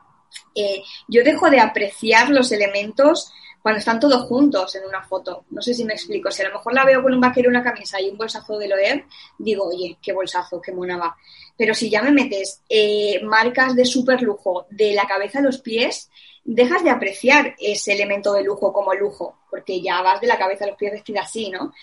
eh, 0.53 0.83
yo 1.07 1.23
dejo 1.23 1.49
de 1.49 1.59
apreciar 1.59 2.29
los 2.29 2.51
elementos 2.51 3.31
cuando 3.61 3.79
están 3.79 3.99
todos 3.99 4.23
juntos 4.23 4.75
en 4.75 4.85
una 4.85 5.03
foto. 5.03 5.45
No 5.49 5.61
sé 5.61 5.73
si 5.73 5.83
me 5.83 5.93
explico. 5.93 6.31
Si 6.31 6.41
a 6.41 6.47
lo 6.47 6.55
mejor 6.55 6.73
la 6.73 6.85
veo 6.85 7.01
con 7.01 7.13
un 7.13 7.21
vaquero, 7.21 7.49
una 7.49 7.63
camisa 7.63 7.99
y 7.99 8.09
un 8.09 8.17
bolsazo 8.17 8.57
de 8.57 8.67
Loewe, 8.67 9.05
digo, 9.37 9.67
oye, 9.67 9.97
qué 10.01 10.13
bolsazo, 10.13 10.61
qué 10.61 10.71
mona 10.71 10.97
va. 10.97 11.15
Pero 11.57 11.73
si 11.73 11.89
ya 11.89 12.01
me 12.01 12.11
metes 12.11 12.61
eh, 12.69 13.21
marcas 13.23 13.75
de 13.75 13.85
súper 13.85 14.21
lujo 14.21 14.67
de 14.69 14.93
la 14.93 15.05
cabeza 15.05 15.39
a 15.39 15.41
los 15.41 15.59
pies, 15.59 16.09
dejas 16.43 16.83
de 16.83 16.89
apreciar 16.89 17.55
ese 17.59 17.93
elemento 17.93 18.33
de 18.33 18.43
lujo 18.43 18.71
como 18.71 18.93
lujo, 18.93 19.39
porque 19.49 19.81
ya 19.81 20.01
vas 20.01 20.21
de 20.21 20.27
la 20.27 20.37
cabeza 20.37 20.63
a 20.63 20.69
los 20.69 20.77
pies 20.77 20.93
vestida 20.93 21.21
así, 21.21 21.49
¿no? 21.49 21.73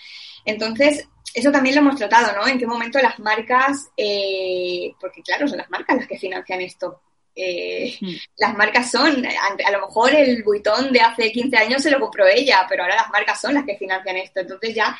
Entonces, 0.43 1.07
eso 1.35 1.51
también 1.51 1.75
lo 1.75 1.81
hemos 1.81 1.97
tratado, 1.97 2.35
¿no? 2.35 2.47
En 2.47 2.57
qué 2.57 2.65
momento 2.65 2.97
las 2.99 3.19
marcas, 3.19 3.89
eh, 3.95 4.93
porque 4.99 5.21
claro, 5.21 5.47
son 5.47 5.57
las 5.57 5.69
marcas 5.69 5.97
las 5.97 6.07
que 6.07 6.17
financian 6.17 6.61
esto. 6.61 7.01
Eh, 7.35 7.97
mm. 7.99 8.13
Las 8.37 8.55
marcas 8.55 8.89
son, 8.89 9.25
a, 9.25 9.71
lo 9.71 9.81
mejor 9.81 10.15
el 10.15 10.41
buitón 10.43 10.91
de 10.93 11.01
hace 11.01 11.31
15 11.31 11.57
años 11.57 11.83
se 11.83 11.91
lo 11.91 11.99
compró 11.99 12.25
ella, 12.27 12.65
pero 12.69 12.83
ahora 12.83 12.95
las 12.95 13.09
marcas 13.09 13.41
son 13.41 13.53
las 13.53 13.65
que 13.65 13.77
financian 13.77 14.17
esto. 14.17 14.39
Entonces 14.39 14.73
ya 14.73 14.97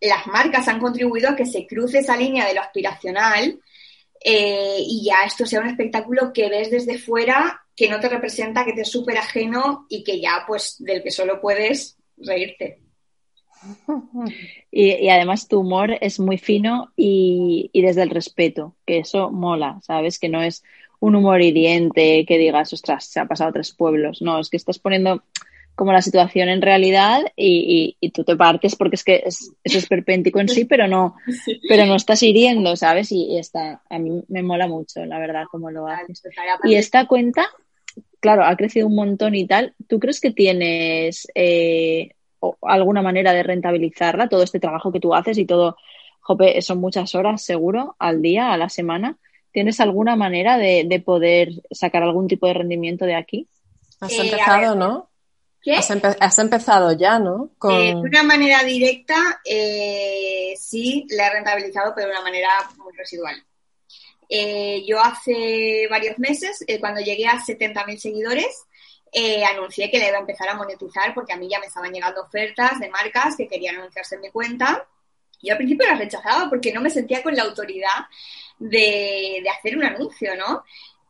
las 0.00 0.26
marcas 0.26 0.68
han 0.68 0.80
contribuido 0.80 1.30
a 1.30 1.36
que 1.36 1.46
se 1.46 1.66
cruce 1.66 1.98
esa 1.98 2.16
línea 2.16 2.46
de 2.46 2.54
lo 2.54 2.60
aspiracional 2.60 3.58
eh, 4.24 4.78
y 4.78 5.04
ya 5.04 5.24
esto 5.24 5.46
sea 5.46 5.60
un 5.60 5.68
espectáculo 5.68 6.32
que 6.32 6.48
ves 6.48 6.70
desde 6.70 6.98
fuera, 6.98 7.62
que 7.74 7.88
no 7.88 8.00
te 8.00 8.08
representa, 8.08 8.64
que 8.64 8.72
te 8.72 8.82
es 8.82 8.90
súper 8.90 9.18
ajeno 9.18 9.86
y 9.88 10.04
que 10.04 10.20
ya 10.20 10.44
pues 10.46 10.76
del 10.78 11.02
que 11.02 11.10
solo 11.10 11.40
puedes 11.40 11.96
reírte. 12.16 12.80
Y, 14.72 15.08
además 15.08 15.46
tu 15.46 15.60
humor 15.60 15.98
es 16.00 16.18
muy 16.18 16.36
fino 16.36 16.92
y, 16.96 17.70
y, 17.72 17.82
desde 17.82 18.02
el 18.02 18.10
respeto, 18.10 18.74
que 18.84 18.98
eso 18.98 19.30
mola, 19.30 19.78
¿sabes? 19.82 20.18
Que 20.18 20.28
no 20.28 20.42
es 20.42 20.64
un 21.02 21.16
humor 21.16 21.42
hiriente 21.42 22.24
que 22.24 22.38
digas, 22.38 22.72
ostras, 22.72 23.06
se 23.06 23.18
ha 23.18 23.24
pasado 23.24 23.50
a 23.50 23.52
tres 23.52 23.72
pueblos. 23.72 24.22
No, 24.22 24.38
es 24.38 24.48
que 24.48 24.56
estás 24.56 24.78
poniendo 24.78 25.24
como 25.74 25.92
la 25.92 26.00
situación 26.00 26.48
en 26.48 26.62
realidad 26.62 27.22
y, 27.34 27.96
tú 28.14 28.22
te 28.22 28.36
partes 28.36 28.76
porque 28.76 28.94
es 28.94 29.02
que 29.02 29.24
eso 29.26 29.52
es 29.64 29.86
perpéntico 29.88 30.38
en 30.38 30.48
sí, 30.48 30.64
pero 30.68 30.86
no, 30.86 31.16
pero 31.68 31.86
no 31.86 31.96
estás 31.96 32.22
hiriendo, 32.22 32.76
¿sabes? 32.76 33.10
Y, 33.10 33.36
está, 33.36 33.82
a 33.90 33.98
mí 33.98 34.22
me 34.28 34.44
mola 34.44 34.68
mucho, 34.68 35.04
la 35.04 35.18
verdad, 35.18 35.46
cómo 35.50 35.72
lo 35.72 35.88
haces. 35.88 36.22
Y 36.62 36.76
esta 36.76 37.08
cuenta, 37.08 37.46
claro, 38.20 38.44
ha 38.44 38.56
crecido 38.56 38.86
un 38.86 38.94
montón 38.94 39.34
y 39.34 39.44
tal. 39.44 39.74
¿Tú 39.88 39.98
crees 39.98 40.20
que 40.20 40.30
tienes 40.30 41.26
eh, 41.34 42.10
alguna 42.60 43.02
manera 43.02 43.32
de 43.32 43.42
rentabilizarla, 43.42 44.28
todo 44.28 44.44
este 44.44 44.60
trabajo 44.60 44.92
que 44.92 45.00
tú 45.00 45.16
haces 45.16 45.36
y 45.36 45.46
todo, 45.46 45.76
jope, 46.20 46.62
son 46.62 46.78
muchas 46.78 47.12
horas 47.16 47.42
seguro 47.42 47.96
al 47.98 48.22
día, 48.22 48.52
a 48.52 48.56
la 48.56 48.68
semana? 48.68 49.18
¿Tienes 49.52 49.80
alguna 49.80 50.16
manera 50.16 50.56
de, 50.56 51.02
poder 51.04 51.50
sacar 51.70 52.02
algún 52.02 52.26
tipo 52.26 52.46
de 52.46 52.54
rendimiento 52.54 53.04
de 53.04 53.14
aquí? 53.14 53.48
Has 54.00 54.12
eh, 54.12 54.22
empezado, 54.22 54.74
¿no? 54.74 55.10
¿Qué? 55.60 55.76
Has, 55.76 56.38
empezado 56.38 56.92
ya, 56.92 57.18
¿no? 57.18 57.50
Eh, 57.70 57.94
de 57.94 57.94
una 57.94 58.22
manera 58.22 58.64
directa, 58.64 59.40
eh, 59.44 60.54
sí, 60.58 61.06
la 61.10 61.28
he 61.28 61.34
rentabilizado, 61.34 61.92
pero 61.94 62.08
de 62.08 62.14
una 62.14 62.22
manera 62.22 62.48
muy 62.78 62.96
residual. 62.96 63.36
yo 64.86 64.98
hace 64.98 65.86
varios 65.90 66.18
meses, 66.18 66.64
cuando 66.80 67.00
llegué 67.02 67.26
a 67.26 67.38
70.000 67.38 67.98
seguidores, 67.98 68.64
anuncié 69.50 69.90
que 69.90 69.98
le 69.98 70.08
iba 70.08 70.16
a 70.16 70.20
empezar 70.20 70.48
a 70.48 70.56
monetizar 70.56 71.12
porque 71.14 71.34
a 71.34 71.36
mí 71.36 71.46
ya 71.48 71.60
me 71.60 71.66
estaban 71.66 71.92
llegando 71.92 72.22
ofertas 72.22 72.80
de 72.80 72.88
marcas 72.88 73.36
que 73.36 73.46
querían 73.46 73.76
anunciarse 73.76 74.14
en 74.14 74.22
mi 74.22 74.30
cuenta. 74.30 74.88
Yo 75.42 75.52
al 75.52 75.58
principio 75.58 75.86
las 75.86 75.98
rechazaba 75.98 76.48
porque 76.48 76.72
no 76.72 76.80
me 76.80 76.88
sentía 76.88 77.22
con 77.22 77.34
la 77.34 77.42
autoridad 77.42 78.06
de, 78.68 79.44
hacer 79.58 79.76
un 79.76 79.84
anuncio, 79.84 80.34
¿no? 80.36 80.64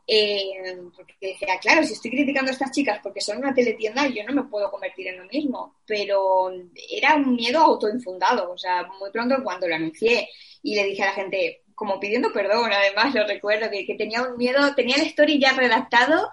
Eh, 0.07 0.77
porque 0.97 1.15
decía, 1.21 1.59
claro, 1.61 1.85
si 1.85 1.93
estoy 1.93 2.11
criticando 2.11 2.51
a 2.51 2.55
estas 2.55 2.73
chicas 2.73 3.01
porque 3.03 3.21
son 3.21 3.39
una 3.39 3.55
teletienda, 3.55 4.07
yo 4.09 4.25
no 4.25 4.33
me 4.33 4.49
puedo 4.49 4.71
convertir 4.71 5.09
en 5.09 5.19
lo 5.19 5.25
mismo. 5.27 5.77
Pero 5.87 6.51
era 6.91 7.15
un 7.15 7.35
miedo 7.37 7.61
autoinfundado. 7.61 8.51
O 8.51 8.59
sea, 8.59 8.89
muy 8.99 9.11
pronto 9.11 9.37
cuando 9.43 9.69
lo 9.69 9.75
anuncié 9.75 10.29
y 10.63 10.75
le 10.75 10.85
dije 10.85 11.03
a 11.03 11.07
la 11.07 11.13
gente, 11.13 11.63
como 11.75 12.01
pidiendo 12.01 12.33
perdón, 12.33 12.73
además 12.73 13.15
lo 13.15 13.27
recuerdo, 13.27 13.71
que, 13.71 13.87
que 13.87 13.95
tenía 13.95 14.23
un 14.23 14.37
miedo, 14.37 14.75
tenía 14.75 14.97
el 14.97 15.07
story 15.09 15.41
ya 15.41 15.53
redactado 15.53 16.31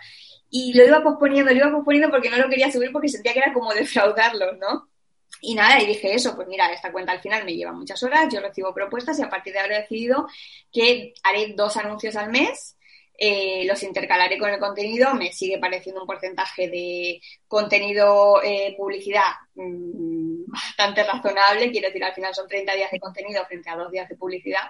y 0.50 0.74
lo 0.74 0.86
iba 0.86 1.04
posponiendo, 1.04 1.52
lo 1.52 1.58
iba 1.58 1.72
posponiendo 1.72 2.10
porque 2.10 2.30
no 2.30 2.38
lo 2.38 2.50
quería 2.50 2.72
subir 2.72 2.92
porque 2.92 3.10
sentía 3.10 3.34
que 3.34 3.40
era 3.40 3.54
como 3.54 3.74
defraudarlos, 3.74 4.58
¿no? 4.58 4.90
Y 5.42 5.56
nada, 5.56 5.82
y 5.82 5.88
dije 5.88 6.14
eso, 6.14 6.36
pues 6.36 6.48
mira, 6.48 6.72
esta 6.74 6.92
cuenta 6.92 7.14
al 7.14 7.22
final 7.22 7.46
me 7.46 7.56
lleva 7.56 7.72
muchas 7.72 8.02
horas, 8.04 8.32
yo 8.34 8.42
recibo 8.42 8.74
propuestas 8.74 9.18
y 9.20 9.24
a 9.24 9.30
partir 9.30 9.54
de 9.54 9.60
ahora 9.60 9.78
he 9.78 9.82
decidido 9.82 10.28
que 10.72 11.14
haré 11.24 11.54
dos 11.56 11.78
anuncios 11.78 12.16
al 12.16 12.30
mes, 12.30 12.76
eh, 13.22 13.66
los 13.66 13.84
intercalaré 13.84 14.38
con 14.38 14.50
el 14.50 14.60
contenido, 14.60 15.14
me 15.14 15.34
sigue 15.34 15.60
pareciendo 15.60 16.02
un 16.02 16.08
porcentaje 16.08 16.70
de 16.70 17.22
contenido, 17.48 18.42
eh, 18.42 18.76
publicidad 18.78 19.32
mm, 19.56 20.46
bastante 20.48 21.04
razonable, 21.04 21.70
quiero 21.70 21.88
decir, 21.88 22.04
al 22.04 22.14
final 22.14 22.34
son 22.34 22.48
30 22.48 22.76
días 22.76 22.92
de 22.92 23.00
contenido 23.00 23.46
frente 23.46 23.70
a 23.70 23.76
dos 23.76 23.92
días 23.92 24.08
de 24.08 24.16
publicidad, 24.16 24.64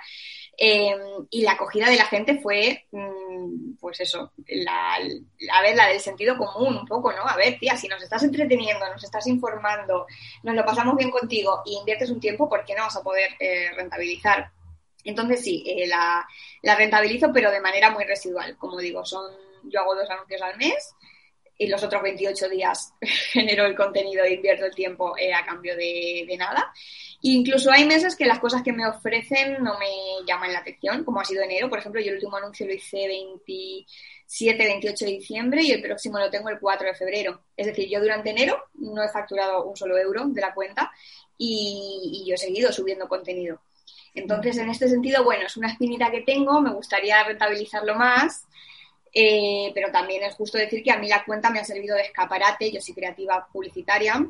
Em, 0.61 1.25
y 1.29 1.41
la 1.43 1.53
acogida 1.53 1.89
de 1.89 1.95
la 1.95 2.05
gente 2.05 2.37
fue, 2.41 2.85
mm, 2.91 3.75
pues 3.79 4.01
eso, 4.01 4.33
la, 4.45 4.95
a 4.95 5.61
ver, 5.61 5.75
la 5.77 5.87
del 5.87 6.01
sentido 6.01 6.37
común 6.37 6.75
un 6.75 6.85
poco, 6.85 7.13
¿no? 7.13 7.25
A 7.25 7.37
ver, 7.37 7.57
tía, 7.57 7.77
si 7.77 7.87
nos 7.87 8.03
estás 8.03 8.23
entreteniendo, 8.23 8.85
nos 8.89 9.01
estás 9.01 9.25
informando, 9.27 10.05
nos 10.43 10.55
lo 10.55 10.65
pasamos 10.65 10.97
bien 10.97 11.11
contigo 11.11 11.61
y 11.65 11.77
inviertes 11.77 12.09
un 12.09 12.19
tiempo, 12.19 12.49
¿por 12.49 12.65
qué 12.65 12.75
no 12.75 12.83
vas 12.83 12.97
a 12.97 13.03
poder 13.03 13.31
eh, 13.39 13.71
rentabilizar? 13.73 14.51
Entonces 15.05 15.41
sí, 15.41 15.63
eh, 15.65 15.87
la, 15.87 16.27
la, 16.61 16.75
rentabilizo, 16.75 17.31
pero 17.33 17.51
de 17.51 17.61
manera 17.61 17.89
muy 17.91 18.03
residual. 18.03 18.57
Como 18.57 18.79
digo, 18.79 19.05
son 19.05 19.31
yo 19.63 19.79
hago 19.79 19.95
dos 19.95 20.09
anuncios 20.09 20.41
al 20.41 20.57
mes 20.57 20.93
y 21.59 21.67
los 21.67 21.83
otros 21.83 22.01
28 22.01 22.49
días 22.49 22.93
genero 23.01 23.65
el 23.65 23.75
contenido 23.75 24.23
e 24.23 24.33
invierto 24.33 24.65
el 24.65 24.73
tiempo 24.73 25.15
eh, 25.17 25.33
a 25.33 25.45
cambio 25.45 25.75
de, 25.75 26.25
de 26.27 26.37
nada. 26.37 26.73
Incluso 27.21 27.69
hay 27.69 27.85
meses 27.85 28.15
que 28.15 28.25
las 28.25 28.39
cosas 28.39 28.63
que 28.63 28.71
me 28.71 28.87
ofrecen 28.87 29.61
no 29.61 29.77
me 29.77 30.25
llaman 30.25 30.53
la 30.53 30.59
atención, 30.59 31.03
como 31.03 31.19
ha 31.19 31.25
sido 31.25 31.43
enero. 31.43 31.69
Por 31.69 31.79
ejemplo, 31.79 31.99
yo 31.99 32.11
el 32.11 32.15
último 32.15 32.37
anuncio 32.37 32.65
lo 32.65 32.73
hice 32.73 33.07
27, 33.07 34.57
28 34.57 35.05
de 35.05 35.11
diciembre 35.11 35.61
y 35.61 35.71
el 35.71 35.81
próximo 35.81 36.17
lo 36.17 36.29
tengo 36.29 36.47
el 36.47 36.59
4 36.59 36.87
de 36.87 36.95
febrero. 36.95 37.41
Es 37.57 37.67
decir, 37.67 37.89
yo 37.89 37.99
durante 37.99 38.29
enero 38.29 38.63
no 38.75 39.03
he 39.03 39.09
facturado 39.09 39.65
un 39.65 39.75
solo 39.75 39.97
euro 39.97 40.27
de 40.27 40.39
la 40.39 40.53
cuenta 40.53 40.91
y, 41.37 42.23
yo 42.25 42.35
he 42.35 42.37
seguido 42.37 42.71
subiendo 42.71 43.09
contenido. 43.09 43.59
Entonces, 44.15 44.57
en 44.57 44.69
este 44.69 44.87
sentido, 44.87 45.25
bueno, 45.25 45.45
es 45.45 45.57
una 45.57 45.71
espinita 45.71 46.09
que 46.09 46.21
tengo, 46.21 46.61
me 46.61 46.71
gustaría 46.71 47.21
rentabilizarlo 47.23 47.95
más, 47.95 48.47
eh, 49.13 49.71
pero 49.73 49.91
también 49.91 50.23
es 50.23 50.35
justo 50.35 50.57
decir 50.57 50.83
que 50.83 50.91
a 50.91 50.97
mí 50.97 51.07
la 51.07 51.23
cuenta 51.25 51.49
me 51.49 51.59
ha 51.59 51.63
servido 51.63 51.95
de 51.95 52.03
escaparate, 52.03 52.71
yo 52.71 52.81
soy 52.81 52.93
creativa 52.93 53.47
publicitaria 53.51 54.25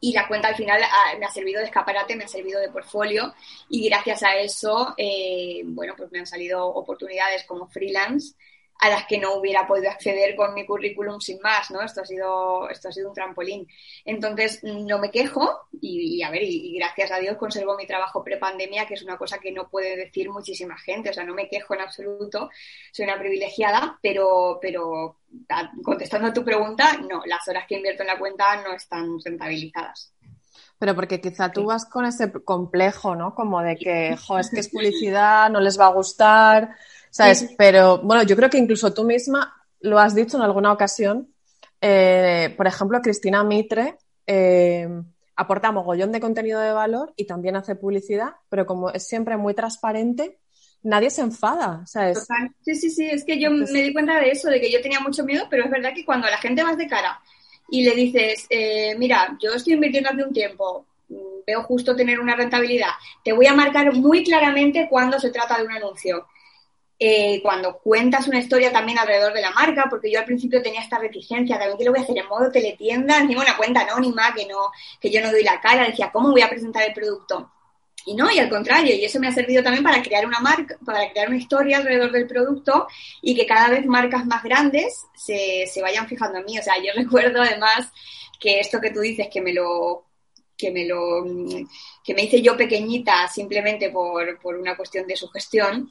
y 0.00 0.12
la 0.12 0.26
cuenta 0.26 0.48
al 0.48 0.56
final 0.56 0.80
ah, 0.82 1.14
me 1.18 1.26
ha 1.26 1.30
servido 1.30 1.60
de 1.60 1.66
escaparate, 1.66 2.16
me 2.16 2.24
ha 2.24 2.28
servido 2.28 2.60
de 2.60 2.70
portfolio 2.70 3.34
y 3.68 3.88
gracias 3.88 4.22
a 4.22 4.36
eso, 4.36 4.94
eh, 4.96 5.62
bueno, 5.64 5.94
pues 5.96 6.10
me 6.12 6.18
han 6.18 6.26
salido 6.26 6.66
oportunidades 6.66 7.44
como 7.44 7.68
freelance 7.68 8.34
a 8.82 8.88
las 8.88 9.06
que 9.06 9.16
no 9.16 9.34
hubiera 9.36 9.64
podido 9.64 9.88
acceder 9.88 10.34
con 10.34 10.54
mi 10.54 10.66
currículum 10.66 11.20
sin 11.20 11.38
más, 11.40 11.70
¿no? 11.70 11.82
Esto 11.82 12.00
ha 12.00 12.04
sido, 12.04 12.68
esto 12.68 12.88
ha 12.88 12.92
sido 12.92 13.10
un 13.10 13.14
trampolín. 13.14 13.68
Entonces, 14.04 14.58
no 14.64 14.98
me 14.98 15.12
quejo 15.12 15.68
y, 15.80 16.20
a 16.24 16.30
ver, 16.30 16.42
y, 16.42 16.74
gracias 16.76 17.12
a 17.12 17.18
Dios 17.18 17.36
conservo 17.36 17.76
mi 17.76 17.86
trabajo 17.86 18.24
prepandemia, 18.24 18.84
que 18.88 18.94
es 18.94 19.02
una 19.04 19.16
cosa 19.16 19.38
que 19.38 19.52
no 19.52 19.68
puede 19.68 19.96
decir 19.96 20.30
muchísima 20.30 20.76
gente, 20.76 21.10
o 21.10 21.12
sea, 21.12 21.22
no 21.22 21.32
me 21.32 21.48
quejo 21.48 21.74
en 21.74 21.82
absoluto, 21.82 22.50
soy 22.90 23.04
una 23.04 23.20
privilegiada, 23.20 24.00
pero, 24.02 24.58
pero 24.60 25.18
contestando 25.84 26.26
a 26.28 26.32
tu 26.32 26.44
pregunta, 26.44 26.96
no, 27.08 27.22
las 27.24 27.46
horas 27.46 27.66
que 27.68 27.76
invierto 27.76 28.02
en 28.02 28.08
la 28.08 28.18
cuenta 28.18 28.64
no 28.64 28.74
están 28.74 29.16
rentabilizadas. 29.24 30.12
Pero 30.80 30.96
porque 30.96 31.20
quizá 31.20 31.52
tú 31.52 31.66
vas 31.66 31.84
con 31.84 32.04
ese 32.04 32.32
complejo, 32.32 33.14
¿no? 33.14 33.36
Como 33.36 33.62
de 33.62 33.76
que, 33.76 34.16
jo, 34.16 34.40
es 34.40 34.50
que 34.50 34.58
es 34.58 34.68
publicidad, 34.68 35.50
no 35.50 35.60
les 35.60 35.78
va 35.78 35.86
a 35.86 35.92
gustar, 35.92 36.74
¿sabes? 37.12 37.54
Pero 37.58 37.98
bueno, 37.98 38.22
yo 38.24 38.34
creo 38.34 38.50
que 38.50 38.58
incluso 38.58 38.92
tú 38.92 39.04
misma 39.04 39.54
lo 39.80 39.98
has 39.98 40.14
dicho 40.14 40.36
en 40.36 40.42
alguna 40.42 40.72
ocasión. 40.72 41.32
Eh, 41.80 42.54
por 42.56 42.66
ejemplo, 42.66 43.00
Cristina 43.00 43.44
Mitre 43.44 43.98
eh, 44.26 44.88
aporta 45.36 45.72
mogollón 45.72 46.10
de 46.10 46.20
contenido 46.20 46.60
de 46.60 46.72
valor 46.72 47.12
y 47.16 47.26
también 47.26 47.56
hace 47.56 47.74
publicidad, 47.74 48.30
pero 48.48 48.64
como 48.66 48.90
es 48.90 49.06
siempre 49.06 49.36
muy 49.36 49.54
transparente, 49.54 50.38
nadie 50.82 51.10
se 51.10 51.20
enfada, 51.20 51.84
¿sabes? 51.86 52.26
Sí, 52.64 52.74
sí, 52.74 52.90
sí, 52.90 53.06
es 53.06 53.24
que 53.24 53.38
yo 53.38 53.50
me 53.50 53.82
di 53.82 53.92
cuenta 53.92 54.18
de 54.18 54.30
eso, 54.30 54.48
de 54.48 54.60
que 54.60 54.70
yo 54.70 54.80
tenía 54.80 55.00
mucho 55.00 55.24
miedo, 55.24 55.46
pero 55.50 55.64
es 55.64 55.70
verdad 55.70 55.92
que 55.94 56.04
cuando 56.04 56.28
la 56.28 56.38
gente 56.38 56.62
vas 56.62 56.78
de 56.78 56.88
cara 56.88 57.20
y 57.70 57.84
le 57.84 57.94
dices, 57.94 58.46
eh, 58.48 58.94
mira, 58.96 59.36
yo 59.40 59.52
estoy 59.52 59.74
invirtiendo 59.74 60.10
hace 60.10 60.24
un 60.24 60.32
tiempo, 60.32 60.86
mm, 61.08 61.44
veo 61.46 61.62
justo 61.64 61.94
tener 61.94 62.20
una 62.20 62.36
rentabilidad, 62.36 62.90
te 63.24 63.32
voy 63.32 63.46
a 63.46 63.54
marcar 63.54 63.92
muy 63.94 64.24
claramente 64.24 64.86
cuando 64.88 65.18
se 65.20 65.30
trata 65.30 65.58
de 65.58 65.64
un 65.64 65.72
anuncio. 65.72 66.26
Eh, 67.04 67.40
cuando 67.42 67.78
cuentas 67.78 68.28
una 68.28 68.38
historia 68.38 68.70
también 68.70 68.96
alrededor 68.96 69.32
de 69.32 69.40
la 69.40 69.50
marca, 69.50 69.86
porque 69.90 70.08
yo 70.08 70.20
al 70.20 70.24
principio 70.24 70.62
tenía 70.62 70.82
esta 70.82 71.00
reticencia, 71.00 71.58
también 71.58 71.76
que 71.76 71.84
lo 71.84 71.90
voy 71.90 71.98
a 71.98 72.04
hacer 72.04 72.16
en 72.16 72.28
modo 72.28 72.48
teletienda, 72.48 73.18
encima 73.18 73.42
una 73.42 73.56
cuenta 73.56 73.80
anónima 73.80 74.32
que 74.32 74.46
no, 74.46 74.70
que 75.00 75.10
yo 75.10 75.20
no 75.20 75.32
doy 75.32 75.42
la 75.42 75.60
cara, 75.60 75.84
decía, 75.84 76.12
¿cómo 76.12 76.30
voy 76.30 76.42
a 76.42 76.48
presentar 76.48 76.84
el 76.86 76.94
producto? 76.94 77.50
Y 78.06 78.14
no, 78.14 78.30
y 78.30 78.38
al 78.38 78.48
contrario, 78.48 78.94
y 78.94 79.04
eso 79.04 79.18
me 79.18 79.26
ha 79.26 79.32
servido 79.32 79.64
también 79.64 79.82
para 79.82 80.00
crear 80.00 80.24
una 80.24 80.38
marca, 80.38 80.78
para 80.86 81.10
crear 81.10 81.26
una 81.26 81.38
historia 81.38 81.78
alrededor 81.78 82.12
del 82.12 82.28
producto 82.28 82.86
y 83.20 83.34
que 83.34 83.46
cada 83.46 83.68
vez 83.68 83.84
marcas 83.84 84.24
más 84.24 84.44
grandes 84.44 85.04
se, 85.16 85.66
se 85.66 85.82
vayan 85.82 86.06
fijando 86.06 86.38
en 86.38 86.44
mí. 86.44 86.56
O 86.56 86.62
sea, 86.62 86.76
yo 86.78 86.92
recuerdo 86.94 87.42
además 87.42 87.90
que 88.38 88.60
esto 88.60 88.80
que 88.80 88.92
tú 88.92 89.00
dices, 89.00 89.26
que 89.28 89.40
me 89.40 89.52
lo 89.52 90.04
que 90.56 90.70
me 90.70 90.86
lo 90.86 91.24
que 92.04 92.14
me 92.14 92.22
hice 92.22 92.40
yo 92.40 92.56
pequeñita 92.56 93.26
simplemente 93.26 93.90
por, 93.90 94.38
por 94.38 94.54
una 94.54 94.76
cuestión 94.76 95.04
de 95.08 95.16
sugestión, 95.16 95.90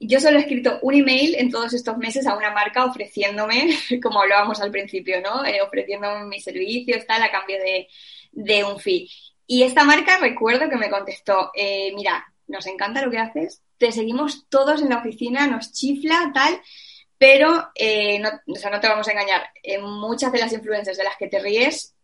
yo 0.00 0.18
solo 0.18 0.38
he 0.38 0.40
escrito 0.40 0.78
un 0.80 0.94
email 0.94 1.34
en 1.36 1.50
todos 1.50 1.74
estos 1.74 1.98
meses 1.98 2.26
a 2.26 2.34
una 2.34 2.50
marca 2.50 2.86
ofreciéndome, 2.86 3.68
como 4.02 4.22
hablábamos 4.22 4.60
al 4.60 4.70
principio, 4.70 5.20
¿no? 5.20 5.44
Eh, 5.44 5.60
ofreciéndome 5.60 6.24
mis 6.24 6.42
servicios, 6.42 7.06
tal, 7.06 7.22
a 7.22 7.30
cambio 7.30 7.58
de, 7.58 7.86
de, 8.32 8.64
un 8.64 8.80
fee. 8.80 9.10
Y 9.46 9.62
esta 9.62 9.84
marca 9.84 10.18
recuerdo 10.18 10.70
que 10.70 10.76
me 10.76 10.88
contestó, 10.88 11.50
eh, 11.54 11.92
mira, 11.94 12.24
nos 12.46 12.66
encanta 12.66 13.04
lo 13.04 13.10
que 13.10 13.18
haces, 13.18 13.62
te 13.76 13.92
seguimos 13.92 14.48
todos 14.48 14.80
en 14.80 14.88
la 14.88 14.98
oficina, 14.98 15.46
nos 15.46 15.72
chifla, 15.72 16.30
tal, 16.32 16.60
pero 17.18 17.68
eh, 17.74 18.18
no, 18.18 18.30
o 18.46 18.54
sea, 18.54 18.70
no 18.70 18.80
te 18.80 18.88
vamos 18.88 19.06
a 19.06 19.12
engañar, 19.12 19.50
muchas 19.82 20.32
de 20.32 20.38
las 20.38 20.52
influencias 20.52 20.96
de 20.96 21.04
las 21.04 21.16
que 21.18 21.28
te 21.28 21.38
ríes, 21.38 21.94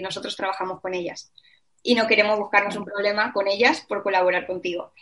nosotros 0.00 0.36
trabajamos 0.36 0.80
con 0.80 0.94
ellas 0.94 1.32
y 1.82 1.94
no 1.96 2.06
queremos 2.06 2.38
buscarnos 2.38 2.76
un 2.76 2.84
problema 2.84 3.32
con 3.32 3.48
ellas 3.48 3.84
por 3.88 4.02
colaborar 4.02 4.46
contigo. 4.46 4.92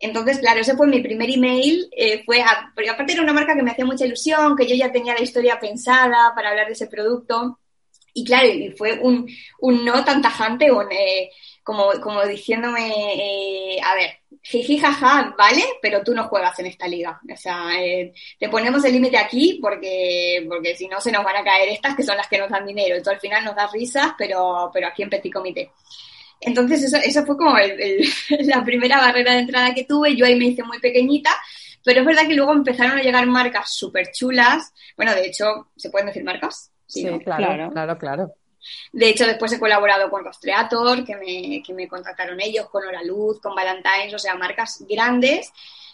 Entonces, 0.00 0.38
claro, 0.38 0.60
ese 0.60 0.76
fue 0.76 0.86
mi 0.86 1.00
primer 1.00 1.30
email. 1.30 1.88
Eh, 1.92 2.22
fue 2.24 2.42
porque 2.74 2.90
aparte 2.90 3.12
era 3.12 3.22
una 3.22 3.34
marca 3.34 3.54
que 3.54 3.62
me 3.62 3.70
hacía 3.70 3.84
mucha 3.84 4.06
ilusión, 4.06 4.56
que 4.56 4.66
yo 4.66 4.74
ya 4.74 4.90
tenía 4.90 5.14
la 5.14 5.22
historia 5.22 5.60
pensada 5.60 6.32
para 6.34 6.50
hablar 6.50 6.66
de 6.66 6.72
ese 6.72 6.86
producto. 6.86 7.58
Y 8.14 8.24
claro, 8.24 8.48
fue 8.76 8.98
un, 8.98 9.28
un 9.60 9.84
no 9.84 10.04
tan 10.04 10.22
tajante, 10.22 10.66
eh, 10.66 11.30
como, 11.62 11.90
como 12.02 12.26
diciéndome, 12.26 12.90
eh, 13.14 13.80
a 13.84 13.94
ver, 13.94 14.10
jiji, 14.42 14.78
jaja, 14.78 15.34
vale, 15.38 15.62
pero 15.80 16.02
tú 16.02 16.14
no 16.14 16.26
juegas 16.28 16.58
en 16.58 16.66
esta 16.66 16.88
liga. 16.88 17.20
O 17.32 17.36
sea, 17.36 17.68
te 18.38 18.48
ponemos 18.48 18.84
el 18.84 18.94
límite 18.94 19.18
aquí 19.18 19.58
porque, 19.62 20.44
porque 20.48 20.74
si 20.74 20.88
no 20.88 21.00
se 21.00 21.12
nos 21.12 21.22
van 21.22 21.36
a 21.36 21.44
caer 21.44 21.68
estas 21.68 21.94
que 21.94 22.02
son 22.02 22.16
las 22.16 22.26
que 22.26 22.38
nos 22.38 22.50
dan 22.50 22.66
dinero. 22.66 23.00
Tú 23.02 23.10
al 23.10 23.20
final 23.20 23.44
nos 23.44 23.54
das 23.54 23.70
risas, 23.70 24.12
pero, 24.18 24.70
pero 24.72 24.88
aquí 24.88 25.02
en 25.02 25.10
Petit 25.10 25.32
Comité. 25.32 25.70
Entonces, 26.40 26.84
eso, 26.84 26.96
eso 26.96 27.26
fue 27.26 27.36
como 27.36 27.54
la 28.40 28.64
primera 28.64 28.98
barrera 28.98 29.34
de 29.34 29.40
entrada 29.40 29.74
que 29.74 29.84
tuve. 29.84 30.16
Yo 30.16 30.26
ahí 30.26 30.36
me 30.36 30.46
hice 30.46 30.62
muy 30.62 30.78
pequeñita, 30.78 31.30
Pero 31.84 32.00
es 32.00 32.06
verdad 32.06 32.26
que 32.26 32.34
luego 32.34 32.52
empezaron 32.52 32.98
a 32.98 33.02
llegar 33.02 33.26
marcas 33.26 33.74
súper 33.74 34.10
chulas. 34.12 34.72
Bueno, 34.96 35.14
de 35.14 35.26
hecho, 35.26 35.68
¿se 35.76 35.90
pueden 35.90 36.08
decir 36.08 36.24
marcas? 36.24 36.70
Sí, 36.86 37.06
claro, 37.24 37.70
claro, 37.70 37.98
claro, 37.98 38.34
De 38.92 39.08
hecho, 39.08 39.26
después 39.26 39.52
he 39.52 39.60
colaborado 39.60 40.10
con 40.10 40.24
Rostreator, 40.24 41.04
que 41.04 41.16
me, 41.16 41.62
que 41.62 41.72
me 41.72 41.86
contactaron 41.86 42.40
ellos, 42.40 42.68
con 42.68 42.84
Hora 42.84 43.02
Luz, 43.04 43.40
con 43.40 43.54
Valentine's, 43.54 44.14
o 44.14 44.18
sea, 44.18 44.34
marcas 44.34 44.84
grandes 44.88 45.52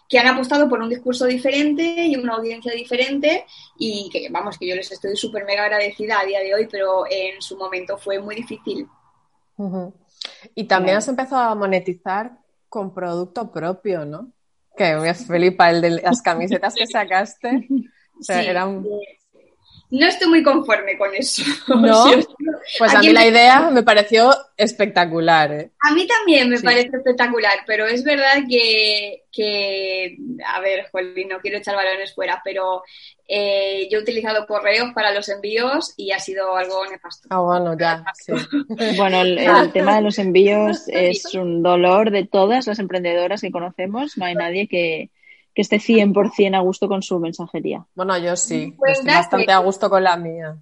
que 0.09 0.19
han 0.19 0.29
apostado 0.29 0.69
por 0.69 0.81
un 0.81 0.89
discurso 0.89 1.27
diferente 1.27 1.83
y 1.83 2.17
una 2.17 2.35
audiencia 2.35 2.73
diferente 2.73 3.45
y 3.77 4.09
que, 4.11 4.29
vamos, 4.31 4.57
que 4.59 4.69
yo 4.69 4.77
les 4.77 4.91
estoy 4.91 5.17
súper 5.17 5.45
mega 5.45 5.65
agradecida 5.65 6.21
a 6.21 6.25
día 6.25 6.41
de 6.41 6.55
hoy, 6.55 6.69
pero 6.71 7.05
en 7.11 7.43
su 7.43 7.57
momento 7.57 7.99
fue 7.99 8.21
muy 8.21 8.37
difícil. 8.37 8.89
Y 10.55 10.65
también 10.65 10.97
has 10.99 11.09
empezado 11.09 11.43
a 11.43 11.55
monetizar 11.55 12.39
con 12.69 12.93
producto 12.93 13.51
propio, 13.51 14.05
¿no? 14.05 14.33
Que 14.77 14.97
me 14.97 15.15
flipa 15.15 15.71
el 15.71 15.81
de 15.81 15.91
las 16.03 16.23
camisetas 16.23 16.75
que 16.75 16.87
sacaste. 16.93 17.67
O 18.19 18.23
sea, 18.23 18.43
era 18.43 18.67
un... 18.67 18.87
No 19.91 20.07
estoy 20.07 20.29
muy 20.29 20.43
conforme 20.43 20.99
con 20.99 21.15
eso. 21.15 21.43
No, 21.69 22.05
pues 22.79 22.95
a 22.95 23.01
mí 23.01 23.13
la 23.13 23.27
idea 23.27 23.71
me 23.71 23.83
pareció 23.83 24.35
espectacular. 24.57 25.53
¿eh? 25.53 25.71
A 25.81 25.93
mí 25.93 26.07
también 26.07 26.49
me 26.49 26.61
parece 26.61 26.97
espectacular, 26.97 27.59
pero 27.67 27.87
es 27.87 28.03
verdad 28.03 28.43
que, 28.49 30.17
a 30.45 30.61
ver, 30.61 30.89
Jolín, 30.91 31.29
no 31.29 31.39
quiero 31.41 31.59
echar 31.59 31.77
balones 31.77 32.15
fuera, 32.15 32.41
pero 32.45 32.83
eh, 33.29 33.89
yo 33.91 33.99
he 33.99 34.03
utilizado 34.03 34.47
correos 34.47 34.93
para 34.95 35.13
los 35.13 35.29
envíos 35.29 35.95
y 35.97 36.11
ha 36.11 36.19
sido 36.19 36.57
algo 36.57 36.85
nefasto. 36.87 37.29
Ah, 37.31 37.41
bueno, 37.41 37.77
ya. 37.79 38.05
Bueno, 38.97 39.23
el, 39.23 39.73
tema 39.73 39.97
de 39.97 40.03
los 40.03 40.19
envíos 40.19 40.85
es 40.89 41.35
un 41.35 41.63
dolor 41.63 42.11
de 42.11 42.27
todas 42.27 42.67
las 42.67 42.79
emprendedoras 42.79 43.41
que 43.41 43.53
conocemos. 43.53 44.17
No 44.17 44.25
hay 44.25 44.35
nadie 44.35 44.67
que, 44.67 45.11
que 45.57 45.63
esté 45.63 45.79
100% 45.79 46.55
a 46.55 46.61
gusto 46.61 46.87
con 46.87 47.03
su 47.03 47.19
mensajería. 47.19 47.83
Bueno, 47.95 48.19
yo 48.19 48.37
sí, 48.37 48.77
estoy 48.87 49.07
bastante 49.07 49.51
a 49.51 49.59
gusto 49.59 49.89
con 49.89 50.05
la 50.05 50.15
mía. 50.19 50.55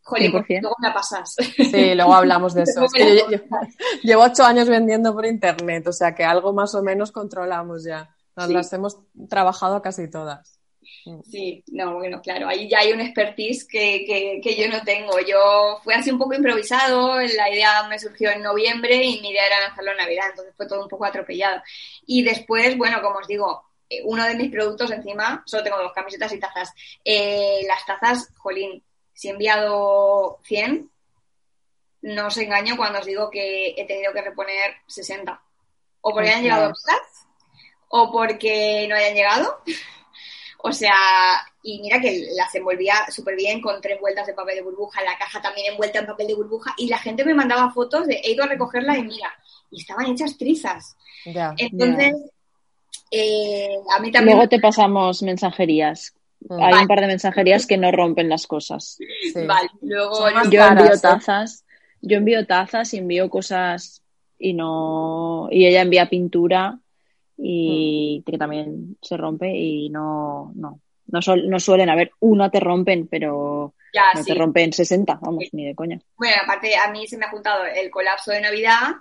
Jolín, 0.00 0.32
luego 0.32 0.76
me 0.80 0.90
pasas. 0.92 1.36
Sí, 1.36 1.94
luego 1.94 2.14
hablamos 2.14 2.54
de 2.54 2.62
eso. 2.62 2.86
llevo 4.02 4.22
ocho 4.22 4.44
años 4.44 4.66
vendiendo 4.66 5.12
por 5.12 5.26
internet, 5.26 5.86
o 5.88 5.92
sea 5.92 6.14
que 6.14 6.24
algo 6.24 6.54
más 6.54 6.74
o 6.74 6.82
menos 6.82 7.12
controlamos 7.12 7.84
ya. 7.84 8.08
Las 8.34 8.72
hemos 8.72 8.98
trabajado 9.28 9.82
casi 9.82 10.08
todas. 10.08 10.58
Sí, 11.30 11.62
no, 11.66 11.96
bueno, 11.96 12.22
claro, 12.22 12.48
ahí 12.48 12.66
ya 12.66 12.78
hay 12.78 12.92
un 12.92 13.00
expertise 13.02 13.66
que, 13.66 14.04
que, 14.06 14.40
que, 14.42 14.56
yo 14.56 14.70
no 14.70 14.82
tengo. 14.84 15.20
Yo 15.20 15.80
fue 15.84 15.94
así 15.94 16.10
un 16.10 16.18
poco 16.18 16.32
improvisado, 16.32 17.18
la 17.18 17.52
idea 17.52 17.86
me 17.90 17.98
surgió 17.98 18.30
en 18.30 18.42
noviembre 18.42 18.96
y 18.96 19.20
mi 19.20 19.30
idea 19.30 19.46
era 19.46 19.60
lanzarlo 19.60 19.90
en 19.90 19.98
Navidad, 19.98 20.26
entonces 20.30 20.54
fue 20.56 20.66
todo 20.66 20.82
un 20.82 20.88
poco 20.88 21.04
atropellado. 21.04 21.62
Y 22.06 22.22
después, 22.22 22.76
bueno, 22.78 23.02
como 23.02 23.18
os 23.18 23.28
digo, 23.28 23.67
uno 24.04 24.24
de 24.24 24.34
mis 24.34 24.50
productos 24.50 24.90
encima, 24.90 25.42
solo 25.46 25.62
tengo 25.62 25.78
dos 25.78 25.92
camisetas 25.92 26.32
y 26.32 26.40
tazas. 26.40 26.72
Eh, 27.04 27.62
las 27.66 27.84
tazas, 27.86 28.32
jolín, 28.36 28.82
si 29.12 29.28
he 29.28 29.32
enviado 29.32 30.40
100, 30.44 30.90
no 32.02 32.26
os 32.26 32.36
engaño 32.36 32.76
cuando 32.76 33.00
os 33.00 33.06
digo 33.06 33.30
que 33.30 33.74
he 33.76 33.86
tenido 33.86 34.12
que 34.12 34.22
reponer 34.22 34.76
60. 34.86 35.40
O 36.00 36.12
porque 36.12 36.28
hayan 36.28 36.42
llegado 36.42 36.70
cosas, 36.70 37.26
o 37.88 38.12
porque 38.12 38.86
no 38.88 38.94
hayan 38.94 39.14
llegado. 39.14 39.62
o 40.58 40.72
sea, 40.72 40.94
y 41.62 41.80
mira 41.80 42.00
que 42.00 42.28
las 42.36 42.54
envolvía 42.54 43.06
súper 43.10 43.36
bien 43.36 43.60
con 43.60 43.80
tres 43.80 43.98
vueltas 44.00 44.26
de 44.26 44.34
papel 44.34 44.56
de 44.56 44.62
burbuja, 44.62 45.02
la 45.02 45.18
caja 45.18 45.40
también 45.40 45.72
envuelta 45.72 45.98
en 45.98 46.06
papel 46.06 46.28
de 46.28 46.34
burbuja, 46.34 46.74
y 46.76 46.88
la 46.88 46.98
gente 46.98 47.24
me 47.24 47.34
mandaba 47.34 47.70
fotos 47.70 48.06
de 48.06 48.20
he 48.22 48.32
ido 48.32 48.44
a 48.44 48.48
recogerla 48.48 48.96
y 48.96 49.02
mira, 49.02 49.32
y 49.70 49.80
estaban 49.80 50.06
hechas 50.06 50.36
trizas. 50.38 50.96
Entonces, 51.24 52.14
eh, 53.10 53.76
a 53.96 54.00
mí 54.00 54.12
también... 54.12 54.36
Luego 54.36 54.48
te 54.48 54.60
pasamos 54.60 55.22
mensajerías. 55.22 56.14
Mm. 56.40 56.62
Hay 56.62 56.74
un 56.82 56.88
par 56.88 57.00
de 57.00 57.06
mensajerías 57.08 57.66
que 57.66 57.78
no 57.78 57.90
rompen 57.90 58.28
las 58.28 58.46
cosas. 58.46 58.98
Vale, 59.34 59.68
luego 59.82 60.30
yo 60.30 60.38
envío 60.38 60.64
¿eh? 60.92 60.98
tazas, 61.00 61.64
yo 62.00 62.16
envío 62.16 62.46
tazas 62.46 62.94
y 62.94 62.98
envío 62.98 63.28
cosas 63.28 64.02
y 64.38 64.54
no 64.54 65.48
y 65.50 65.66
ella 65.66 65.82
envía 65.82 66.08
pintura 66.08 66.78
y 67.36 68.20
mm. 68.20 68.30
que 68.30 68.38
también 68.38 68.96
se 69.02 69.16
rompe 69.16 69.50
y 69.50 69.88
no 69.90 70.52
no 70.54 70.80
no, 71.08 71.20
no 71.36 71.60
suelen 71.60 71.88
haber 71.88 72.12
una 72.20 72.50
te 72.50 72.60
rompen 72.60 73.08
pero 73.08 73.74
no 74.14 74.24
te 74.24 74.34
rompen 74.34 74.72
60 74.72 75.18
vamos 75.20 75.44
ni 75.52 75.66
de 75.66 75.74
coña 75.74 75.98
bueno 76.16 76.36
aparte 76.42 76.76
a 76.76 76.90
mí 76.90 77.06
se 77.06 77.16
me 77.16 77.24
ha 77.24 77.30
juntado 77.30 77.64
el 77.64 77.90
colapso 77.90 78.30
de 78.30 78.40
navidad 78.40 78.94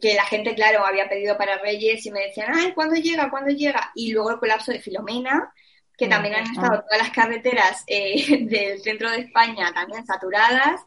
que 0.00 0.14
la 0.14 0.24
gente, 0.24 0.54
claro, 0.54 0.84
había 0.84 1.08
pedido 1.08 1.36
para 1.36 1.58
Reyes 1.58 2.04
y 2.06 2.10
me 2.10 2.26
decían, 2.26 2.52
ay, 2.54 2.72
¿cuándo 2.72 2.94
llega? 2.94 3.30
¿Cuándo 3.30 3.50
llega? 3.50 3.90
Y 3.94 4.12
luego 4.12 4.30
el 4.30 4.38
colapso 4.38 4.72
de 4.72 4.80
Filomena, 4.80 5.52
que 5.96 6.06
mm, 6.06 6.10
también 6.10 6.34
han 6.36 6.44
estado 6.44 6.82
todas 6.82 6.98
las 6.98 7.10
carreteras 7.10 7.84
eh, 7.86 8.46
del 8.48 8.80
centro 8.80 9.10
de 9.10 9.20
España 9.20 9.72
también 9.74 10.06
saturadas. 10.06 10.80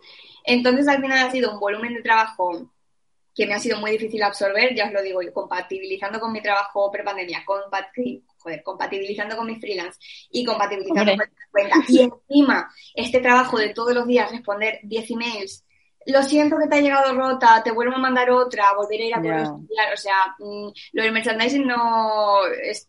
Entonces, 0.46 0.88
al 0.88 1.02
final 1.02 1.28
ha 1.28 1.32
sido 1.32 1.54
un 1.54 1.60
volumen 1.60 1.94
de 1.94 2.02
trabajo 2.02 2.72
que 3.34 3.48
me 3.48 3.54
ha 3.54 3.60
sido 3.60 3.80
muy 3.80 3.92
difícil 3.92 4.22
absorber, 4.24 4.76
ya 4.76 4.88
os 4.88 4.92
lo 4.92 5.02
digo, 5.02 5.22
yo 5.22 5.34
compatibilizando 5.34 6.20
con 6.20 6.34
mi 6.34 6.42
trabajo 6.42 6.92
prepandemia, 6.92 7.46
joder, 7.46 8.62
compatibilizando 8.62 9.38
con 9.38 9.48
mi 9.48 9.56
freelance 9.58 9.98
y 10.32 10.44
compatibilizando 10.44 11.14
con 11.14 11.20
mi 11.20 11.50
cuenta. 11.50 11.76
Y 11.88 12.02
encima, 12.02 12.70
este 12.94 13.20
trabajo 13.20 13.58
de 13.58 13.70
todos 13.70 13.94
los 13.94 14.06
días 14.06 14.32
responder 14.32 14.80
10 14.84 15.12
emails 15.12 15.66
lo 16.08 16.24
siento 16.24 16.58
que 16.58 16.68
te 16.68 16.76
ha 16.78 16.82
llegado 16.82 17.14
rota, 17.14 17.62
te 17.64 17.72
vuelvo 17.72 17.96
a 17.96 18.00
mandar 18.00 18.30
otra, 18.32 18.74
volver 18.74 19.02
a 19.02 19.06
ir 19.06 19.14
a 19.14 19.22
por 19.22 19.34
estudiar. 19.34 19.94
O 19.94 19.98
sea, 19.98 20.16
mm, 20.40 20.68
lo 20.94 21.04
del 21.04 21.12
merchandising 21.12 21.68
no 21.68 22.46
es, 22.48 22.88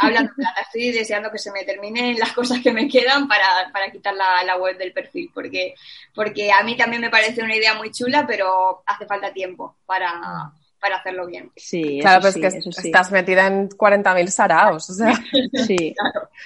hablando 0.00 0.32
plata, 0.34 0.60
estoy 0.60 0.92
deseando 0.92 1.30
que 1.30 1.38
se 1.38 1.52
me 1.52 1.64
terminen 1.64 2.18
las 2.18 2.32
cosas 2.32 2.60
que 2.60 2.72
me 2.72 2.88
quedan 2.88 3.28
para, 3.28 3.70
para 3.72 3.90
quitar 3.90 4.14
la, 4.14 4.44
la, 4.44 4.56
web 4.56 4.76
del 4.76 4.92
perfil, 4.92 5.30
porque, 5.32 5.74
porque 6.14 6.52
a 6.52 6.62
mí 6.62 6.76
también 6.76 7.02
me 7.02 7.10
parece 7.10 7.42
una 7.42 7.56
idea 7.56 7.74
muy 7.74 7.90
chula, 7.90 8.26
pero 8.26 8.82
hace 8.86 9.06
falta 9.06 9.32
tiempo 9.32 9.76
para, 9.86 10.52
para 10.80 10.96
hacerlo 10.96 11.26
bien. 11.26 11.52
Sí, 11.56 11.98
claro, 12.00 12.22
pues 12.22 12.34
que 12.34 12.46
estás 12.46 13.12
metida 13.12 13.46
en 13.46 13.68
40.000 13.68 14.26
saraos, 14.28 14.90
o 14.90 14.94
sea, 14.94 15.12
sí. 15.66 15.94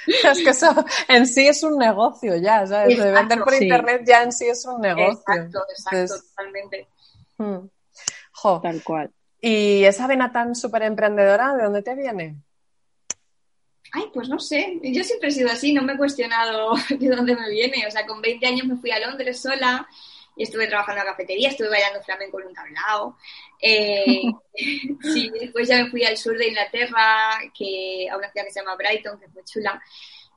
es 0.07 0.43
que 0.43 0.51
eso 0.51 0.85
en 1.09 1.27
sí 1.27 1.47
es 1.47 1.63
un 1.63 1.79
negocio 1.79 2.37
ya, 2.37 2.67
¿sabes? 2.67 2.99
de 2.99 3.13
vender 3.13 3.41
por 3.41 3.55
internet 3.55 4.03
ya 4.05 4.23
en 4.23 4.33
sí 4.33 4.47
es 4.47 4.65
un 4.67 4.81
negocio. 4.81 5.13
Exacto, 5.13 5.65
exacto, 5.71 6.15
totalmente. 6.29 6.89
Hmm. 7.39 7.69
Tal 8.63 8.83
cual. 8.83 9.11
¿Y 9.41 9.85
esa 9.85 10.07
vena 10.07 10.33
tan 10.33 10.55
súper 10.55 10.83
emprendedora, 10.83 11.55
de 11.55 11.65
dónde 11.65 11.83
te 11.83 11.95
viene? 11.95 12.37
Ay, 13.93 14.05
pues 14.13 14.29
no 14.29 14.39
sé, 14.39 14.81
yo 14.83 15.05
siempre 15.05 15.29
he 15.29 15.33
sido 15.33 15.51
así, 15.51 15.73
no 15.73 15.83
me 15.83 15.95
he 15.95 15.97
cuestionado 15.97 16.75
de 16.91 17.09
dónde 17.09 17.37
me 17.37 17.49
viene, 17.49 17.87
o 17.87 17.91
sea, 17.91 18.07
con 18.07 18.21
20 18.21 18.47
años 18.47 18.67
me 18.67 18.77
fui 18.77 18.91
a 18.91 18.99
Londres 18.99 19.41
sola, 19.41 19.87
estuve 20.43 20.67
trabajando 20.67 21.01
en 21.01 21.07
la 21.07 21.13
cafetería, 21.13 21.51
estuve 21.51 21.69
bailando 21.69 22.03
flamenco 22.03 22.41
en 22.41 22.47
un 22.49 22.55
tablao. 22.55 23.17
Eh, 23.61 24.23
sí, 25.03 25.31
después 25.41 25.69
ya 25.69 25.85
me 25.85 25.91
fui 25.91 26.05
al 26.05 26.17
sur 26.17 26.37
de 26.37 26.49
Inglaterra, 26.49 27.39
que, 27.57 28.09
a 28.11 28.17
una 28.17 28.31
ciudad 28.31 28.47
que 28.47 28.53
se 28.53 28.61
llama 28.61 28.77
Brighton, 28.77 29.19
que 29.19 29.27
es 29.27 29.33
muy 29.33 29.45
chula. 29.45 29.83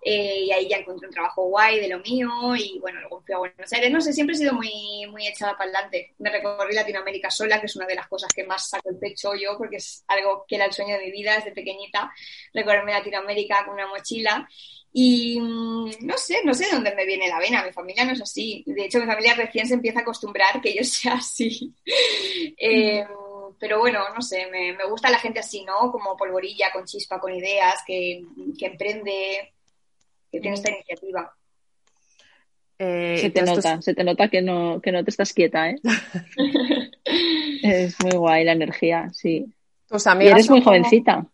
Eh, 0.09 0.43
y 0.45 0.51
ahí 0.51 0.69
ya 0.69 0.77
encontré 0.77 1.07
un 1.07 1.13
trabajo 1.13 1.45
guay 1.49 1.79
de 1.79 1.89
lo 1.89 1.99
mío 1.99 2.29
y 2.55 2.79
bueno, 2.79 3.01
luego 3.01 3.21
fui 3.25 3.33
a 3.33 3.39
Buenos 3.39 3.73
Aires. 3.73 3.91
No 3.91 3.99
sé, 3.99 4.13
siempre 4.13 4.35
he 4.35 4.39
sido 4.39 4.53
muy, 4.53 5.05
muy 5.09 5.27
echada 5.27 5.57
para 5.57 5.69
adelante. 5.69 6.13
Me 6.19 6.29
recorrí 6.29 6.73
Latinoamérica 6.73 7.29
sola, 7.29 7.59
que 7.59 7.65
es 7.65 7.75
una 7.75 7.87
de 7.87 7.95
las 7.95 8.07
cosas 8.07 8.31
que 8.33 8.45
más 8.45 8.69
saco 8.69 8.89
el 8.89 8.97
pecho 8.97 9.33
yo, 9.35 9.57
porque 9.57 9.77
es 9.77 10.05
algo 10.07 10.45
que 10.47 10.55
era 10.55 10.65
el 10.65 10.71
sueño 10.71 10.97
de 10.97 11.05
mi 11.05 11.11
vida 11.11 11.35
desde 11.35 11.51
pequeñita, 11.51 12.11
recorrerme 12.53 12.93
Latinoamérica 12.93 13.65
con 13.65 13.73
una 13.73 13.87
mochila. 13.87 14.47
Y 14.99 15.39
mm, 15.39 16.07
no 16.07 16.17
sé, 16.17 16.39
no 16.43 16.55
sé 16.55 16.65
de 16.65 16.71
dónde 16.71 16.95
me 16.95 17.05
viene 17.05 17.27
la 17.27 17.37
vena, 17.37 17.63
mi 17.63 17.71
familia 17.71 18.03
no 18.03 18.13
es 18.13 18.21
así. 18.23 18.63
De 18.65 18.85
hecho, 18.85 18.97
mi 18.97 19.05
familia 19.05 19.35
recién 19.35 19.67
se 19.67 19.75
empieza 19.75 19.99
a 19.99 20.01
acostumbrar 20.01 20.59
que 20.59 20.73
yo 20.73 20.83
sea 20.83 21.13
así. 21.13 21.71
Eh, 21.85 23.05
pero 23.59 23.77
bueno, 23.77 23.99
no 24.15 24.23
sé, 24.23 24.47
me, 24.49 24.75
gusta 24.89 25.11
la 25.11 25.19
gente 25.19 25.39
así, 25.39 25.63
¿no? 25.63 25.91
Como 25.91 26.17
polvorilla, 26.17 26.71
con 26.73 26.85
chispa, 26.85 27.19
con 27.19 27.31
ideas, 27.31 27.75
que, 27.85 28.23
emprende, 28.59 29.53
que 30.31 30.39
tiene 30.39 30.55
esta 30.55 30.71
iniciativa. 30.71 31.31
Eh, 32.79 33.19
se 33.21 33.29
te 33.29 33.43
nota, 33.43 33.79
se 33.83 33.93
te 33.93 34.03
nota 34.03 34.29
que 34.29 34.41
no, 34.41 34.81
que 34.81 34.91
no 34.91 35.03
te 35.03 35.11
estás 35.11 35.31
quieta, 35.31 35.69
¿eh? 35.69 35.75
es 37.61 38.03
muy 38.03 38.17
guay 38.17 38.45
la 38.45 38.53
energía, 38.53 39.11
sí. 39.13 39.45
Tus 39.87 40.07
amigas 40.07 40.31
y 40.31 40.33
eres 40.33 40.49
muy 40.49 40.63
jovencita. 40.63 41.27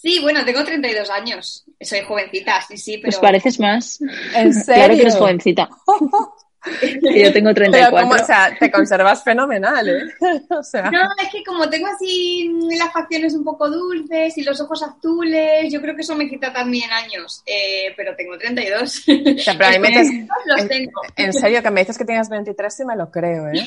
Sí, 0.00 0.20
bueno, 0.20 0.44
tengo 0.44 0.62
32 0.62 1.10
años. 1.10 1.64
Soy 1.80 2.02
jovencita, 2.02 2.62
sí, 2.62 2.76
sí, 2.76 2.92
pero... 2.98 3.06
Pues 3.06 3.18
pareces 3.18 3.58
más. 3.58 4.00
¿En 4.34 4.54
serio? 4.54 4.64
Claro 4.76 4.94
que 4.94 5.00
eres 5.00 5.16
jovencita. 5.16 5.68
yo 7.02 7.32
tengo 7.32 7.52
34. 7.52 8.08
o 8.08 8.24
sea, 8.24 8.56
te 8.56 8.70
conservas 8.70 9.24
fenomenal, 9.24 9.88
¿eh? 9.88 10.02
O 10.50 10.62
sea... 10.62 10.88
No, 10.92 11.00
es 11.20 11.32
que 11.32 11.42
como 11.42 11.68
tengo 11.68 11.88
así 11.88 12.48
las 12.78 12.92
facciones 12.92 13.34
un 13.34 13.42
poco 13.42 13.68
dulces 13.68 14.38
y 14.38 14.44
los 14.44 14.60
ojos 14.60 14.84
azules, 14.84 15.72
yo 15.72 15.80
creo 15.80 15.96
que 15.96 16.02
eso 16.02 16.14
me 16.14 16.28
quita 16.28 16.52
también 16.52 16.92
años. 16.92 17.42
Eh, 17.44 17.92
pero 17.96 18.14
tengo 18.14 18.38
32. 18.38 19.04
O 19.08 19.38
sea, 19.38 19.58
pero 19.58 19.66
a 19.66 19.72
mí 19.72 19.78
me 19.80 19.88
dices, 19.88 20.28
los 20.46 20.68
tengo. 20.68 21.00
En, 21.16 21.32
serio, 21.32 21.60
que 21.60 21.70
me 21.72 21.80
dices 21.80 21.98
que 21.98 22.04
tienes 22.04 22.28
23 22.28 22.80
y 22.80 22.84
me 22.84 22.94
lo 22.94 23.10
creo, 23.10 23.48
¿eh? 23.48 23.66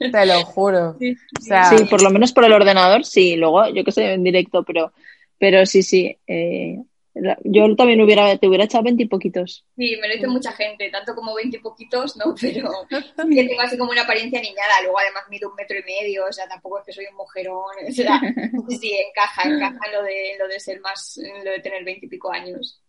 Te 0.00 0.26
lo 0.26 0.44
juro. 0.46 0.96
Sí, 0.98 1.16
sí, 1.38 1.84
por 1.84 2.02
lo 2.02 2.10
menos 2.10 2.32
por 2.32 2.44
el 2.44 2.52
ordenador, 2.52 3.04
sí. 3.04 3.36
Luego, 3.36 3.68
yo 3.68 3.84
que 3.84 3.92
sé, 3.92 4.14
en 4.14 4.24
directo, 4.24 4.64
pero 4.64 4.92
pero 5.40 5.64
sí, 5.64 5.82
sí. 5.82 6.16
Eh, 6.26 6.76
Yo 7.44 7.74
también 7.74 8.00
hubiera, 8.02 8.36
te 8.36 8.46
hubiera 8.46 8.64
echado 8.64 8.84
veinte 8.84 9.04
y 9.04 9.08
poquitos. 9.08 9.64
Sí, 9.74 9.96
me 10.00 10.06
lo 10.06 10.14
dice 10.14 10.26
mucha 10.28 10.52
gente, 10.52 10.90
tanto 10.90 11.14
como 11.14 11.34
veinte 11.34 11.56
y 11.56 11.60
poquitos, 11.60 12.16
no, 12.18 12.34
pero 12.40 12.70
que 12.90 13.44
tengo 13.44 13.60
así 13.62 13.78
como 13.78 13.90
una 13.90 14.02
apariencia 14.02 14.40
niñada, 14.40 14.82
luego 14.82 14.98
además 14.98 15.24
mido 15.30 15.48
un 15.48 15.56
metro 15.56 15.78
y 15.78 15.82
medio, 15.82 16.26
o 16.26 16.32
sea, 16.32 16.46
tampoco 16.46 16.78
es 16.78 16.84
que 16.84 16.92
soy 16.92 17.06
un 17.06 17.16
mujerón, 17.16 17.74
o 17.88 17.92
sea, 17.92 18.20
sí, 18.80 18.92
encaja, 19.08 19.48
encaja 19.48 19.90
lo 19.92 20.02
de, 20.02 20.36
lo 20.38 20.46
de 20.46 20.60
ser 20.60 20.78
más, 20.80 21.18
lo 21.42 21.50
de 21.50 21.60
tener 21.60 21.82
veinte 21.84 22.04
y 22.04 22.10
pico 22.10 22.30
años. 22.30 22.82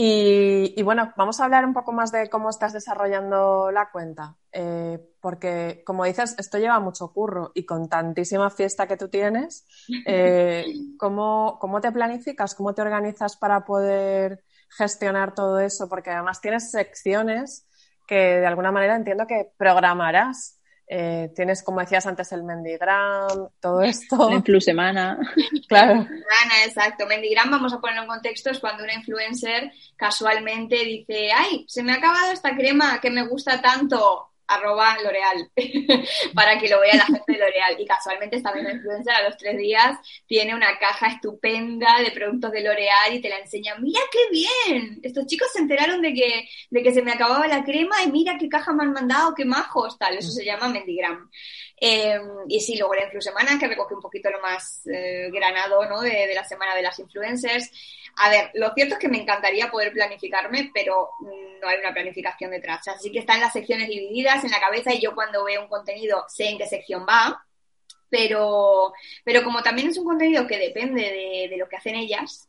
Y, 0.00 0.80
bueno, 0.84 1.12
vamos 1.16 1.40
a 1.40 1.44
hablar 1.44 1.66
un 1.66 1.74
poco 1.74 1.90
más 1.90 2.12
de 2.12 2.30
cómo 2.30 2.50
estás 2.50 2.72
desarrollando 2.72 3.72
la 3.72 3.90
cuenta, 3.90 4.36
eh, 4.52 5.00
porque 5.20 5.82
como 5.84 6.04
dices, 6.04 6.36
esto 6.38 6.56
lleva 6.56 6.78
mucho 6.78 7.12
curro 7.12 7.50
y 7.52 7.66
con 7.66 7.88
tantísima 7.88 8.48
fiesta 8.48 8.86
que 8.86 8.96
tú 8.96 9.08
tienes, 9.08 9.66
eh, 10.06 10.66
¿cómo, 10.96 11.58
¿cómo, 11.60 11.80
te 11.80 11.90
planificas? 11.90 12.54
¿Cómo 12.54 12.74
te 12.74 12.82
organizas 12.82 13.36
para 13.36 13.64
poder 13.64 14.44
gestionar 14.68 15.34
todo 15.34 15.58
eso? 15.58 15.88
Porque 15.88 16.10
además 16.10 16.40
tienes 16.40 16.70
secciones 16.70 17.66
que 18.06 18.38
de 18.38 18.46
alguna 18.46 18.70
manera 18.70 18.94
entiendo 18.94 19.26
que 19.26 19.50
programarás 19.56 20.57
eh, 20.88 21.30
tienes, 21.34 21.62
como 21.62 21.80
decías 21.80 22.06
antes, 22.06 22.32
el 22.32 22.44
Mendigram, 22.44 23.48
todo 23.60 23.82
esto. 23.82 24.30
La 24.46 24.60
semana 24.60 25.18
claro. 25.68 26.04
Semana, 26.04 26.64
exacto. 26.66 27.06
Mendigram, 27.06 27.50
vamos 27.50 27.72
a 27.72 27.80
ponerlo 27.80 28.02
en 28.02 28.08
contexto, 28.08 28.50
es 28.50 28.58
cuando 28.58 28.84
una 28.84 28.94
influencer 28.94 29.70
casualmente 29.96 30.76
dice, 30.84 31.30
ay, 31.32 31.64
se 31.68 31.82
me 31.82 31.92
ha 31.92 31.96
acabado 31.96 32.32
esta 32.32 32.56
crema 32.56 33.00
que 33.00 33.10
me 33.10 33.26
gusta 33.26 33.60
tanto 33.60 34.30
arroba 34.48 34.96
L'Oreal, 35.02 35.50
para 36.34 36.58
que 36.58 36.68
lo 36.68 36.80
vea 36.80 36.96
la 36.96 37.04
gente 37.04 37.32
de 37.32 37.38
L'Oreal. 37.38 37.76
Y 37.78 37.86
casualmente 37.86 38.36
esta 38.36 38.52
misma 38.52 38.72
influencer 38.72 39.14
a 39.14 39.28
los 39.28 39.36
tres 39.36 39.56
días 39.56 39.98
tiene 40.26 40.54
una 40.54 40.78
caja 40.78 41.08
estupenda 41.08 42.00
de 42.02 42.10
productos 42.10 42.50
de 42.52 42.62
L'Oreal 42.62 43.14
y 43.14 43.20
te 43.20 43.28
la 43.28 43.38
enseña, 43.38 43.76
mira 43.76 44.00
qué 44.10 44.18
bien, 44.30 45.00
estos 45.02 45.26
chicos 45.26 45.48
se 45.52 45.60
enteraron 45.60 46.02
de 46.02 46.12
que, 46.14 46.48
de 46.70 46.82
que 46.82 46.92
se 46.92 47.02
me 47.02 47.12
acababa 47.12 47.46
la 47.46 47.62
crema 47.62 48.02
y 48.02 48.10
mira 48.10 48.36
qué 48.38 48.48
caja 48.48 48.72
me 48.72 48.84
han 48.84 48.92
mandado, 48.92 49.34
qué 49.34 49.44
majos, 49.44 49.98
tal, 49.98 50.16
eso 50.16 50.30
se 50.30 50.44
llama 50.44 50.68
Mendigram. 50.68 51.30
Em, 51.80 52.22
y 52.48 52.60
sí, 52.60 52.76
luego 52.76 52.94
la 52.94 53.04
Influsemana, 53.04 53.58
que 53.58 53.68
recoge 53.68 53.94
un 53.94 54.00
poquito 54.00 54.30
lo 54.30 54.40
más 54.40 54.82
eh, 54.86 55.30
granado 55.32 55.88
¿no? 55.88 56.00
de, 56.00 56.26
de 56.26 56.34
la 56.34 56.44
semana 56.44 56.74
de 56.74 56.82
las 56.82 56.98
influencers. 56.98 57.70
A 58.20 58.30
ver, 58.30 58.50
lo 58.54 58.72
cierto 58.74 58.94
es 58.94 59.00
que 59.00 59.08
me 59.08 59.20
encantaría 59.20 59.70
poder 59.70 59.92
planificarme, 59.92 60.70
pero 60.74 61.10
no 61.20 61.68
hay 61.68 61.78
una 61.78 61.92
planificación 61.92 62.50
detrás. 62.50 62.86
Así 62.88 63.12
que 63.12 63.20
están 63.20 63.40
las 63.40 63.52
secciones 63.52 63.88
divididas 63.88 64.44
en 64.44 64.50
la 64.50 64.60
cabeza 64.60 64.92
y 64.92 65.00
yo 65.00 65.14
cuando 65.14 65.44
veo 65.44 65.62
un 65.62 65.68
contenido 65.68 66.24
sé 66.28 66.48
en 66.48 66.58
qué 66.58 66.66
sección 66.66 67.06
va, 67.08 67.44
pero, 68.10 68.92
pero 69.24 69.44
como 69.44 69.62
también 69.62 69.88
es 69.88 69.98
un 69.98 70.04
contenido 70.04 70.46
que 70.46 70.58
depende 70.58 71.02
de, 71.02 71.48
de 71.50 71.56
lo 71.56 71.68
que 71.68 71.76
hacen 71.76 71.94
ellas, 71.94 72.48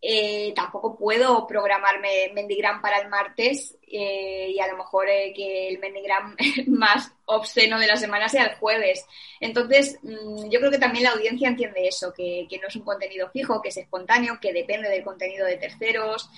eh, 0.00 0.52
tampoco 0.54 0.96
puedo 0.96 1.46
programarme 1.46 2.30
Mendigram 2.34 2.80
para 2.80 2.98
el 2.98 3.08
martes 3.08 3.76
eh, 3.86 4.52
y 4.54 4.60
a 4.60 4.68
lo 4.68 4.76
mejor 4.76 5.08
eh, 5.08 5.32
que 5.34 5.68
el 5.68 5.78
Mendigram 5.78 6.36
más 6.68 7.12
obsceno 7.24 7.78
de 7.78 7.86
la 7.86 7.96
semana 7.96 8.28
sea 8.28 8.44
el 8.44 8.56
jueves. 8.56 9.06
Entonces, 9.40 9.98
mm, 10.02 10.48
yo 10.50 10.58
creo 10.60 10.70
que 10.70 10.78
también 10.78 11.04
la 11.04 11.12
audiencia 11.12 11.48
entiende 11.48 11.88
eso, 11.88 12.12
que, 12.12 12.46
que, 12.48 12.58
no 12.58 12.68
es 12.68 12.76
un 12.76 12.82
contenido 12.82 13.30
fijo, 13.30 13.62
que 13.62 13.70
es 13.70 13.76
espontáneo, 13.76 14.38
que 14.40 14.52
depende 14.52 14.88
del 14.88 15.04
contenido 15.04 15.46
de 15.46 15.56
terceros 15.56 16.30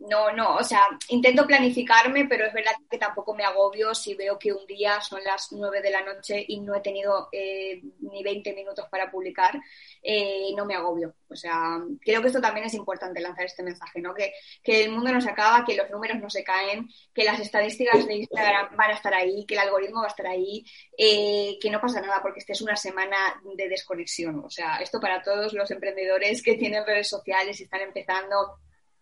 no, 0.00 0.32
no, 0.32 0.56
o 0.56 0.64
sea, 0.64 0.86
intento 1.08 1.46
planificarme, 1.46 2.24
pero 2.24 2.46
es 2.46 2.54
verdad 2.54 2.72
que 2.90 2.96
tampoco 2.96 3.34
me 3.34 3.44
agobio 3.44 3.94
si 3.94 4.14
veo 4.14 4.38
que 4.38 4.50
un 4.50 4.66
día 4.66 4.98
son 5.02 5.22
las 5.22 5.52
nueve 5.52 5.82
de 5.82 5.90
la 5.90 6.00
noche 6.02 6.42
y 6.48 6.60
no 6.60 6.74
he 6.74 6.80
tenido 6.80 7.28
eh, 7.32 7.82
ni 8.00 8.22
20 8.22 8.54
minutos 8.54 8.86
para 8.90 9.10
publicar, 9.10 9.60
eh, 10.02 10.52
no 10.56 10.64
me 10.64 10.74
agobio. 10.74 11.14
O 11.28 11.36
sea, 11.36 11.78
creo 12.00 12.22
que 12.22 12.28
esto 12.28 12.40
también 12.40 12.64
es 12.64 12.72
importante 12.72 13.20
lanzar 13.20 13.44
este 13.44 13.62
mensaje, 13.62 14.00
¿no? 14.00 14.14
Que, 14.14 14.32
que 14.62 14.84
el 14.84 14.90
mundo 14.90 15.12
no 15.12 15.20
se 15.20 15.28
acaba, 15.28 15.66
que 15.66 15.76
los 15.76 15.90
números 15.90 16.18
no 16.18 16.30
se 16.30 16.42
caen, 16.42 16.88
que 17.14 17.24
las 17.24 17.38
estadísticas 17.38 18.06
de 18.06 18.14
Instagram 18.14 18.74
van 18.76 18.90
a 18.92 18.94
estar 18.94 19.12
ahí, 19.12 19.44
que 19.44 19.54
el 19.54 19.60
algoritmo 19.60 20.00
va 20.00 20.06
a 20.06 20.10
estar 20.10 20.26
ahí, 20.26 20.64
eh, 20.96 21.58
que 21.60 21.68
no 21.68 21.78
pasa 21.78 22.00
nada 22.00 22.20
porque 22.22 22.40
esta 22.40 22.54
es 22.54 22.62
una 22.62 22.76
semana 22.76 23.38
de 23.54 23.68
desconexión. 23.68 24.42
O 24.44 24.48
sea, 24.48 24.78
esto 24.78 24.98
para 24.98 25.22
todos 25.22 25.52
los 25.52 25.70
emprendedores 25.70 26.42
que 26.42 26.54
tienen 26.54 26.86
redes 26.86 27.08
sociales 27.08 27.60
y 27.60 27.64
están 27.64 27.82
empezando 27.82 28.60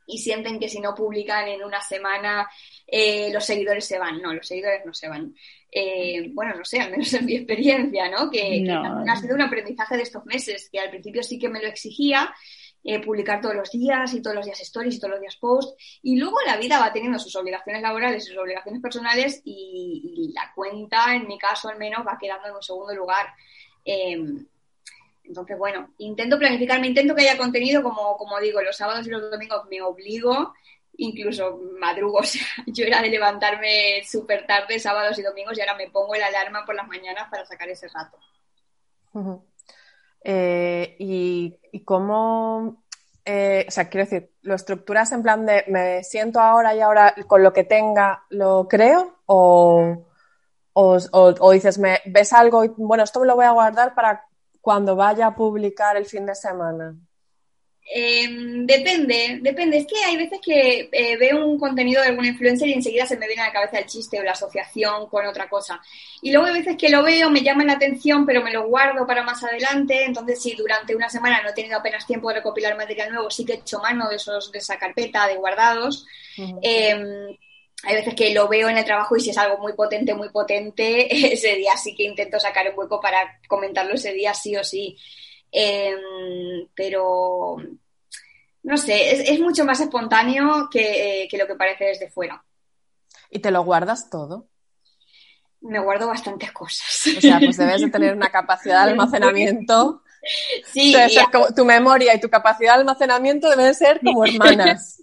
y 0.08 0.18
sienten 0.18 0.58
que 0.58 0.68
si 0.68 0.80
no 0.80 0.94
publican 0.94 1.46
en 1.46 1.62
una 1.62 1.80
semana 1.82 2.48
eh, 2.86 3.30
los 3.32 3.44
seguidores 3.44 3.84
se 3.84 3.98
van. 3.98 4.20
No, 4.20 4.32
los 4.32 4.46
seguidores 4.46 4.84
no 4.84 4.94
se 4.94 5.08
van. 5.08 5.34
Eh, 5.70 6.30
bueno, 6.32 6.54
no 6.56 6.64
sé, 6.64 6.80
al 6.80 6.90
menos 6.90 7.12
en 7.12 7.26
mi 7.26 7.36
experiencia, 7.36 8.08
¿no? 8.08 8.30
Que, 8.30 8.66
ha 8.68 9.16
sido 9.16 9.34
un 9.34 9.42
aprendizaje 9.42 9.96
de 9.96 10.02
estos 10.02 10.24
meses, 10.24 10.70
que 10.72 10.80
al 10.80 10.88
principio 10.88 11.22
sí 11.22 11.38
que 11.38 11.50
me 11.50 11.60
lo 11.60 11.68
exigía, 11.68 12.34
eh, 12.82 13.00
publicar 13.00 13.42
todos 13.42 13.54
los 13.54 13.70
días 13.70 14.14
y 14.14 14.22
todos 14.22 14.36
los 14.36 14.46
días 14.46 14.60
stories 14.60 14.96
y 14.96 14.98
todos 14.98 15.12
los 15.12 15.20
días 15.20 15.36
posts. 15.36 16.00
Y 16.02 16.16
luego 16.16 16.38
la 16.46 16.56
vida 16.56 16.80
va 16.80 16.90
teniendo 16.90 17.18
sus 17.18 17.36
obligaciones 17.36 17.82
laborales 17.82 18.24
y 18.24 18.28
sus 18.28 18.38
obligaciones 18.38 18.80
personales 18.80 19.42
y, 19.44 20.32
la 20.34 20.50
cuenta, 20.54 21.14
en 21.14 21.26
mi 21.26 21.36
caso 21.38 21.68
al 21.68 21.78
menos, 21.78 22.06
va 22.06 22.16
quedando 22.18 22.48
en 22.48 22.54
un 22.54 22.62
segundo 22.62 22.94
lugar. 22.94 23.26
Entonces, 25.28 25.58
bueno, 25.58 25.90
intento 25.98 26.38
planificarme, 26.38 26.86
intento 26.86 27.14
que 27.14 27.28
haya 27.28 27.36
contenido, 27.36 27.82
como, 27.82 28.16
como 28.16 28.40
digo, 28.40 28.62
los 28.62 28.76
sábados 28.76 29.06
y 29.06 29.10
los 29.10 29.30
domingos 29.30 29.66
me 29.70 29.82
obligo, 29.82 30.54
incluso 30.96 31.60
madrugo, 31.78 32.18
o 32.20 32.22
sea, 32.22 32.42
yo 32.66 32.84
era 32.84 33.02
de 33.02 33.10
levantarme 33.10 34.02
súper 34.04 34.46
tarde 34.46 34.78
sábados 34.78 35.18
y 35.18 35.22
domingos 35.22 35.56
y 35.56 35.60
ahora 35.60 35.76
me 35.76 35.90
pongo 35.90 36.14
el 36.14 36.22
alarma 36.22 36.64
por 36.64 36.74
las 36.74 36.88
mañanas 36.88 37.28
para 37.30 37.44
sacar 37.44 37.68
ese 37.68 37.88
rato. 37.88 38.18
Eh, 40.24 40.96
y, 40.98 41.58
y, 41.72 41.84
cómo, 41.84 42.84
eh, 43.24 43.66
o 43.68 43.70
sea, 43.70 43.88
quiero 43.88 44.06
decir, 44.06 44.32
¿lo 44.42 44.54
estructuras 44.54 45.12
en 45.12 45.22
plan 45.22 45.44
de 45.44 45.64
me 45.68 46.04
siento 46.04 46.40
ahora 46.40 46.74
y 46.74 46.80
ahora 46.80 47.14
con 47.26 47.42
lo 47.42 47.52
que 47.52 47.64
tenga 47.64 48.24
lo 48.30 48.66
creo? 48.68 49.18
¿O, 49.26 50.06
o, 50.72 50.98
o 51.12 51.52
dices, 51.52 51.78
me, 51.78 52.00
ves 52.06 52.32
algo 52.32 52.64
y 52.64 52.68
bueno, 52.76 53.02
esto 53.02 53.20
me 53.20 53.26
lo 53.26 53.34
voy 53.34 53.46
a 53.46 53.50
guardar 53.50 53.94
para 53.94 54.27
cuando 54.60 54.96
vaya 54.96 55.26
a 55.26 55.34
publicar 55.34 55.96
el 55.96 56.06
fin 56.06 56.26
de 56.26 56.34
semana? 56.34 56.94
Em, 57.90 58.66
depende, 58.66 59.38
depende. 59.40 59.78
Es 59.78 59.86
que 59.86 60.04
hay 60.04 60.16
veces 60.18 60.38
que 60.44 60.90
eh, 60.92 61.16
veo 61.16 61.46
un 61.46 61.58
contenido 61.58 62.02
de 62.02 62.08
alguna 62.08 62.28
influencer 62.28 62.68
y 62.68 62.74
enseguida 62.74 63.06
se 63.06 63.16
me 63.16 63.26
viene 63.26 63.40
a 63.42 63.46
la 63.46 63.52
cabeza 63.52 63.78
el 63.78 63.86
chiste 63.86 64.20
o 64.20 64.22
la 64.22 64.32
asociación 64.32 65.08
con 65.08 65.24
otra 65.24 65.48
cosa. 65.48 65.80
Y 66.20 66.30
luego 66.30 66.46
hay 66.46 66.54
veces 66.54 66.76
que 66.76 66.90
lo 66.90 67.02
veo, 67.02 67.30
me 67.30 67.42
llama 67.42 67.64
la 67.64 67.74
atención, 67.74 68.26
pero 68.26 68.42
me 68.42 68.52
lo 68.52 68.68
guardo 68.68 69.06
para 69.06 69.22
más 69.22 69.42
adelante. 69.42 70.04
Entonces, 70.04 70.42
si 70.42 70.54
durante 70.54 70.94
una 70.94 71.08
semana 71.08 71.42
no 71.42 71.48
he 71.48 71.54
tenido 71.54 71.78
apenas 71.78 72.06
tiempo 72.06 72.28
de 72.28 72.36
recopilar 72.36 72.76
material 72.76 73.10
nuevo, 73.10 73.30
sí 73.30 73.46
que 73.46 73.54
he 73.54 73.56
hecho 73.56 73.78
mano 73.80 74.08
de 74.10 74.16
esos 74.16 74.52
de 74.52 74.58
esa 74.58 74.78
carpeta 74.78 75.26
de 75.26 75.36
guardados 75.36 76.06
hay 77.84 77.94
veces 77.94 78.14
que 78.14 78.34
lo 78.34 78.48
veo 78.48 78.68
en 78.68 78.78
el 78.78 78.84
trabajo 78.84 79.16
y 79.16 79.20
si 79.20 79.30
es 79.30 79.38
algo 79.38 79.58
muy 79.58 79.72
potente, 79.72 80.14
muy 80.14 80.30
potente, 80.30 81.06
ese 81.32 81.54
día 81.54 81.76
sí 81.76 81.94
que 81.94 82.04
intento 82.04 82.40
sacar 82.40 82.68
un 82.70 82.78
hueco 82.78 83.00
para 83.00 83.40
comentarlo 83.48 83.94
ese 83.94 84.12
día 84.12 84.34
sí 84.34 84.56
o 84.56 84.64
sí. 84.64 84.96
Em, 85.50 86.68
pero, 86.74 87.56
no 88.62 88.76
sé, 88.76 89.32
es, 89.32 89.40
mucho 89.40 89.64
más 89.64 89.80
espontáneo 89.80 90.68
que, 90.70 91.26
que, 91.30 91.38
lo 91.38 91.46
que 91.46 91.54
parece 91.54 91.84
desde 91.86 92.10
fuera. 92.10 92.44
¿Y 93.30 93.38
te 93.38 93.50
lo 93.50 93.62
guardas 93.62 94.10
todo? 94.10 94.48
Me 95.60 95.78
guardo 95.78 96.06
bastantes 96.06 96.52
cosas. 96.52 97.16
O 97.16 97.20
sea, 97.20 97.38
pues 97.38 97.56
debes 97.56 97.80
de 97.80 97.90
tener 97.90 98.14
una 98.14 98.30
capacidad 98.30 98.84
de 98.84 98.90
almacenamiento 98.90 100.02
Sí, 100.72 100.94
tu 101.56 101.64
memoria 101.64 102.14
y 102.14 102.20
tu 102.20 102.28
capacidad 102.28 102.74
de 102.74 102.80
almacenamiento 102.80 103.48
deben 103.48 103.74
ser 103.74 104.00
como 104.04 104.24
hermanas, 104.24 105.02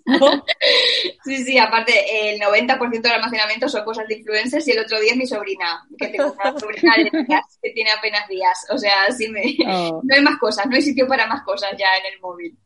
Sí, 1.23 1.37
sí, 1.43 1.57
aparte 1.57 1.93
el 2.29 2.39
90% 2.39 3.01
del 3.01 3.11
almacenamiento 3.11 3.67
son 3.67 3.83
cosas 3.83 4.07
de 4.07 4.17
influencers 4.17 4.67
y 4.67 4.71
el 4.71 4.79
otro 4.79 4.99
día 4.99 5.11
es 5.11 5.17
mi 5.17 5.25
sobrina, 5.25 5.83
que 5.97 6.09
tengo 6.09 6.31
una 6.31 6.59
sobrina 6.59 6.93
de 6.97 7.23
días, 7.23 7.59
que 7.61 7.71
tiene 7.71 7.89
apenas 7.91 8.27
días, 8.27 8.65
o 8.69 8.77
sea, 8.77 9.11
sí 9.11 9.29
me... 9.29 9.41
Oh. 9.67 10.01
no 10.03 10.15
hay 10.15 10.21
más 10.21 10.37
cosas, 10.37 10.67
no 10.67 10.75
hay 10.75 10.81
sitio 10.81 11.07
para 11.07 11.25
más 11.27 11.43
cosas 11.43 11.71
ya 11.77 11.87
en 11.99 12.13
el 12.13 12.19
móvil. 12.21 12.57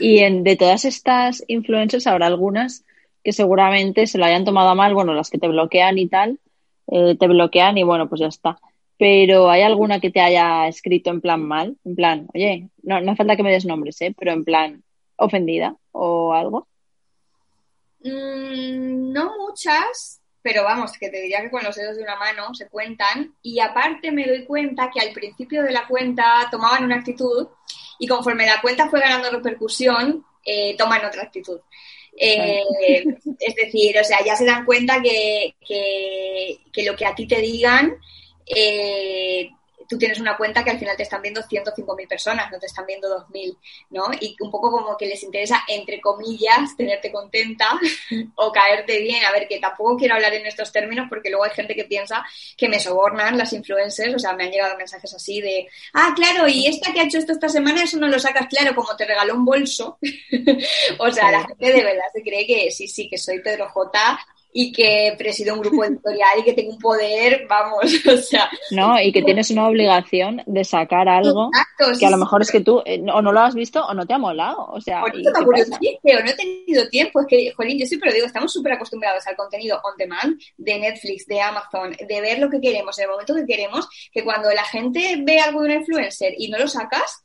Y 0.00 0.20
en, 0.20 0.42
de 0.42 0.56
todas 0.56 0.84
estas 0.84 1.44
influencers 1.46 2.06
habrá 2.06 2.26
algunas 2.26 2.84
que 3.22 3.32
seguramente 3.32 4.06
se 4.06 4.18
lo 4.18 4.24
hayan 4.24 4.44
tomado 4.44 4.70
a 4.70 4.74
mal, 4.74 4.94
bueno, 4.94 5.14
las 5.14 5.30
que 5.30 5.38
te 5.38 5.46
bloquean 5.46 5.98
y 5.98 6.08
tal, 6.08 6.40
eh, 6.88 7.16
te 7.18 7.28
bloquean 7.28 7.78
y 7.78 7.84
bueno, 7.84 8.08
pues 8.08 8.20
ya 8.20 8.26
está 8.26 8.58
pero 9.00 9.48
¿hay 9.48 9.62
alguna 9.62 9.98
que 9.98 10.10
te 10.10 10.20
haya 10.20 10.68
escrito 10.68 11.08
en 11.08 11.22
plan 11.22 11.42
mal? 11.42 11.74
En 11.86 11.96
plan, 11.96 12.28
oye, 12.34 12.68
no, 12.82 13.00
no 13.00 13.12
hace 13.12 13.16
falta 13.16 13.34
que 13.34 13.42
me 13.42 13.50
des 13.50 13.64
nombres, 13.64 13.98
¿eh? 14.02 14.14
pero 14.16 14.32
en 14.32 14.44
plan 14.44 14.84
ofendida 15.16 15.74
o 15.90 16.34
algo. 16.34 16.68
Mm, 18.00 19.10
no 19.10 19.38
muchas, 19.38 20.20
pero 20.42 20.64
vamos, 20.64 20.92
que 20.98 21.08
te 21.08 21.22
diría 21.22 21.40
que 21.40 21.50
con 21.50 21.64
los 21.64 21.74
dedos 21.76 21.96
de 21.96 22.02
una 22.02 22.16
mano 22.16 22.52
se 22.54 22.68
cuentan. 22.68 23.34
Y 23.42 23.58
aparte 23.60 24.12
me 24.12 24.26
doy 24.26 24.44
cuenta 24.44 24.90
que 24.92 25.00
al 25.00 25.14
principio 25.14 25.62
de 25.62 25.72
la 25.72 25.86
cuenta 25.86 26.46
tomaban 26.50 26.84
una 26.84 26.96
actitud 26.96 27.48
y 27.98 28.06
conforme 28.06 28.44
la 28.44 28.60
cuenta 28.60 28.90
fue 28.90 29.00
ganando 29.00 29.30
repercusión, 29.30 30.26
eh, 30.44 30.76
toman 30.76 31.06
otra 31.06 31.22
actitud. 31.22 31.58
Eh, 32.18 32.62
es 33.38 33.54
decir, 33.54 33.98
o 33.98 34.04
sea, 34.04 34.22
ya 34.22 34.36
se 34.36 34.44
dan 34.44 34.66
cuenta 34.66 35.00
que, 35.00 35.54
que, 35.66 36.58
que, 36.70 36.84
lo 36.84 36.94
que 36.94 37.06
a 37.06 37.14
ti 37.14 37.26
te 37.26 37.40
digan 37.40 37.96
eh, 38.46 39.50
tú 39.90 39.98
tienes 39.98 40.20
una 40.20 40.36
cuenta 40.36 40.62
que 40.62 40.70
al 40.70 40.78
final 40.78 40.96
te 40.96 41.02
están 41.02 41.20
viendo 41.20 41.42
105.000 41.42 42.08
personas, 42.08 42.50
no 42.52 42.60
te 42.60 42.66
están 42.66 42.86
viendo 42.86 43.08
2.000, 43.08 43.56
¿no? 43.90 44.04
Y 44.20 44.36
un 44.38 44.48
poco 44.48 44.70
como 44.70 44.96
que 44.96 45.06
les 45.06 45.20
interesa, 45.24 45.64
entre 45.66 46.00
comillas, 46.00 46.76
tenerte 46.76 47.10
contenta 47.10 47.66
o 48.36 48.52
caerte 48.52 49.00
bien. 49.00 49.24
A 49.24 49.32
ver, 49.32 49.48
que 49.48 49.58
tampoco 49.58 49.96
quiero 49.96 50.14
hablar 50.14 50.32
en 50.34 50.46
estos 50.46 50.70
términos 50.70 51.06
porque 51.08 51.28
luego 51.28 51.42
hay 51.42 51.50
gente 51.50 51.74
que 51.74 51.86
piensa 51.86 52.24
que 52.56 52.68
me 52.68 52.78
sobornan 52.78 53.36
las 53.36 53.52
influencers, 53.52 54.14
o 54.14 54.18
sea, 54.20 54.32
me 54.34 54.44
han 54.44 54.52
llegado 54.52 54.78
mensajes 54.78 55.12
así 55.12 55.40
de, 55.40 55.66
ah, 55.94 56.12
claro, 56.14 56.46
y 56.46 56.68
esta 56.68 56.92
que 56.92 57.00
ha 57.00 57.04
hecho 57.04 57.18
esto 57.18 57.32
esta 57.32 57.48
semana, 57.48 57.82
eso 57.82 57.98
no 57.98 58.06
lo 58.06 58.20
sacas 58.20 58.46
claro, 58.46 58.76
como 58.76 58.94
te 58.96 59.06
regaló 59.06 59.34
un 59.34 59.44
bolso. 59.44 59.98
o 60.98 61.10
sea, 61.10 61.32
la 61.32 61.44
gente 61.48 61.72
de 61.72 61.82
verdad 61.82 62.04
se 62.14 62.22
cree 62.22 62.46
que 62.46 62.70
sí, 62.70 62.86
sí, 62.86 63.08
que 63.08 63.18
soy 63.18 63.40
Pedro 63.40 63.68
J 63.68 64.20
y 64.52 64.72
que 64.72 65.14
presido 65.16 65.54
un 65.54 65.60
grupo 65.60 65.84
editorial 65.84 66.38
y 66.38 66.42
que 66.42 66.52
tengo 66.52 66.72
un 66.72 66.78
poder, 66.78 67.46
vamos, 67.48 67.84
o 68.06 68.16
sea. 68.16 68.50
No, 68.70 69.00
y 69.00 69.12
que 69.12 69.22
tienes 69.22 69.50
una 69.50 69.68
obligación 69.68 70.42
de 70.46 70.64
sacar 70.64 71.08
algo 71.08 71.50
que 71.98 72.06
a 72.06 72.10
lo 72.10 72.16
mejor 72.16 72.42
es 72.42 72.50
que 72.50 72.60
tú 72.60 72.82
eh, 72.84 73.02
o 73.12 73.22
no 73.22 73.32
lo 73.32 73.40
has 73.40 73.54
visto 73.54 73.84
o 73.84 73.94
no 73.94 74.06
te 74.06 74.14
ha 74.14 74.18
molado, 74.18 74.66
o 74.66 74.80
sea. 74.80 75.04
O 75.04 75.08
no 76.22 76.30
he 76.30 76.34
tenido 76.34 76.88
tiempo, 76.88 77.20
es 77.20 77.26
que, 77.26 77.52
jolín, 77.52 77.78
yo 77.78 77.86
siempre 77.86 78.10
lo 78.10 78.14
digo, 78.14 78.26
estamos 78.26 78.52
súper 78.52 78.72
acostumbrados 78.72 79.26
al 79.26 79.36
contenido 79.36 79.80
on 79.84 79.96
demand 79.96 80.40
de 80.56 80.78
Netflix, 80.78 81.26
de 81.26 81.40
Amazon, 81.40 81.92
de 81.92 82.20
ver 82.20 82.38
lo 82.38 82.50
que 82.50 82.60
queremos 82.60 82.98
en 82.98 83.04
el 83.04 83.10
momento 83.10 83.34
que 83.34 83.46
queremos, 83.46 83.88
que 84.12 84.24
cuando 84.24 84.50
la 84.50 84.64
gente 84.64 85.16
ve 85.24 85.40
algo 85.40 85.60
de 85.60 85.66
una 85.66 85.74
influencer 85.76 86.34
y 86.36 86.48
no 86.48 86.58
lo 86.58 86.68
sacas, 86.68 87.22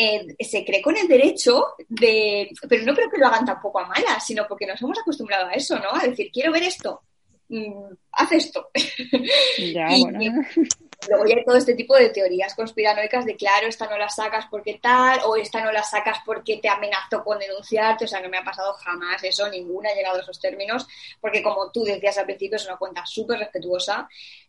eh, 0.00 0.36
se 0.38 0.64
cree 0.64 0.80
con 0.80 0.96
el 0.96 1.08
derecho 1.08 1.74
de, 1.88 2.48
pero 2.68 2.84
no 2.84 2.94
creo 2.94 3.10
que 3.10 3.18
lo 3.18 3.26
hagan 3.26 3.44
tampoco 3.44 3.80
a 3.80 3.88
malas, 3.88 4.24
sino 4.24 4.46
porque 4.46 4.64
nos 4.64 4.80
hemos 4.80 4.96
acostumbrado 4.96 5.48
a 5.48 5.54
eso, 5.54 5.76
¿no? 5.76 5.90
A 5.92 6.06
decir, 6.06 6.30
quiero 6.32 6.52
ver 6.52 6.62
esto, 6.62 7.02
mm, 7.48 7.94
haz 8.12 8.30
esto. 8.30 8.70
Ya, 9.74 9.88
bueno. 10.00 10.20
luego 11.08 11.26
ya 11.26 11.34
hay 11.36 11.44
todo 11.44 11.56
este 11.56 11.74
tipo 11.74 11.96
de 11.96 12.10
teorías 12.10 12.54
conspiranoicas 12.54 13.24
de, 13.24 13.34
claro, 13.34 13.66
esta 13.66 13.88
no 13.88 13.98
la 13.98 14.08
sacas 14.08 14.46
porque 14.48 14.78
tal, 14.80 15.18
o 15.24 15.34
esta 15.34 15.64
no 15.64 15.72
la 15.72 15.82
sacas 15.82 16.18
porque 16.24 16.58
te 16.58 16.68
amenazó 16.68 17.24
con 17.24 17.40
denunciarte, 17.40 18.04
o 18.04 18.08
sea, 18.08 18.20
no 18.20 18.28
me 18.28 18.38
ha 18.38 18.44
pasado 18.44 18.74
jamás 18.74 19.24
eso, 19.24 19.48
ninguna 19.48 19.90
ha 19.90 19.94
llegado 19.94 20.18
a 20.18 20.22
esos 20.22 20.40
términos, 20.40 20.86
porque 21.20 21.42
como 21.42 21.72
tú 21.72 21.82
decías 21.82 22.18
al 22.18 22.26
principio, 22.26 22.54
es 22.54 22.66
una 22.66 22.76
cuenta 22.76 23.04
súper 23.04 23.40
respetuosa, 23.40 24.08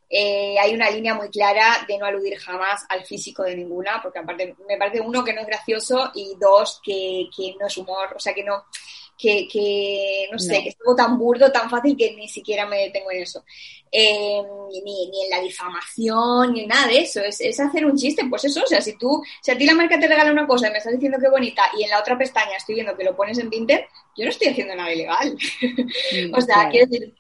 eh, 0.09 0.57
hay 0.59 0.73
una 0.73 0.89
línea 0.89 1.13
muy 1.13 1.29
clara 1.29 1.85
de 1.87 1.97
no 1.97 2.05
aludir 2.05 2.37
jamás 2.39 2.85
al 2.89 3.05
físico 3.05 3.43
de 3.43 3.55
ninguna, 3.55 4.01
porque 4.01 4.19
aparte 4.19 4.55
me 4.67 4.77
parece 4.77 5.01
uno 5.01 5.23
que 5.23 5.33
no 5.33 5.41
es 5.41 5.47
gracioso 5.47 6.11
y 6.15 6.35
dos 6.39 6.81
que, 6.83 7.29
que 7.35 7.55
no 7.59 7.67
es 7.67 7.77
humor, 7.77 8.13
o 8.15 8.19
sea 8.19 8.33
que 8.33 8.43
no, 8.43 8.65
que, 9.19 9.47
que 9.51 10.27
no 10.31 10.39
sé, 10.39 10.63
que 10.63 10.69
es 10.69 10.77
algo 10.79 10.95
tan 10.95 11.17
burdo, 11.17 11.51
tan 11.51 11.69
fácil 11.69 11.95
que 11.97 12.15
ni 12.15 12.27
siquiera 12.29 12.65
me 12.65 12.77
detengo 12.77 13.11
en 13.11 13.21
eso. 13.21 13.43
Eh, 13.91 14.41
ni, 14.71 15.09
ni, 15.09 15.23
en 15.25 15.29
la 15.29 15.41
difamación, 15.41 16.53
ni 16.53 16.61
en 16.61 16.69
nada 16.69 16.87
de 16.87 16.99
eso, 16.99 17.21
es, 17.21 17.41
es, 17.41 17.59
hacer 17.59 17.85
un 17.85 17.97
chiste, 17.97 18.23
pues 18.29 18.45
eso, 18.45 18.63
o 18.63 18.67
sea, 18.67 18.81
si 18.81 18.97
tú, 18.97 19.21
si 19.41 19.51
a 19.51 19.57
ti 19.57 19.65
la 19.65 19.73
marca 19.73 19.99
te 19.99 20.07
regala 20.07 20.31
una 20.31 20.47
cosa 20.47 20.67
y 20.67 20.71
me 20.71 20.77
estás 20.77 20.93
diciendo 20.93 21.17
que 21.19 21.27
bonita 21.27 21.63
y 21.77 21.83
en 21.83 21.89
la 21.89 21.99
otra 21.99 22.17
pestaña 22.17 22.55
estoy 22.55 22.75
viendo 22.75 22.95
que 22.95 23.03
lo 23.03 23.15
pones 23.15 23.39
en 23.39 23.49
Vinted, 23.49 23.81
yo 24.15 24.25
no 24.25 24.29
estoy 24.29 24.49
haciendo 24.49 24.75
nada 24.75 24.93
ilegal. 24.93 25.35
o 26.33 26.41
sea, 26.41 26.69
quiero 26.69 26.87
decir, 26.87 27.13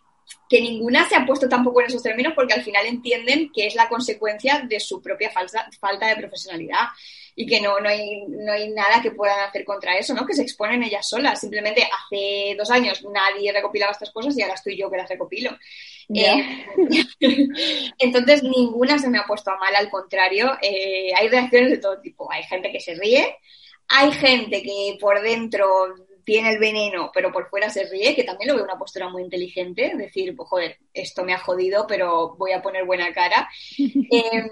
que 0.49 0.61
ninguna 0.61 1.07
se 1.07 1.15
ha 1.15 1.25
puesto 1.25 1.47
tampoco 1.47 1.81
en 1.81 1.87
esos 1.87 2.01
términos 2.01 2.33
porque 2.35 2.53
al 2.53 2.63
final 2.63 2.85
entienden 2.85 3.51
que 3.53 3.67
es 3.67 3.75
la 3.75 3.87
consecuencia 3.87 4.63
de 4.67 4.79
su 4.79 5.01
propia 5.01 5.29
falsa, 5.29 5.69
falta 5.79 6.07
de 6.07 6.15
profesionalidad 6.15 6.87
y 7.35 7.45
que 7.45 7.61
no, 7.61 7.79
no, 7.79 7.87
hay, 7.87 8.25
no 8.27 8.51
hay 8.51 8.69
nada 8.69 9.01
que 9.01 9.11
puedan 9.11 9.39
hacer 9.41 9.63
contra 9.63 9.97
eso, 9.97 10.13
¿no? 10.13 10.25
Que 10.25 10.33
se 10.33 10.41
exponen 10.41 10.83
ellas 10.83 11.07
solas. 11.07 11.39
Simplemente 11.39 11.83
hace 11.83 12.55
dos 12.57 12.69
años 12.69 13.01
nadie 13.13 13.53
recopilaba 13.53 13.93
estas 13.93 14.11
cosas 14.11 14.37
y 14.37 14.41
ahora 14.41 14.55
estoy 14.55 14.75
yo 14.75 14.89
que 14.89 14.97
las 14.97 15.07
recopilo. 15.07 15.51
Eh, 16.13 16.65
entonces 17.99 18.43
ninguna 18.43 18.97
se 18.97 19.09
me 19.09 19.19
ha 19.19 19.25
puesto 19.25 19.51
a 19.51 19.57
mal, 19.57 19.73
al 19.75 19.89
contrario, 19.89 20.57
eh, 20.61 21.11
hay 21.15 21.29
reacciones 21.29 21.69
de 21.69 21.77
todo 21.77 22.01
tipo. 22.01 22.29
Hay 22.29 22.43
gente 22.43 22.71
que 22.71 22.79
se 22.79 22.95
ríe, 22.95 23.37
hay 23.87 24.11
gente 24.11 24.61
que 24.61 24.97
por 24.99 25.21
dentro 25.21 25.95
tiene 26.29 26.51
el 26.51 26.59
veneno, 26.59 27.09
pero 27.11 27.31
por 27.31 27.49
fuera 27.49 27.71
se 27.71 27.85
ríe, 27.85 28.15
que 28.15 28.23
también 28.23 28.49
lo 28.49 28.55
veo 28.55 28.63
una 28.63 28.77
postura 28.77 29.09
muy 29.09 29.23
inteligente, 29.23 29.93
decir, 29.97 30.35
pues 30.35 30.47
joder, 30.47 30.77
esto 30.93 31.23
me 31.23 31.33
ha 31.33 31.39
jodido, 31.39 31.87
pero 31.87 32.35
voy 32.37 32.51
a 32.51 32.61
poner 32.61 32.85
buena 32.85 33.11
cara. 33.11 33.49
Em, 34.11 34.47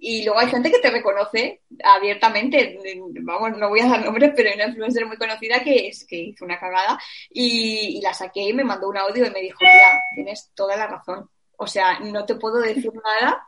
y 0.00 0.24
luego 0.24 0.38
hay 0.38 0.48
gente 0.48 0.70
que 0.70 0.78
te 0.78 0.90
reconoce 0.90 1.62
abiertamente, 1.82 2.78
vamos, 3.22 3.56
no 3.56 3.68
voy 3.68 3.80
a 3.80 3.88
dar 3.88 4.04
nombres, 4.04 4.32
pero 4.34 4.48
hay 4.48 4.56
una 4.56 4.66
influencer 4.66 5.06
muy 5.06 5.16
conocida 5.16 5.62
que, 5.62 5.88
es, 5.88 6.06
que 6.06 6.16
hizo 6.16 6.44
una 6.44 6.58
cagada 6.58 6.98
y, 7.30 7.98
y 7.98 8.00
la 8.00 8.14
saqué 8.14 8.42
y 8.42 8.52
me 8.52 8.64
mandó 8.64 8.88
un 8.88 8.96
audio 8.96 9.26
y 9.26 9.30
me 9.30 9.40
dijo, 9.40 9.58
tía, 9.58 10.00
tienes 10.14 10.50
toda 10.54 10.76
la 10.76 10.86
razón. 10.86 11.28
O 11.56 11.66
sea, 11.66 11.98
no 12.00 12.24
te 12.24 12.36
puedo 12.36 12.60
decir 12.60 12.92
nada 12.94 13.47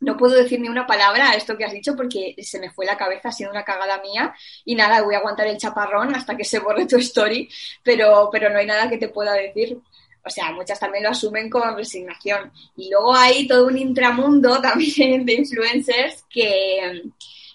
no 0.00 0.16
puedo 0.16 0.34
decir 0.34 0.60
ni 0.60 0.68
una 0.68 0.86
palabra 0.86 1.30
a 1.30 1.34
esto 1.34 1.56
que 1.56 1.64
has 1.64 1.72
dicho 1.72 1.94
porque 1.94 2.34
se 2.42 2.58
me 2.58 2.70
fue 2.70 2.86
la 2.86 2.96
cabeza, 2.96 3.28
ha 3.28 3.32
sido 3.32 3.50
una 3.50 3.64
cagada 3.64 4.00
mía 4.00 4.34
y 4.64 4.74
nada, 4.74 5.02
voy 5.02 5.14
a 5.14 5.18
aguantar 5.18 5.46
el 5.46 5.58
chaparrón 5.58 6.14
hasta 6.14 6.36
que 6.36 6.44
se 6.44 6.58
borre 6.58 6.86
tu 6.86 6.96
story, 6.96 7.48
pero, 7.82 8.28
pero 8.32 8.50
no 8.50 8.58
hay 8.58 8.66
nada 8.66 8.88
que 8.88 8.98
te 8.98 9.08
pueda 9.08 9.34
decir. 9.34 9.78
O 10.22 10.28
sea, 10.28 10.52
muchas 10.52 10.78
también 10.78 11.04
lo 11.04 11.10
asumen 11.10 11.48
con 11.48 11.76
resignación. 11.76 12.52
Y 12.76 12.90
luego 12.90 13.14
hay 13.14 13.46
todo 13.46 13.66
un 13.66 13.78
intramundo 13.78 14.60
también 14.62 15.24
de 15.24 15.34
influencers 15.34 16.24
que, 16.28 17.02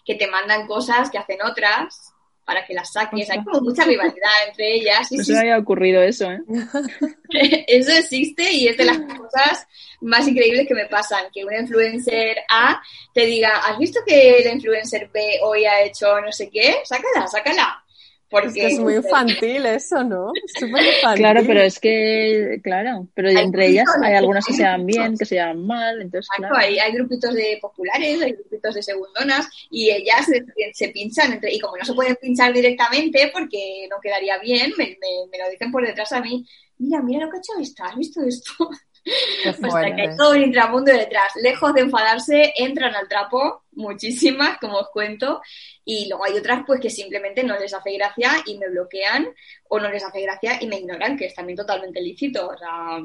que 0.04 0.16
te 0.16 0.28
mandan 0.28 0.68
cosas 0.68 1.10
que 1.10 1.18
hacen 1.18 1.42
otras 1.44 2.15
para 2.46 2.66
que 2.66 2.74
las 2.74 2.92
saques. 2.94 3.30
Hay 3.30 3.44
como 3.44 3.62
mucha 3.62 3.84
rivalidad 3.84 4.32
entre 4.48 4.76
ellas. 4.76 5.12
no 5.12 5.24
se 5.24 5.38
había 5.38 5.58
ocurrido 5.58 6.02
eso, 6.02 6.32
¿eh? 6.32 6.40
eso 7.68 7.92
existe 7.92 8.52
y 8.52 8.68
es 8.68 8.78
de 8.78 8.86
las 8.86 9.00
cosas 9.00 9.68
más 10.02 10.28
increíbles 10.28 10.68
que 10.68 10.76
me 10.76 10.86
pasan. 10.86 11.26
Que 11.34 11.44
una 11.44 11.60
influencer 11.60 12.38
A 12.50 12.82
te 13.14 13.26
diga, 13.26 13.50
¿has 13.66 13.78
visto 13.78 14.00
que 14.06 14.42
la 14.46 14.52
influencer 14.52 15.10
B 15.12 15.40
hoy 15.42 15.66
ha 15.66 15.82
hecho 15.82 16.22
no 16.22 16.32
sé 16.32 16.50
qué? 16.50 16.78
Sácala, 16.84 17.28
sácala. 17.28 17.85
Porque, 18.30 18.48
es 18.48 18.54
que 18.54 18.66
es 18.68 18.80
muy 18.80 18.96
infantil 18.96 19.66
eso, 19.66 20.04
¿no? 20.04 20.32
Súper 20.48 20.84
infantil. 20.96 21.22
Claro, 21.22 21.42
pero 21.46 21.62
es 21.62 21.80
que, 21.80 22.60
claro, 22.64 23.08
pero 23.14 23.30
entre 23.30 23.68
ellas 23.68 23.88
hay 24.02 24.14
algunas 24.14 24.46
que 24.46 24.54
se 24.54 24.64
dan 24.64 24.86
bien, 24.86 25.18
que 25.18 25.26
se 25.26 25.36
dan 25.36 25.66
mal, 25.66 26.02
entonces 26.02 26.30
claro. 26.36 26.56
hay, 26.58 26.80
hay, 26.80 26.92
grupitos 26.94 27.34
de 27.34 27.58
populares, 27.62 28.22
hay 28.22 28.32
grupitos 28.34 28.76
de 28.76 28.84
segundonas 28.84 29.48
y 29.70 29.90
ellas 29.90 30.26
se, 30.74 30.88
pinchan 30.90 31.34
entre, 31.34 31.54
y 31.54 31.60
como 31.60 31.78
no 31.78 31.86
se 31.86 31.94
pueden 31.94 32.16
pinchar 32.16 32.54
directamente 32.54 33.30
porque 33.34 33.88
no 33.90 33.98
quedaría 34.02 34.38
bien, 34.40 34.72
me, 34.78 34.98
me, 35.32 35.38
lo 35.38 35.50
dicen 35.50 35.72
por 35.72 35.86
detrás 35.86 36.12
a 36.12 36.22
mí, 36.22 36.46
mira, 36.78 37.02
mira 37.02 37.26
lo 37.26 37.32
que 37.32 37.38
ha 37.38 37.40
hecho 37.40 37.54
esta, 37.62 37.86
¿has 37.86 37.96
visto 37.96 38.22
esto? 38.24 38.70
O 39.06 39.72
sea 39.72 39.96
que 39.96 40.02
hay 40.02 40.18
todo 40.18 40.32
un 40.32 40.42
intramundo 40.42 40.92
detrás. 40.92 41.34
Lejos 41.42 41.74
de 41.74 41.82
enfadarse, 41.82 42.54
entran 42.58 42.96
al 42.96 43.08
trapo, 43.08 43.64
muchísimas, 43.72 44.58
como 44.58 44.78
os 44.78 44.90
cuento, 44.90 45.42
y 45.84 46.08
luego 46.10 46.26
hay 46.26 46.38
otras 46.38 46.64
pues 46.66 46.80
que 46.80 46.90
simplemente 46.90 47.44
no 47.44 47.58
les 47.58 47.74
hace 47.74 47.94
gracia 47.94 48.32
y 48.46 48.58
me 48.58 48.70
bloquean, 48.70 49.28
o 49.70 49.80
no 49.80 49.90
les 49.90 50.04
hace 50.04 50.22
gracia 50.22 50.58
y 50.60 50.68
me 50.68 50.80
ignoran, 50.80 51.18
que 51.18 51.26
es 51.26 51.36
también 51.36 51.58
totalmente 51.58 52.02
lícito. 52.02 52.48
O 52.48 52.58
sea, 52.58 53.00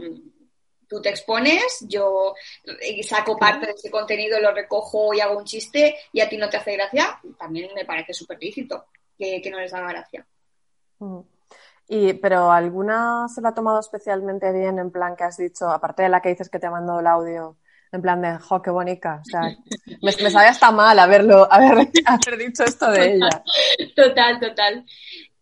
tú 0.89 1.01
te 1.01 1.11
expones, 1.11 1.85
yo 1.89 2.35
saco 3.03 3.39
parte 3.39 3.67
de 3.67 3.73
ese 3.73 3.91
contenido, 3.91 4.41
lo 4.41 4.53
recojo 4.53 5.15
y 5.15 5.21
hago 5.21 5.39
un 5.39 5.45
chiste, 5.45 5.97
y 6.13 6.21
a 6.21 6.29
ti 6.29 6.37
no 6.37 6.49
te 6.49 6.57
hace 6.57 6.73
gracia, 6.73 7.21
también 7.39 7.71
me 7.75 7.85
parece 7.85 8.13
súper 8.13 8.39
lícito 8.41 8.87
que, 9.17 9.51
no 9.51 9.61
les 9.61 9.73
haga 9.73 9.89
gracia. 9.89 10.27
Mm. 10.99 11.21
Y, 11.93 12.13
pero 12.15 12.53
¿alguna 12.53 13.27
se 13.27 13.41
la 13.41 13.49
ha 13.49 13.55
tomado 13.55 13.81
especialmente 13.81 14.53
bien 14.53 14.79
en 14.79 14.93
plan 14.93 15.17
que 15.17 15.25
has 15.25 15.37
dicho, 15.37 15.69
aparte 15.69 16.05
de 16.05 16.09
la 16.09 16.23
que 16.23 16.29
dices 16.29 16.49
que 16.49 16.61
te 16.61 16.71
mandado 16.71 17.01
el 17.01 17.07
audio, 17.09 17.57
en 17.91 18.01
plan 18.01 18.23
de, 18.23 18.39
jo, 18.39 18.63
qué 18.63 18.71
bonita? 18.71 19.21
O 19.21 19.25
sea, 19.25 19.41
me, 19.41 20.13
me 20.23 20.31
sabe 20.31 20.47
hasta 20.47 20.71
mal 20.71 20.97
haberlo, 21.01 21.53
haber, 21.53 21.91
haber 22.07 22.39
dicho 22.39 22.63
esto 22.63 22.93
de 22.93 23.15
ella. 23.15 23.43
Total, 23.97 24.39
total. 24.39 24.87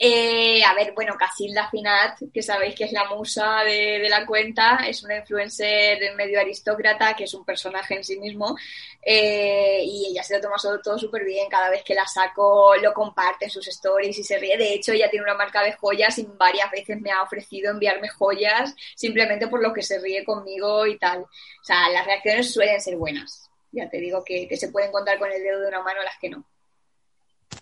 Eh, 0.00 0.62
a 0.62 0.74
ver, 0.74 0.92
bueno, 0.94 1.16
Casilda 1.18 1.68
Finat, 1.68 2.20
que 2.32 2.40
sabéis 2.40 2.76
que 2.76 2.84
es 2.84 2.92
la 2.92 3.06
musa 3.06 3.64
de, 3.64 4.06
la 4.08 4.24
cuenta, 4.24 4.76
es 4.86 5.02
una 5.02 5.16
influencer 5.16 6.14
medio 6.14 6.38
aristócrata, 6.38 7.14
que 7.14 7.24
es 7.24 7.34
un 7.34 7.44
personaje 7.44 7.96
en 7.96 8.04
sí 8.04 8.16
mismo, 8.16 8.56
eh, 9.02 9.82
y 9.84 10.06
ella 10.10 10.22
se 10.22 10.36
lo 10.36 10.40
toma 10.40 10.56
todo 10.84 10.98
súper 10.98 11.24
bien, 11.24 11.48
cada 11.48 11.68
vez 11.68 11.82
que 11.82 11.94
la 11.94 12.06
saco 12.06 12.76
lo 12.76 12.94
comparte 12.94 13.46
en 13.46 13.50
sus 13.50 13.66
stories 13.66 14.16
y 14.18 14.22
se 14.22 14.38
ríe. 14.38 14.56
De 14.56 14.74
hecho, 14.74 14.92
ella 14.92 15.10
tiene 15.10 15.24
una 15.24 15.34
marca 15.34 15.62
de 15.64 15.72
joyas 15.72 16.16
y 16.18 16.28
varias 16.36 16.70
veces 16.70 17.00
me 17.00 17.10
ha 17.10 17.22
ofrecido 17.22 17.72
enviarme 17.72 18.08
joyas 18.08 18.74
simplemente 18.94 19.48
por 19.48 19.60
lo 19.60 19.72
que 19.72 19.82
se 19.82 19.98
ríe 19.98 20.24
conmigo 20.24 20.86
y 20.86 20.96
tal. 20.98 21.22
O 21.22 21.64
sea, 21.64 21.88
las 21.90 22.06
reacciones 22.06 22.52
suelen 22.52 22.80
ser 22.80 22.96
buenas. 22.96 23.50
Ya 23.72 23.88
te 23.90 23.98
digo 23.98 24.22
que, 24.24 24.46
que 24.48 24.56
se 24.56 24.68
pueden 24.70 24.92
contar 24.92 25.18
con 25.18 25.30
el 25.32 25.42
dedo 25.42 25.60
de 25.60 25.68
una 25.68 25.82
mano 25.82 26.02
las 26.02 26.18
que 26.18 26.30
no. 26.30 26.44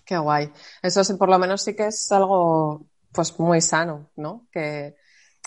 Qué 0.06 0.16
guay. 0.16 0.52
Eso 0.82 1.02
sí, 1.02 1.14
por 1.14 1.28
lo 1.28 1.38
menos 1.38 1.62
sí 1.62 1.74
que 1.74 1.88
es 1.88 2.12
algo 2.12 2.86
pues 3.12 3.38
muy 3.40 3.60
sano, 3.60 4.10
¿no? 4.16 4.46
Que 4.52 4.96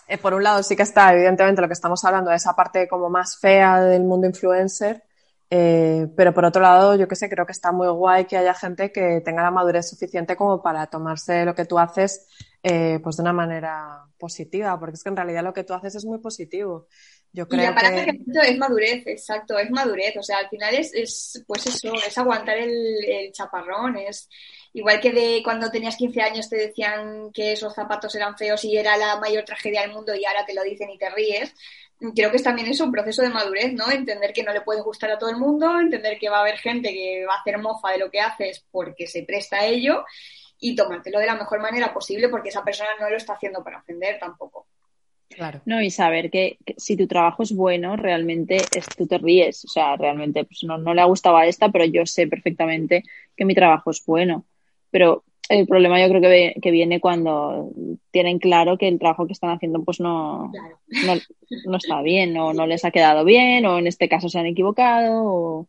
eh, 0.08 0.18
por 0.18 0.34
un 0.34 0.44
lado 0.44 0.62
sí 0.64 0.76
que 0.76 0.84
está 0.84 1.14
evidentemente 1.14 1.62
lo 1.62 1.68
que 1.68 1.74
estamos 1.74 2.04
hablando 2.04 2.30
de 2.30 2.36
esa 2.36 2.56
parte 2.56 2.88
como 2.88 3.10
más 3.10 3.38
fea 3.40 3.80
del 3.82 4.04
mundo 4.04 4.28
influencer, 4.28 5.04
eh, 5.50 6.08
pero 6.16 6.34
por 6.34 6.44
otro 6.46 6.62
lado 6.62 6.96
yo 6.96 7.08
que 7.08 7.16
sé, 7.16 7.30
creo 7.30 7.46
que 7.46 7.54
está 7.54 7.72
muy 7.72 7.88
guay 7.88 8.26
que 8.26 8.38
haya 8.38 8.54
gente 8.54 8.92
que 8.92 9.22
tenga 9.22 9.44
la 9.44 9.52
madurez 9.52 9.90
suficiente 9.90 10.36
como 10.36 10.62
para 10.62 10.88
tomarse 10.88 11.46
lo 11.46 11.56
que 11.56 11.66
tú 11.66 11.80
haces 11.80 12.28
eh, 12.62 13.00
pues 13.02 13.16
de 13.16 13.22
una 13.24 13.34
manera 13.34 14.04
positiva, 14.18 14.78
porque 14.78 14.96
es 14.96 15.04
que 15.04 15.10
en 15.10 15.16
realidad 15.16 15.44
lo 15.44 15.54
que 15.54 15.64
tú 15.64 15.74
haces 15.74 15.96
es 15.96 16.06
muy 16.06 16.20
positivo. 16.20 16.88
Yo 17.32 17.48
creo 17.48 17.74
que... 17.76 18.50
es 18.50 18.58
madurez, 18.58 19.06
exacto, 19.06 19.58
es 19.58 19.70
madurez. 19.70 20.18
O 20.18 20.24
sea, 20.24 20.40
al 20.40 20.50
final 20.50 20.74
es, 20.74 20.94
es 20.94 21.44
pues 21.46 21.68
eso, 21.68 21.94
es 21.94 22.18
aguantar 22.18 22.58
el, 22.58 23.06
el, 23.06 23.32
chaparrón. 23.32 23.98
Es 23.98 24.28
igual 24.74 25.00
que 25.00 25.12
de 25.12 25.42
cuando 25.44 25.70
tenías 25.70 25.96
15 25.96 26.22
años 26.22 26.50
te 26.50 26.56
decían 26.56 27.32
que 27.32 27.54
esos 27.54 27.74
zapatos 27.74 28.16
eran 28.16 28.38
feos 28.38 28.64
y 28.66 28.78
era 28.78 28.98
la 28.98 29.20
mayor 29.20 29.44
tragedia 29.46 29.82
del 29.82 29.92
mundo 29.92 30.16
y 30.16 30.26
ahora 30.26 30.46
te 30.46 30.56
lo 30.56 30.64
dicen 30.64 30.90
y 30.90 30.98
te 30.98 31.10
ríes. 31.10 31.54
Creo 32.16 32.32
que 32.32 32.38
es 32.38 32.44
también 32.44 32.68
eso, 32.70 32.86
un 32.86 32.94
proceso 32.94 33.22
de 33.22 33.30
madurez, 33.30 33.74
¿no? 33.74 33.92
Entender 33.92 34.32
que 34.32 34.44
no 34.44 34.54
le 34.54 34.62
puede 34.62 34.82
gustar 34.82 35.12
a 35.12 35.20
todo 35.20 35.30
el 35.30 35.38
mundo, 35.38 35.80
entender 35.80 36.18
que 36.18 36.30
va 36.30 36.38
a 36.38 36.42
haber 36.42 36.58
gente 36.58 36.94
que 36.94 37.26
va 37.28 37.36
a 37.36 37.40
hacer 37.42 37.58
mofa 37.58 37.92
de 37.92 38.00
lo 38.00 38.10
que 38.10 38.22
haces 38.22 38.66
porque 38.72 39.06
se 39.06 39.24
presta 39.24 39.58
a 39.58 39.66
ello 39.66 40.06
y 40.60 40.76
tomártelo 40.76 41.20
de 41.20 41.26
la 41.26 41.36
mejor 41.36 41.60
manera 41.60 41.94
posible 41.94 42.30
porque 42.30 42.50
esa 42.50 42.64
persona 42.64 42.90
no 43.00 43.10
lo 43.10 43.18
está 43.18 43.34
haciendo 43.34 43.64
para 43.64 43.80
ofender 43.80 44.18
tampoco. 44.18 44.68
Claro. 45.30 45.62
No, 45.66 45.82
y 45.82 45.92
saber 45.92 46.30
que, 46.30 46.58
si 46.78 46.98
tu 46.98 47.08
trabajo 47.08 47.44
es 47.44 47.54
bueno, 47.54 47.96
realmente 47.96 48.58
es, 48.58 48.86
tú 48.98 49.08
te 49.08 49.18
ríes. 49.18 49.64
O 49.66 49.68
sea, 49.68 49.96
realmente 49.96 50.44
pues 50.44 50.64
no, 50.64 50.78
no 50.78 50.94
le 50.94 51.02
ha 51.02 51.06
gustado 51.06 51.38
a 51.38 51.46
esta, 51.46 51.70
pero 51.70 51.86
yo 51.86 52.06
sé 52.06 52.28
perfectamente 52.28 53.04
que 53.38 53.46
mi 53.46 53.56
trabajo 53.56 53.92
es 53.92 54.04
bueno. 54.06 54.46
Pero 54.92 55.24
el 55.50 55.68
problema 55.68 56.02
yo 56.02 56.10
creo 56.10 56.22
que, 56.22 56.56
que 56.62 56.72
viene 56.72 57.00
cuando 57.00 57.72
tienen 58.12 58.40
claro 58.40 58.78
que 58.78 58.88
el 58.88 59.00
trabajo 59.00 59.28
que 59.28 59.34
están 59.34 59.52
haciendo 59.52 59.84
pues 59.84 60.00
no, 60.00 60.52
no, 61.06 61.16
no, 61.66 61.78
está 61.78 62.02
bien, 62.02 62.36
o 62.38 62.54
no 62.54 62.68
les 62.68 62.86
ha 62.86 62.92
quedado 62.92 63.24
bien, 63.24 63.66
o 63.66 63.80
en 63.80 63.88
este 63.88 64.10
caso 64.10 64.30
se 64.30 64.40
han 64.40 64.46
equivocado. 64.48 65.24
O... 65.26 65.68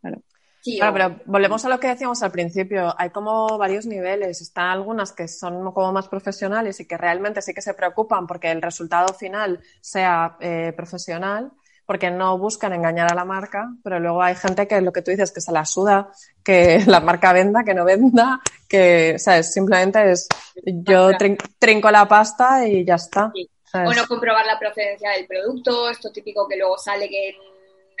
Claro 0.00 0.22
claro, 0.62 0.92
pero 0.92 1.20
volvemos 1.26 1.64
a 1.64 1.68
lo 1.68 1.80
que 1.80 1.88
decíamos 1.88 2.22
al 2.22 2.30
principio. 2.30 2.94
Hay 2.98 3.10
como 3.10 3.58
varios 3.58 3.86
niveles. 3.86 4.40
Están 4.40 4.66
algunas 4.66 5.12
que 5.12 5.28
son 5.28 5.72
como 5.72 5.92
más 5.92 6.08
profesionales 6.08 6.80
y 6.80 6.86
que 6.86 6.96
realmente 6.96 7.42
sí 7.42 7.54
que 7.54 7.62
se 7.62 7.74
preocupan 7.74 8.26
porque 8.26 8.50
el 8.50 8.62
resultado 8.62 9.14
final 9.14 9.60
sea 9.80 10.36
eh, 10.40 10.72
profesional, 10.76 11.52
porque 11.86 12.10
no 12.10 12.38
buscan 12.38 12.72
engañar 12.72 13.10
a 13.10 13.14
la 13.14 13.24
marca, 13.24 13.68
pero 13.82 13.98
luego 13.98 14.22
hay 14.22 14.34
gente 14.34 14.68
que 14.68 14.80
lo 14.80 14.92
que 14.92 15.02
tú 15.02 15.10
dices, 15.10 15.32
que 15.32 15.40
se 15.40 15.50
la 15.52 15.64
suda, 15.64 16.10
que 16.44 16.80
la 16.86 17.00
marca 17.00 17.32
venda, 17.32 17.64
que 17.64 17.74
no 17.74 17.84
venda, 17.84 18.40
que, 18.68 19.18
¿sabes? 19.18 19.52
Simplemente 19.52 20.12
es 20.12 20.28
yo 20.64 21.10
trinco 21.58 21.90
la 21.90 22.06
pasta 22.06 22.66
y 22.66 22.84
ya 22.84 22.94
está. 22.94 23.32
O 23.72 23.94
no 23.94 24.06
comprobar 24.06 24.44
la 24.46 24.58
procedencia 24.58 25.10
del 25.10 25.26
producto, 25.26 25.88
esto 25.88 26.10
típico 26.10 26.46
que 26.48 26.56
luego 26.56 26.76
sale 26.76 27.08
que 27.08 27.36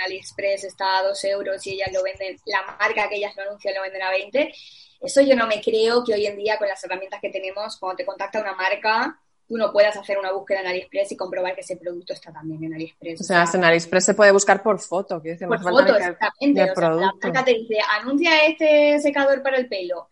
AliExpress 0.00 0.64
está 0.64 0.98
a 0.98 1.02
2 1.02 1.24
euros 1.24 1.66
y 1.66 1.74
ellas 1.74 1.92
lo 1.92 2.02
venden, 2.02 2.36
la 2.46 2.76
marca 2.78 3.08
que 3.08 3.16
ellas 3.16 3.34
lo 3.36 3.42
anuncian 3.42 3.74
lo 3.74 3.82
venden 3.82 4.02
a 4.02 4.10
20. 4.10 4.52
Eso 5.00 5.20
yo 5.22 5.34
no 5.34 5.46
me 5.46 5.60
creo 5.60 6.04
que 6.04 6.14
hoy 6.14 6.26
en 6.26 6.36
día 6.36 6.58
con 6.58 6.68
las 6.68 6.82
herramientas 6.84 7.20
que 7.20 7.30
tenemos, 7.30 7.78
cuando 7.78 7.96
te 7.96 8.06
contacta 8.06 8.40
una 8.40 8.54
marca, 8.54 9.18
tú 9.48 9.56
no 9.56 9.72
puedas 9.72 9.96
hacer 9.96 10.18
una 10.18 10.30
búsqueda 10.32 10.60
en 10.60 10.68
AliExpress 10.68 11.12
y 11.12 11.16
comprobar 11.16 11.54
que 11.54 11.62
ese 11.62 11.76
producto 11.76 12.12
está 12.12 12.32
también 12.32 12.62
en 12.64 12.74
AliExpress. 12.74 13.20
O 13.20 13.24
sea, 13.24 13.44
en 13.52 13.64
AliExpress 13.64 14.04
se 14.04 14.14
puede 14.14 14.30
buscar 14.30 14.62
por 14.62 14.78
foto. 14.78 15.18
Decir, 15.20 15.48
por 15.48 15.60
foto, 15.60 15.96
exactamente. 15.96 16.66
la 16.66 17.12
marca 17.20 17.44
te 17.44 17.54
dice, 17.54 17.78
anuncia 17.98 18.46
este 18.46 19.00
secador 19.00 19.42
para 19.42 19.56
el 19.56 19.68
pelo 19.68 20.08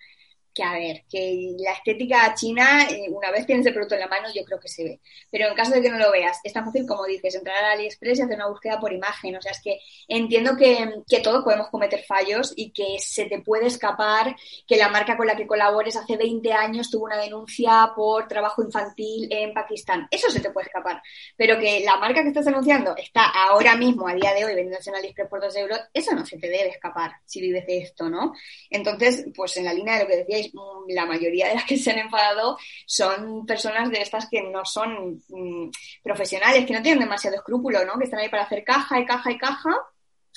que 0.59 0.65
a 0.65 0.73
ver, 0.73 1.05
que 1.09 1.55
la 1.59 1.73
estética 1.73 2.35
china, 2.35 2.83
eh, 2.91 3.09
una 3.11 3.31
vez 3.31 3.47
tienes 3.47 3.65
el 3.67 3.73
producto 3.73 3.95
en 3.95 4.01
la 4.01 4.09
mano, 4.09 4.27
yo 4.35 4.43
creo 4.45 4.59
que 4.59 4.69
se 4.69 4.83
ve. 4.83 5.01
Pero 5.31 5.47
en 5.47 5.55
caso 5.55 5.71
de 5.71 5.81
que 5.81 5.89
no 5.89 5.99
lo 5.99 6.11
veas, 6.11 6.41
es 6.43 6.53
tan 6.53 6.65
fácil 6.65 6.85
como 6.85 7.05
dices, 7.05 7.37
entrar 7.37 7.65
a 7.65 7.73
AliExpress 7.73 8.19
y 8.19 8.23
hacer 8.23 8.35
una 8.35 8.49
búsqueda 8.49 8.81
por 8.81 8.93
imagen. 8.93 9.37
O 9.37 9.41
sea, 9.41 9.53
es 9.53 9.61
que 9.63 9.79
entiendo 10.09 10.57
que, 10.57 11.03
que 11.09 11.21
todos 11.21 11.45
podemos 11.45 11.69
cometer 11.69 12.03
fallos 12.03 12.53
y 12.57 12.73
que 12.73 12.97
se 12.99 13.27
te 13.27 13.41
puede 13.41 13.69
escapar 13.69 14.35
que 14.67 14.77
la 14.77 14.89
marca 14.89 15.17
con 15.17 15.29
la 15.29 15.37
que 15.37 15.47
colabores 15.47 15.97
hace 15.97 16.17
20 16.17 16.53
años 16.53 16.91
tuvo 16.91 17.05
una 17.05 17.19
denuncia 17.19 17.93
por 17.95 18.27
trabajo 18.27 18.61
infantil 18.65 19.29
en 19.31 19.55
Pakistán. 19.55 20.09
Eso 20.11 20.29
se 20.29 20.41
te 20.41 20.51
puede 20.51 20.67
escapar. 20.67 21.01
Pero 21.37 21.57
que 21.61 21.85
la 21.85 21.99
marca 21.99 22.23
que 22.23 22.29
estás 22.29 22.49
anunciando 22.49 22.97
está 22.97 23.27
ahora 23.27 23.77
mismo, 23.77 24.09
a 24.09 24.15
día 24.15 24.35
de 24.35 24.45
hoy, 24.45 24.57
vendiéndose 24.57 24.91
en 24.91 24.97
AliExpress 24.97 25.29
por 25.29 25.41
2 25.41 25.57
euros, 25.57 25.81
eso 25.95 26.13
no 26.17 26.27
se 26.27 26.37
te 26.37 26.49
debe 26.49 26.71
escapar 26.71 27.13
si 27.25 27.41
vives 27.41 27.65
de 27.65 27.79
esto, 27.79 28.09
¿no? 28.09 28.35
Entonces, 28.71 29.25
pues 29.37 29.57
en 29.57 29.65
la 29.65 29.73
línea 29.73 29.95
de 29.95 30.03
lo 30.03 30.09
que 30.09 30.17
decíais, 30.17 30.48
la 30.89 31.07
mayoría 31.07 31.49
de 31.49 31.55
las 31.55 31.65
que 31.65 31.77
se 31.77 31.91
han 31.91 31.99
enfadado 31.99 32.59
son 32.87 33.47
personas 33.47 33.91
de 33.91 34.03
estas 34.03 34.29
que 34.29 34.43
no 34.43 34.65
son 34.65 35.23
mm, 35.29 35.71
profesionales, 36.03 36.67
que 36.67 36.75
no 36.75 36.83
tienen 36.83 37.01
demasiado 37.01 37.37
escrúpulo, 37.37 37.85
¿no? 37.85 37.99
Que 37.99 38.05
están 38.05 38.21
ahí 38.21 38.29
para 38.29 38.45
hacer 38.45 38.65
caja 38.65 38.99
y 39.01 39.05
caja 39.05 39.31
y 39.31 39.39
caja, 39.39 39.71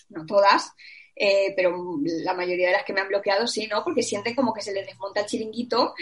no 0.10 0.26
todas, 0.26 0.74
eh, 1.16 1.54
pero 1.56 1.76
la 2.24 2.34
mayoría 2.34 2.68
de 2.68 2.74
las 2.74 2.84
que 2.84 2.94
me 2.94 3.02
han 3.02 3.08
bloqueado 3.08 3.48
sí, 3.48 3.68
¿no? 3.68 3.84
Porque 3.84 4.04
sienten 4.04 4.36
como 4.36 4.54
que 4.54 4.62
se 4.62 4.74
les 4.74 4.86
desmonta 4.86 5.22
el 5.22 5.26
chiringuito, 5.26 5.94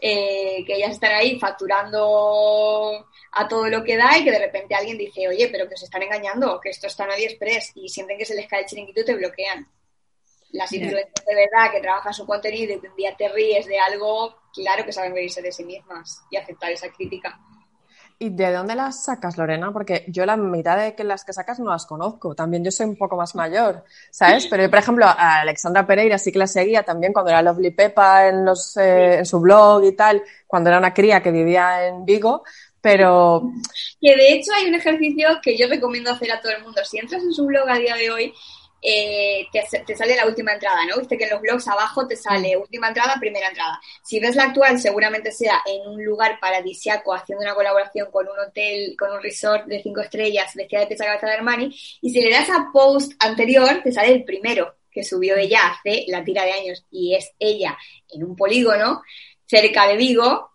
eh, 0.00 0.64
que 0.66 0.74
ellas 0.74 0.92
están 0.92 1.14
ahí 1.14 1.38
facturando 1.38 3.06
a 3.32 3.48
todo 3.48 3.68
lo 3.68 3.82
que 3.82 3.96
da 3.96 4.18
y 4.18 4.24
que 4.24 4.30
de 4.30 4.38
repente 4.38 4.74
alguien 4.74 4.98
dice, 4.98 5.26
oye, 5.28 5.48
pero 5.48 5.68
que 5.68 5.74
os 5.74 5.82
están 5.82 6.02
engañando, 6.02 6.60
que 6.60 6.70
esto 6.70 6.86
está 6.86 7.04
en 7.04 7.12
AliExpress 7.12 7.72
y 7.76 7.88
sienten 7.88 8.18
que 8.18 8.24
se 8.24 8.34
les 8.34 8.46
cae 8.46 8.60
el 8.60 8.66
chiringuito 8.66 9.00
y 9.00 9.04
te 9.04 9.14
bloquean 9.14 9.68
las 10.54 10.72
influencias 10.72 11.26
de 11.26 11.34
verdad 11.34 11.72
que 11.72 11.80
trabajan 11.80 12.14
su 12.14 12.24
contenido 12.24 12.74
y 12.74 12.80
que 12.80 12.88
un 12.88 12.96
día 12.96 13.14
te 13.16 13.28
ríes 13.28 13.66
de 13.66 13.78
algo, 13.78 14.36
claro 14.52 14.84
que 14.84 14.92
saben 14.92 15.12
reírse 15.12 15.42
de 15.42 15.50
sí 15.50 15.64
mismas 15.64 16.22
y 16.30 16.36
aceptar 16.36 16.70
esa 16.70 16.88
crítica. 16.90 17.38
¿Y 18.20 18.30
de 18.30 18.52
dónde 18.52 18.76
las 18.76 19.04
sacas, 19.04 19.36
Lorena? 19.36 19.72
Porque 19.72 20.04
yo 20.06 20.24
la 20.24 20.36
mitad 20.36 20.78
de 20.78 20.94
que 20.94 21.02
las 21.02 21.24
que 21.24 21.32
sacas 21.32 21.58
no 21.58 21.70
las 21.70 21.84
conozco. 21.84 22.36
También 22.36 22.62
yo 22.64 22.70
soy 22.70 22.86
un 22.86 22.96
poco 22.96 23.16
más 23.16 23.34
mayor, 23.34 23.84
¿sabes? 24.12 24.46
Pero 24.50 24.62
yo, 24.62 24.70
por 24.70 24.78
ejemplo, 24.78 25.06
a 25.06 25.40
Alexandra 25.40 25.84
Pereira 25.84 26.18
sí 26.18 26.30
que 26.30 26.38
la 26.38 26.46
seguía 26.46 26.84
también 26.84 27.12
cuando 27.12 27.32
era 27.32 27.42
Lovely 27.42 27.72
Pepa 27.72 28.28
en, 28.28 28.44
los, 28.44 28.76
eh, 28.76 29.18
en 29.18 29.26
su 29.26 29.40
blog 29.40 29.82
y 29.84 29.96
tal, 29.96 30.22
cuando 30.46 30.70
era 30.70 30.78
una 30.78 30.94
cría 30.94 31.20
que 31.20 31.32
vivía 31.32 31.88
en 31.88 32.04
Vigo, 32.04 32.44
pero... 32.80 33.42
Que 34.00 34.14
de 34.14 34.34
hecho 34.34 34.52
hay 34.56 34.68
un 34.68 34.76
ejercicio 34.76 35.28
que 35.42 35.56
yo 35.58 35.66
recomiendo 35.68 36.12
hacer 36.12 36.30
a 36.30 36.40
todo 36.40 36.52
el 36.52 36.62
mundo. 36.62 36.84
Si 36.84 36.98
entras 36.98 37.22
en 37.22 37.32
su 37.32 37.44
blog 37.44 37.68
a 37.68 37.78
día 37.78 37.96
de 37.96 38.10
hoy 38.12 38.32
eh, 38.86 39.48
te, 39.50 39.96
sale 39.96 40.14
la 40.14 40.26
última 40.26 40.52
entrada, 40.52 40.84
¿no? 40.84 40.98
Viste 40.98 41.16
que 41.16 41.24
en 41.24 41.30
los 41.30 41.40
blogs 41.40 41.66
abajo 41.68 42.06
te 42.06 42.16
sale 42.16 42.54
última 42.54 42.88
entrada, 42.88 43.16
primera 43.18 43.48
entrada. 43.48 43.80
Si 44.02 44.20
ves 44.20 44.36
la 44.36 44.44
actual, 44.44 44.78
seguramente 44.78 45.32
sea 45.32 45.62
en 45.64 45.88
un 45.88 46.04
lugar 46.04 46.38
paradisiaco 46.38 47.14
haciendo 47.14 47.42
una 47.42 47.54
colaboración 47.54 48.10
con 48.10 48.28
un 48.28 48.38
hotel, 48.38 48.94
con 48.98 49.10
un 49.10 49.22
resort 49.22 49.64
de 49.68 49.82
cinco 49.82 50.02
estrellas, 50.02 50.54
vestida 50.54 50.80
de 50.80 50.86
pizza 50.86 51.06
cabeza 51.06 51.28
de 51.28 51.32
Armani. 51.32 51.74
Y 52.02 52.10
si 52.10 52.20
le 52.20 52.30
das 52.30 52.50
a 52.50 52.68
post 52.70 53.12
anterior, 53.20 53.80
te 53.82 53.90
sale 53.90 54.12
el 54.12 54.24
primero 54.24 54.76
que 54.90 55.02
subió 55.02 55.34
ella 55.34 55.60
hace 55.70 56.04
la 56.08 56.22
tira 56.22 56.44
de 56.44 56.52
años 56.52 56.84
y 56.90 57.14
es 57.14 57.32
ella 57.38 57.78
en 58.10 58.22
un 58.22 58.36
polígono 58.36 59.02
cerca 59.46 59.88
de 59.88 59.96
Vigo 59.96 60.50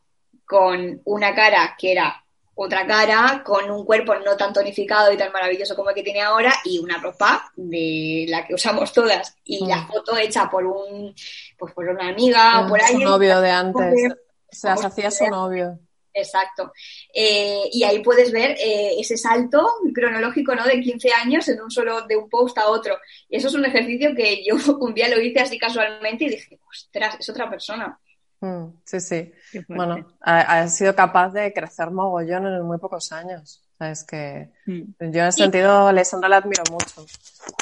con 0.45 1.01
una 1.05 1.34
cara 1.34 1.75
que 1.80 1.93
era 1.93 2.23
otra 2.62 2.86
cara 2.86 3.41
con 3.45 3.72
un 3.72 3.86
cuerpo 3.86 4.14
no 4.16 4.36
tan 4.36 4.51
tonificado 4.51 5.14
y 5.14 5.18
tan 5.18 5.32
maravilloso 5.32 5.78
como 5.78 5.91
el 5.91 5.95
que 5.95 6.03
tiene 6.03 6.22
ahora 6.22 6.53
y 6.66 6.78
una 6.80 6.97
ropa 6.97 7.49
de 7.55 8.26
la 8.28 8.45
que 8.45 8.53
usamos 8.53 8.91
todas 8.91 9.34
y 9.45 9.66
la 9.66 9.78
mm. 9.78 9.88
foto 9.88 10.18
hecha 10.18 10.49
por 10.49 10.66
un 10.66 11.16
pues 11.57 11.74
por 11.74 11.88
una 11.88 12.10
amiga 12.10 12.60
o 12.60 12.68
por 12.68 12.82
ahí 12.82 12.95
su 12.95 12.99
novio 12.99 13.39
de 13.39 13.49
antes 13.49 14.14
se 14.51 14.68
las 14.68 14.84
hacía 14.84 15.10
su 15.10 15.26
novio 15.28 15.80
Exacto. 16.12 16.74
Eh, 17.14 17.70
y 17.72 17.84
ahí 17.84 18.01
puedes 18.01 18.32
ver 18.32 18.57
eh, 18.60 18.95
ese 18.99 19.16
salto 19.16 19.72
cronológico, 19.93 20.53
¿no? 20.53 20.66
De 20.66 20.82
15 20.82 21.14
años 21.14 21.47
en 21.47 21.62
un 21.62 21.70
solo, 21.70 22.01
de 22.07 22.18
un 22.18 22.28
post 22.28 22.57
a 22.57 22.68
otro. 22.68 22.97
Y 23.30 23.38
eso 23.38 23.47
es 23.47 23.53
un 23.53 23.64
ejercicio 23.64 24.14
que 24.16 24.43
yo 24.43 24.55
un 24.80 24.93
día 24.93 25.07
lo 25.07 25.22
hice 25.22 25.39
así 25.39 25.57
casualmente 25.57 26.26
y 26.26 26.30
dije, 26.30 26.60
ostras, 26.68 27.16
es 27.20 27.30
otra 27.30 27.49
persona. 27.49 27.97
Mm, 28.42 28.68
sí, 28.86 29.00
sí. 29.00 29.32
Bueno, 29.68 30.08
ha, 30.22 30.68
sido 30.68 30.96
capaz 30.96 31.32
de 31.32 31.52
crecer 31.52 31.92
mogollón 31.92 32.48
en 32.48 32.62
muy 32.62 32.78
pocos 32.78 33.12
años. 33.12 33.62
Es 33.80 34.04
que 34.04 34.50
mm. 34.66 34.82
yo 35.00 35.22
en 35.22 35.28
ese 35.28 35.44
sentido 35.44 35.72
a 35.72 35.90
Alessandra 35.90 36.30
la 36.30 36.38
admiro 36.38 36.64
mucho. 36.70 37.06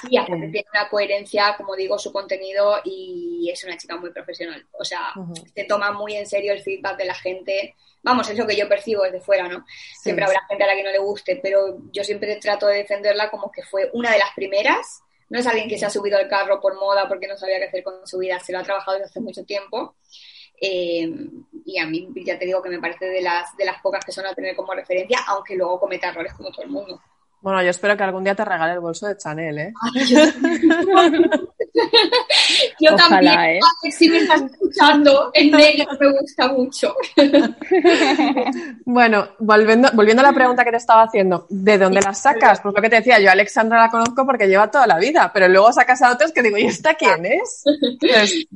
Y 0.10 0.18
aparte 0.18 0.48
tiene 0.50 0.68
una 0.74 0.90
coherencia, 0.90 1.56
como 1.58 1.76
digo, 1.76 1.98
su 1.98 2.12
contenido 2.12 2.78
y 2.84 3.50
es 3.52 3.64
una 3.64 3.78
chica 3.78 3.98
muy 3.98 4.12
profesional. 4.12 4.66
O 4.80 4.84
sea, 4.84 5.14
se 5.56 5.64
toma 5.66 5.92
muy 5.92 6.16
en 6.16 6.26
serio 6.26 6.54
el 6.54 6.62
feedback 6.62 6.98
de 6.98 7.06
la 7.06 7.16
gente. 7.16 7.76
Vamos, 8.04 8.30
es 8.30 8.38
lo 8.38 8.48
que 8.48 8.56
yo 8.56 8.70
percibo 8.70 9.04
desde 9.04 9.22
fuera, 9.22 9.48
¿no? 9.48 9.66
Siempre 10.02 10.26
habrá 10.26 10.42
gente 10.48 10.64
a 10.64 10.68
la 10.68 10.76
que 10.76 10.84
no 10.84 10.92
le 10.92 11.00
guste, 11.00 11.40
pero 11.42 11.80
yo 11.92 12.04
siempre 12.04 12.36
trato 12.38 12.68
de 12.68 12.78
defenderla 12.78 13.30
como 13.30 13.52
que 13.52 13.64
fue 13.64 13.90
una 13.94 14.12
de 14.12 14.20
las 14.20 14.30
primeras. 14.36 15.02
No 15.30 15.40
es 15.40 15.46
alguien 15.46 15.68
que 15.68 15.78
se 15.78 15.86
ha 15.86 15.90
subido 15.90 16.18
al 16.18 16.30
carro 16.30 16.60
por 16.62 16.76
moda 16.80 17.08
porque 17.08 17.28
no 17.28 17.38
sabía 17.38 17.58
qué 17.58 17.66
hacer 17.66 17.84
con 17.84 18.08
su 18.08 18.18
vida, 18.20 18.40
se 18.40 18.54
lo 18.54 18.60
ha 18.60 18.64
trabajado 18.64 18.98
desde 18.98 19.10
hace 19.10 19.20
mucho 19.20 19.44
tiempo 19.44 19.96
eh, 20.60 21.12
y 21.66 21.78
a 21.80 21.86
mí 21.86 22.10
ya 22.26 22.39
te 22.39 22.45
digo 22.45 22.62
que 22.62 22.70
me 22.70 22.80
parece 22.80 23.05
de 23.05 23.22
las, 23.22 23.55
de 23.58 23.66
las 23.66 23.82
pocas 23.82 24.03
que 24.05 24.12
son 24.12 24.26
a 24.26 24.34
tener 24.34 24.55
como 24.55 24.74
referencia, 24.74 25.20
aunque 25.28 25.55
luego 25.55 25.80
cometa 25.80 26.10
errores 26.10 26.34
como 26.34 26.51
todo 26.51 26.64
el 26.64 26.72
mundo. 26.72 27.01
Bueno, 27.39 27.62
yo 27.62 27.70
espero 27.70 27.95
que 27.95 28.03
algún 28.03 28.24
día 28.24 28.34
te 28.34 28.43
regale 28.43 28.74
el 28.74 28.80
bolso 28.80 29.05
de 29.08 29.16
Chanel, 29.16 29.58
¿eh? 29.60 29.74
yo, 32.80 32.95
también, 32.95 33.39
¿eh? 33.39 33.60
si 33.91 34.10
me 34.10 34.18
estás 34.18 34.41
escuchando, 34.41 35.30
en 35.34 35.51
negro 35.51 35.86
me 35.99 36.12
gusta 36.20 36.47
mucho. 36.47 36.95
bueno, 38.86 39.30
volviendo, 39.38 39.89
volviendo 39.93 40.24
a 40.24 40.26
la 40.26 40.34
pregunta 40.34 40.66
que 40.66 40.72
te 40.72 40.78
estaba 40.78 41.03
haciendo, 41.03 41.45
¿de 41.49 41.78
dónde 41.78 42.01
las 42.01 42.20
sacas? 42.20 42.60
Pues 42.60 42.74
lo 42.74 42.82
que 42.82 42.89
te 42.89 42.97
decía, 42.97 43.20
yo 43.20 43.30
a 43.30 43.34
Alexandra 43.34 43.84
la 43.84 43.91
conozco 43.91 44.26
porque 44.26 44.47
lleva 44.47 44.72
toda 44.72 44.88
la 44.88 44.97
vida, 44.97 45.30
pero 45.32 45.47
luego 45.47 45.72
sacas 45.72 46.01
a 46.01 46.14
otros 46.14 46.32
que 46.32 46.41
digo, 46.41 46.58
¿y 46.58 46.66
esta 46.66 46.95
quién 46.95 47.24
es? 47.24 47.64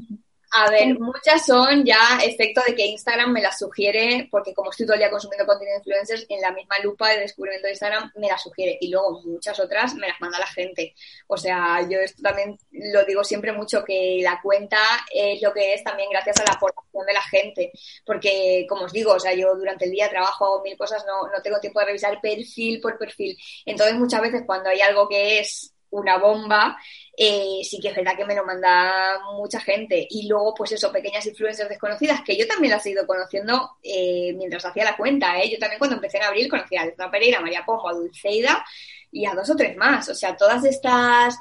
A 0.53 0.69
ver, 0.69 0.99
muchas 0.99 1.45
son 1.45 1.85
ya 1.85 2.19
efecto 2.21 2.61
de 2.67 2.75
que 2.75 2.85
Instagram 2.85 3.31
me 3.31 3.41
las 3.41 3.57
sugiere, 3.57 4.27
porque 4.29 4.53
como 4.53 4.69
estoy 4.69 4.85
todo 4.85 4.95
el 4.95 4.99
día 4.99 5.09
consumiendo 5.09 5.45
contenido 5.45 5.75
de 5.75 5.79
influencers, 5.79 6.25
en 6.27 6.41
la 6.41 6.51
misma 6.51 6.75
lupa 6.83 7.07
de 7.07 7.19
descubrimiento 7.19 7.67
de 7.67 7.71
Instagram 7.71 8.11
me 8.15 8.27
las 8.27 8.43
sugiere. 8.43 8.77
Y 8.81 8.89
luego 8.89 9.21
muchas 9.21 9.57
otras 9.61 9.95
me 9.95 10.09
las 10.09 10.19
manda 10.19 10.37
la 10.39 10.47
gente. 10.47 10.93
O 11.27 11.37
sea, 11.37 11.87
yo 11.89 11.99
esto 12.01 12.21
también 12.21 12.57
lo 12.71 13.05
digo 13.05 13.23
siempre 13.23 13.53
mucho, 13.53 13.85
que 13.85 14.19
la 14.21 14.41
cuenta 14.41 14.77
es 15.13 15.41
lo 15.41 15.53
que 15.53 15.73
es 15.73 15.85
también 15.85 16.09
gracias 16.09 16.37
a 16.41 16.43
la 16.43 16.53
aportación 16.55 17.05
de 17.05 17.13
la 17.13 17.23
gente. 17.23 17.71
Porque, 18.05 18.65
como 18.67 18.85
os 18.85 18.91
digo, 18.91 19.13
o 19.13 19.19
sea, 19.21 19.33
yo 19.33 19.55
durante 19.55 19.85
el 19.85 19.91
día 19.91 20.09
trabajo, 20.09 20.45
hago 20.45 20.63
mil 20.63 20.77
cosas, 20.77 21.05
no, 21.05 21.29
no 21.31 21.41
tengo 21.41 21.61
tiempo 21.61 21.79
de 21.79 21.85
revisar 21.85 22.19
perfil 22.19 22.81
por 22.81 22.97
perfil. 22.97 23.37
Entonces, 23.65 23.95
muchas 23.95 24.19
veces 24.19 24.43
cuando 24.45 24.69
hay 24.69 24.81
algo 24.81 25.07
que 25.07 25.39
es 25.39 25.70
una 25.91 26.17
bomba, 26.17 26.77
eh, 27.15 27.61
sí 27.63 27.79
que 27.79 27.89
es 27.89 27.95
verdad 27.95 28.15
que 28.15 28.25
me 28.25 28.35
lo 28.35 28.45
manda 28.45 29.19
mucha 29.33 29.59
gente. 29.59 30.07
Y 30.09 30.27
luego, 30.27 30.53
pues 30.53 30.71
eso, 30.71 30.91
pequeñas 30.91 31.25
influencias 31.25 31.69
desconocidas, 31.69 32.21
que 32.21 32.37
yo 32.37 32.47
también 32.47 32.71
las 32.71 32.85
he 32.85 32.91
ido 32.91 33.05
conociendo 33.05 33.77
eh, 33.83 34.33
mientras 34.35 34.65
hacía 34.65 34.85
la 34.85 34.97
cuenta. 34.97 35.39
¿eh? 35.39 35.49
Yo 35.51 35.59
también 35.59 35.79
cuando 35.79 35.95
empecé 35.95 36.17
en 36.17 36.23
abril 36.23 36.49
conocí 36.49 36.75
a 36.75 36.81
Alfa 36.83 37.11
Pereira, 37.11 37.39
a 37.39 37.41
María 37.41 37.65
Pombo, 37.65 37.89
a 37.89 37.93
Dulceida 37.93 38.65
y 39.11 39.25
a 39.25 39.33
dos 39.33 39.49
o 39.49 39.55
tres 39.55 39.75
más. 39.77 40.09
O 40.09 40.15
sea, 40.15 40.35
todas 40.35 40.63
estas 40.65 41.37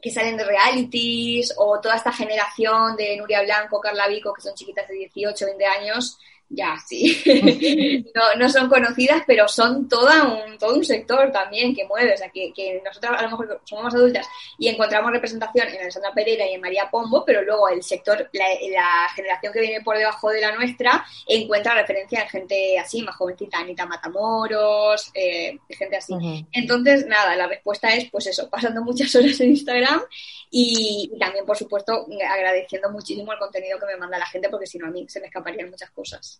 que 0.00 0.10
salen 0.10 0.36
de 0.36 0.44
realities 0.44 1.52
o 1.58 1.78
toda 1.80 1.96
esta 1.96 2.12
generación 2.12 2.96
de 2.96 3.16
Nuria 3.18 3.42
Blanco, 3.42 3.80
Carla 3.80 4.08
Vico, 4.08 4.32
que 4.32 4.40
son 4.40 4.54
chiquitas 4.54 4.88
de 4.88 4.94
18, 4.94 5.44
20 5.44 5.66
años, 5.66 6.18
ya, 6.52 6.76
sí. 6.84 7.22
no, 8.14 8.34
no, 8.36 8.48
son 8.48 8.68
conocidas, 8.68 9.22
pero 9.24 9.46
son 9.46 9.88
toda 9.88 10.24
un, 10.24 10.58
todo 10.58 10.74
un 10.74 10.84
sector 10.84 11.30
también 11.30 11.72
que 11.76 11.86
mueve. 11.86 12.14
O 12.14 12.16
sea, 12.16 12.28
que, 12.28 12.52
que 12.52 12.82
nosotros 12.84 13.12
a 13.16 13.22
lo 13.22 13.30
mejor 13.30 13.60
somos 13.64 13.84
más 13.84 13.94
adultas 13.94 14.26
y 14.58 14.66
encontramos 14.66 15.12
representación 15.12 15.68
en 15.68 15.80
Alessandra 15.80 16.12
Pereira 16.12 16.44
y 16.48 16.54
en 16.54 16.60
María 16.60 16.90
Pombo, 16.90 17.24
pero 17.24 17.42
luego 17.42 17.68
el 17.68 17.84
sector, 17.84 18.28
la, 18.32 18.46
la, 18.68 19.08
generación 19.14 19.52
que 19.52 19.60
viene 19.60 19.80
por 19.82 19.96
debajo 19.96 20.30
de 20.30 20.40
la 20.40 20.52
nuestra, 20.56 21.04
encuentra 21.28 21.74
referencia 21.74 22.22
en 22.22 22.28
gente 22.28 22.78
así, 22.80 23.00
más 23.02 23.14
jovencita, 23.14 23.60
Anita 23.60 23.86
Matamoros, 23.86 25.12
eh, 25.14 25.56
gente 25.68 25.96
así. 25.98 26.14
Uh 26.14 26.18
-huh. 26.18 26.46
Entonces, 26.50 27.06
nada, 27.06 27.36
la 27.36 27.46
respuesta 27.46 27.94
es, 27.94 28.10
pues 28.10 28.26
eso, 28.26 28.50
pasando 28.50 28.82
muchas 28.82 29.14
horas 29.14 29.40
en 29.40 29.50
Instagram 29.50 30.02
y, 30.50 31.12
y 31.14 31.18
también, 31.18 31.46
por 31.46 31.56
supuesto, 31.56 32.06
agradeciendo 32.28 32.90
muchísimo 32.90 33.32
el 33.32 33.38
contenido 33.38 33.78
que 33.78 33.86
me 33.86 33.96
manda 33.96 34.18
la 34.18 34.26
gente, 34.26 34.48
porque 34.48 34.66
si 34.66 34.78
no, 34.78 34.88
a 34.88 34.90
mí 34.90 35.06
se 35.08 35.20
me 35.20 35.26
escaparían 35.28 35.70
muchas 35.70 35.90
cosas. 35.92 36.39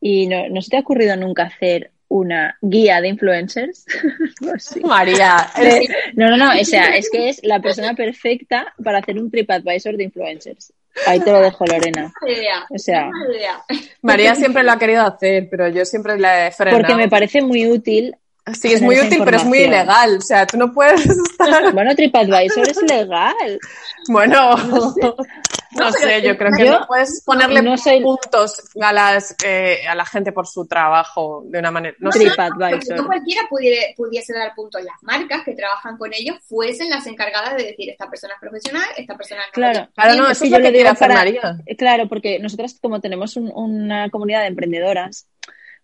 ¿Y 0.00 0.26
no, 0.26 0.48
no 0.48 0.62
se 0.62 0.70
te 0.70 0.76
ha 0.76 0.80
ocurrido 0.80 1.16
nunca 1.16 1.44
hacer 1.44 1.90
una 2.08 2.56
guía 2.60 3.00
de 3.00 3.08
influencers? 3.08 3.84
sí. 4.58 4.80
María. 4.80 5.48
No, 6.14 6.30
no, 6.30 6.36
no, 6.36 6.58
o 6.58 6.64
sea, 6.64 6.96
es 6.96 7.10
que 7.10 7.28
es 7.28 7.40
la 7.42 7.60
persona 7.60 7.94
perfecta 7.94 8.74
para 8.82 8.98
hacer 8.98 9.18
un 9.18 9.30
TripAdvisor 9.30 9.96
de 9.96 10.04
influencers. 10.04 10.72
Ahí 11.06 11.20
te 11.20 11.30
lo 11.30 11.40
dejo, 11.40 11.64
Lorena. 11.64 12.12
O 12.70 12.78
sea, 12.78 13.10
María 14.02 14.34
siempre 14.34 14.62
lo 14.64 14.72
ha 14.72 14.78
querido 14.78 15.02
hacer, 15.02 15.48
pero 15.50 15.68
yo 15.68 15.84
siempre 15.84 16.18
la 16.18 16.48
he 16.48 16.50
frenado. 16.50 16.78
Porque 16.78 16.96
me 16.96 17.08
parece 17.08 17.40
muy 17.40 17.66
útil 17.66 18.16
Sí, 18.54 18.72
es 18.72 18.82
muy 18.82 18.98
útil, 18.98 19.20
pero 19.24 19.36
es 19.36 19.44
muy 19.44 19.58
ilegal. 19.58 20.18
O 20.18 20.20
sea, 20.20 20.46
tú 20.46 20.56
no 20.56 20.72
puedes 20.72 21.06
estar... 21.30 21.72
Bueno, 21.72 21.94
TripAdvisor 21.94 22.68
es 22.68 22.82
legal. 22.82 23.58
Bueno, 24.08 24.56
no 24.56 24.92
sé, 24.92 25.12
no 25.72 25.92
sé 25.92 26.22
yo 26.22 26.36
creo 26.36 26.52
que 26.56 26.64
yo 26.64 26.80
no 26.80 26.86
puedes 26.86 27.22
ponerle 27.24 27.62
no 27.62 27.76
soy... 27.76 28.02
puntos 28.02 28.60
a, 28.80 28.92
las, 28.92 29.36
eh, 29.44 29.86
a 29.88 29.94
la 29.94 30.04
gente 30.04 30.32
por 30.32 30.46
su 30.46 30.66
trabajo 30.66 31.42
de 31.46 31.58
una 31.58 31.70
manera... 31.70 31.96
No 31.98 32.10
TripAdvisor. 32.10 32.96
No 32.96 33.06
cualquiera 33.06 33.42
pudiera, 33.48 33.82
pudiese 33.96 34.32
dar 34.32 34.54
puntos. 34.54 34.82
Las 34.82 35.02
marcas 35.02 35.44
que 35.44 35.54
trabajan 35.54 35.96
con 35.98 36.12
ellos 36.14 36.36
fuesen 36.46 36.90
las 36.90 37.06
encargadas 37.06 37.56
de 37.56 37.64
decir 37.64 37.90
esta 37.90 38.08
persona 38.08 38.34
es 38.34 38.40
profesional, 38.40 38.84
esta 38.96 39.16
persona 39.16 39.42
no. 39.46 39.52
Claro, 39.52 39.88
claro 39.94 40.14
no, 40.14 40.30
eso 40.30 40.44
es 40.44 40.50
lo 40.50 40.58
que 40.58 40.88
hacer 40.88 41.08
María. 41.08 41.58
Claro, 41.76 42.08
porque 42.08 42.38
nosotras 42.38 42.78
como 42.80 43.00
tenemos 43.00 43.36
un, 43.36 43.50
una 43.54 44.10
comunidad 44.10 44.42
de 44.42 44.48
emprendedoras, 44.48 45.28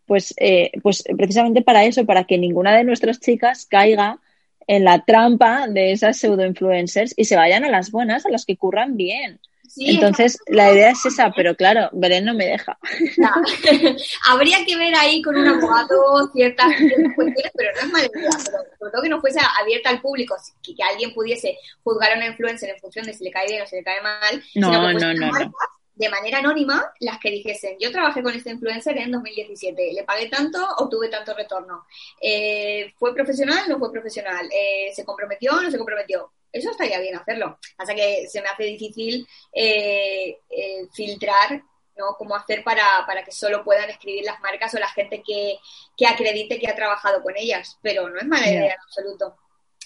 pues, 0.07 0.35
eh, 0.37 0.70
pues 0.82 1.05
precisamente 1.16 1.62
para 1.62 1.85
eso, 1.85 2.05
para 2.05 2.24
que 2.24 2.39
ninguna 2.39 2.76
de 2.76 2.85
nuestras 2.85 3.20
chicas 3.20 3.66
caiga 3.66 4.18
en 4.66 4.85
la 4.85 5.05
trampa 5.05 5.66
de 5.68 5.93
esas 5.93 6.16
pseudo 6.16 6.45
influencers 6.45 7.14
y 7.16 7.24
se 7.24 7.37
vayan 7.37 7.64
a 7.64 7.70
las 7.70 7.91
buenas, 7.91 8.26
a 8.26 8.30
las 8.30 8.45
que 8.45 8.57
curran 8.57 8.97
bien. 8.97 9.41
Sí, 9.74 9.90
Entonces, 9.90 10.38
la 10.46 10.72
idea 10.72 10.90
es 10.90 11.04
esa, 11.04 11.32
pero 11.34 11.56
claro, 11.56 11.88
Belén 11.92 12.24
no 12.24 12.32
me 12.32 12.46
deja. 12.46 12.78
No. 13.16 13.28
Habría 14.30 14.64
que 14.64 14.76
ver 14.76 14.94
ahí 14.94 15.20
con 15.20 15.36
un 15.36 15.48
abogado 15.48 16.30
ciertas, 16.32 16.68
cuestiones, 17.16 17.52
pero 17.56 17.70
no 17.74 17.80
es 17.80 17.92
mala 17.92 18.06
idea. 18.06 18.30
Pero 18.30 18.62
sobre 18.78 18.92
todo 18.92 19.02
que 19.02 19.08
no 19.08 19.20
fuese 19.20 19.40
abierta 19.60 19.90
al 19.90 20.00
público, 20.00 20.36
que, 20.62 20.76
que, 20.76 20.82
alguien 20.84 21.12
pudiese 21.12 21.58
juzgar 21.82 22.12
a 22.12 22.16
una 22.16 22.26
influencer 22.26 22.70
en 22.70 22.78
función 22.78 23.04
de 23.04 23.14
si 23.14 23.24
le 23.24 23.32
cae 23.32 23.48
bien 23.48 23.62
o 23.62 23.66
si 23.66 23.74
le 23.74 23.82
cae 23.82 24.00
mal. 24.00 24.44
No, 24.54 24.68
sino 24.68 24.86
que 24.86 24.94
no, 24.94 25.14
no, 25.14 25.32
marcas, 25.32 25.48
no 25.48 25.54
de 25.94 26.08
manera 26.08 26.38
anónima 26.38 26.92
las 27.00 27.18
que 27.18 27.30
dijesen, 27.30 27.76
yo 27.78 27.92
trabajé 27.92 28.22
con 28.22 28.34
este 28.34 28.50
influencer 28.50 28.98
en 28.98 29.12
2017, 29.12 29.92
le 29.92 30.02
pagué 30.02 30.28
tanto, 30.28 30.58
obtuve 30.78 31.08
tanto 31.08 31.34
retorno. 31.34 31.86
Eh, 32.20 32.92
¿Fue 32.96 33.14
profesional? 33.14 33.68
¿No 33.68 33.78
fue 33.78 33.92
profesional? 33.92 34.48
Eh, 34.52 34.92
¿Se 34.92 35.04
comprometió? 35.04 35.60
¿No 35.62 35.70
se 35.70 35.78
comprometió? 35.78 36.32
Eso 36.55 36.70
estaría 36.70 37.00
bien 37.00 37.16
hacerlo. 37.16 37.59
Hasta 37.76 37.94
que 37.94 38.26
se 38.28 38.40
me 38.40 38.48
hace 38.48 38.64
difícil 38.64 39.26
eh, 39.52 40.38
filtrar 40.92 41.62
¿no? 41.96 42.14
Cómo 42.18 42.34
hacer 42.34 42.64
para, 42.64 43.05
para, 43.07 43.24
que 43.24 43.30
solo 43.30 43.62
puedan 43.62 43.88
escribir 43.88 44.24
las 44.24 44.40
marcas 44.40 44.74
o 44.74 44.78
la 44.78 44.88
gente 44.88 45.22
que, 45.24 45.59
que, 45.96 46.07
acredite 46.07 46.59
que 46.59 46.68
ha 46.68 46.74
trabajado 46.74 47.22
con 47.22 47.36
ellas. 47.36 47.78
Pero 47.82 48.09
no 48.09 48.18
es 48.18 48.26
mala 48.26 48.48
idea 48.48 48.74
en 48.74 48.80
absoluto. 48.80 49.36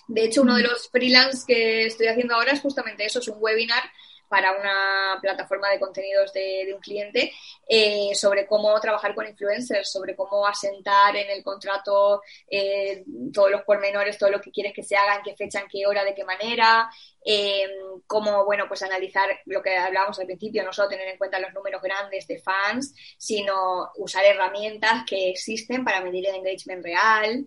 De 0.06 0.24
hecho, 0.24 0.42
uno 0.42 0.56
de 0.56 0.62
los 0.62 0.88
freelance 0.88 1.44
que 1.46 1.86
estoy 1.86 2.06
haciendo 2.06 2.34
ahora 2.34 2.52
es 2.52 2.60
justamente 2.60 3.04
eso, 3.04 3.18
es 3.18 3.28
un 3.28 3.36
webinar 3.40 3.82
para 4.28 4.52
una 4.52 5.18
plataforma 5.20 5.70
de 5.70 5.80
contenidos 5.80 6.32
de, 6.32 6.70
un 6.74 6.80
cliente 6.80 7.32
eh, 7.66 8.14
sobre 8.14 8.46
cómo 8.46 8.78
trabajar 8.80 9.14
con 9.14 9.26
influencers, 9.26 9.90
sobre 9.90 10.14
cómo 10.14 10.46
asentar 10.46 11.16
en 11.16 11.30
el 11.30 11.42
contrato 11.42 12.22
eh, 12.48 13.04
todos 13.32 13.50
los 13.50 13.62
pormenores, 13.62 14.18
todo 14.18 14.30
lo 14.30 14.40
que 14.40 14.50
quieres 14.50 14.72
que 14.74 14.82
se 14.82 14.96
haga, 14.96 15.16
en 15.16 15.22
qué 15.22 15.34
fecha, 15.34 15.60
en 15.60 15.68
qué 15.68 15.86
hora, 15.86 16.04
de 16.04 16.14
qué 16.14 16.24
manera, 16.24 16.90
eh, 17.24 17.68
cómo, 18.06 18.44
bueno, 18.44 18.64
pues 18.68 18.82
analizar 18.82 19.28
lo 19.46 19.62
que 19.62 19.76
hablábamos 19.76 20.18
al 20.18 20.26
principio, 20.26 20.62
no 20.64 20.72
solo 20.72 20.88
tener 20.88 21.08
en 21.08 21.18
cuenta 21.18 21.40
los 21.40 21.52
números 21.54 21.82
grandes 21.82 22.26
de 22.26 22.38
fans, 22.38 22.94
sino 23.16 23.90
usar 23.96 24.24
herramientas 24.24 25.04
que 25.06 25.30
existen 25.30 25.84
para 25.84 26.00
medir 26.00 26.28
el 26.28 26.36
engagement 26.36 26.84
real. 26.84 27.46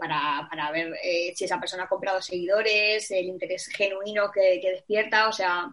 Para, 0.00 0.48
para, 0.50 0.72
ver 0.72 0.92
si 1.36 1.44
esa 1.44 1.60
persona 1.60 1.84
ha 1.84 1.88
comprado 1.88 2.20
seguidores, 2.20 3.08
el 3.12 3.26
interés 3.26 3.68
genuino 3.68 4.28
que 4.32 4.60
despierta, 4.60 5.28
o 5.28 5.32
sea, 5.32 5.72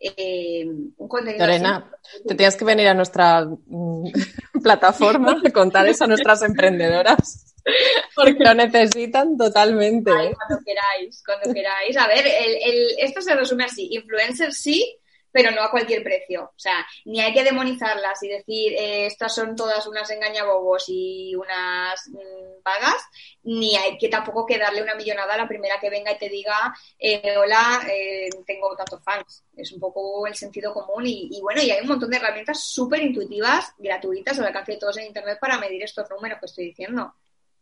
eh, 0.00 0.64
un 0.96 1.08
contenido. 1.08 1.46
Lorena, 1.46 1.90
así. 1.92 2.22
te 2.26 2.34
tienes 2.34 2.56
que 2.56 2.64
venir 2.64 2.88
a 2.88 2.94
nuestra 2.94 3.44
mm, 3.44 4.04
plataforma 4.62 5.40
a 5.44 5.50
contar 5.50 5.86
eso 5.86 6.04
a 6.04 6.08
nuestras 6.08 6.42
emprendedoras. 6.42 7.46
Porque 8.16 8.42
lo 8.42 8.54
necesitan 8.54 9.36
totalmente. 9.36 10.10
Ay, 10.10 10.32
cuando 10.32 10.64
queráis, 10.64 11.22
cuando 11.24 11.52
queráis. 11.52 11.96
A 11.98 12.06
ver, 12.08 12.26
el, 12.26 12.72
el, 12.72 12.86
esto 12.98 13.20
se 13.20 13.34
resume 13.34 13.64
así: 13.64 13.88
influencers 13.92 14.56
sí, 14.56 14.99
pero 15.32 15.50
no 15.50 15.62
a 15.62 15.70
cualquier 15.70 16.02
precio. 16.02 16.44
O 16.44 16.58
sea, 16.58 16.86
ni 17.04 17.20
hay 17.20 17.32
que 17.32 17.44
demonizarlas 17.44 18.22
y 18.22 18.28
decir 18.28 18.72
eh, 18.72 19.06
estas 19.06 19.34
son 19.34 19.54
todas 19.54 19.86
unas 19.86 20.10
engañabobos 20.10 20.84
y 20.88 21.34
unas 21.34 22.08
mmm, 22.08 22.62
vagas, 22.64 23.02
ni 23.44 23.76
hay 23.76 23.96
que 23.98 24.08
tampoco 24.08 24.46
que 24.46 24.58
darle 24.58 24.82
una 24.82 24.94
millonada 24.94 25.34
a 25.34 25.38
la 25.38 25.48
primera 25.48 25.78
que 25.80 25.90
venga 25.90 26.12
y 26.12 26.18
te 26.18 26.28
diga 26.28 26.74
eh, 26.98 27.36
hola, 27.36 27.82
eh, 27.90 28.28
tengo 28.46 28.74
tantos 28.76 29.02
fans. 29.02 29.44
Es 29.56 29.72
un 29.72 29.80
poco 29.80 30.26
el 30.26 30.34
sentido 30.34 30.72
común 30.72 31.06
y, 31.06 31.28
y 31.32 31.40
bueno, 31.40 31.62
y 31.62 31.70
hay 31.70 31.80
un 31.80 31.88
montón 31.88 32.10
de 32.10 32.16
herramientas 32.16 32.64
súper 32.64 33.00
intuitivas, 33.02 33.74
gratuitas, 33.78 34.38
al 34.38 34.46
alcance 34.46 34.72
de 34.72 34.78
todos 34.78 34.96
en 34.98 35.06
internet 35.06 35.38
para 35.40 35.58
medir 35.58 35.82
estos 35.82 36.08
números 36.10 36.38
que 36.40 36.46
estoy 36.46 36.64
diciendo. 36.66 37.14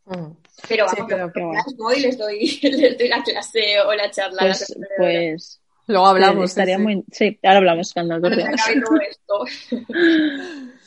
Mm. 0.04 0.30
Pero 0.68 0.86
vamos, 0.86 0.98
sí, 0.98 1.04
pero 1.06 1.32
que 1.32 1.40
les, 1.40 1.76
doy, 1.76 2.00
les, 2.00 2.18
doy, 2.18 2.60
les 2.62 2.98
doy 2.98 3.08
la 3.08 3.22
clase 3.22 3.80
o 3.80 3.92
la 3.92 4.10
charla. 4.10 4.38
Pues, 4.40 4.76
pues 4.96 5.60
Luego 5.89 6.07
hablamos. 6.07 6.51
Estaría 6.51 6.76
sí. 6.76 6.82
muy... 6.82 7.05
sí, 7.11 7.39
ahora 7.43 7.59
hablamos 7.59 7.93
cuando 7.93 8.14
acordemos. 8.14 8.61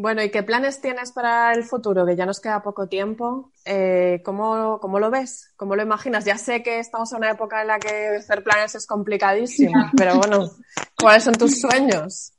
Bueno, 0.00 0.22
¿y 0.22 0.30
qué 0.30 0.44
planes 0.44 0.80
tienes 0.80 1.10
para 1.10 1.52
el 1.52 1.64
futuro? 1.64 2.06
Que 2.06 2.14
ya 2.14 2.24
nos 2.24 2.38
queda 2.38 2.62
poco 2.62 2.86
tiempo. 2.86 3.50
Eh, 3.64 4.22
¿cómo, 4.24 4.78
¿Cómo 4.80 5.00
lo 5.00 5.10
ves? 5.10 5.50
¿Cómo 5.56 5.74
lo 5.74 5.82
imaginas? 5.82 6.24
Ya 6.24 6.38
sé 6.38 6.62
que 6.62 6.78
estamos 6.78 7.10
en 7.10 7.18
una 7.18 7.32
época 7.32 7.62
en 7.62 7.66
la 7.66 7.80
que 7.80 8.16
hacer 8.16 8.44
planes 8.44 8.76
es 8.76 8.86
complicadísimo, 8.86 9.90
pero 9.96 10.18
bueno, 10.18 10.48
¿cuáles 10.96 11.24
son 11.24 11.34
tus 11.34 11.60
sueños? 11.60 12.32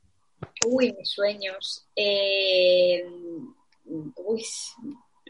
Uy, 0.66 0.96
mis 0.98 1.10
sueños. 1.10 1.86
Eh... 1.94 3.04
Uy, 3.84 4.42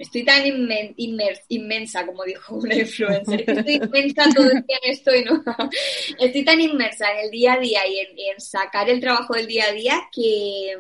estoy 0.01 0.24
tan 0.24 0.44
inmen 0.46 0.94
inmers 0.96 1.42
inmensa, 1.48 2.07
como 2.07 2.24
dijo 2.24 2.55
una 2.57 2.74
influencer, 2.74 3.44
estoy 3.46 3.74
inmensa 3.74 4.24
todo 4.34 4.51
el 4.51 4.64
día 4.64 4.78
en 4.82 4.90
esto 4.90 5.14
y 5.14 5.24
no. 5.24 5.42
Estoy 6.18 6.44
tan 6.44 6.61
inmersa 6.61 7.12
en 7.12 7.26
el 7.26 7.30
día 7.30 7.53
a 7.53 7.59
día 7.59 7.86
y 7.86 7.98
en, 7.98 8.18
y 8.18 8.30
en, 8.30 8.40
sacar 8.40 8.88
el 8.88 8.98
trabajo 8.98 9.34
del 9.34 9.46
día 9.46 9.66
a 9.66 9.72
día 9.72 10.09
que, 10.11 10.74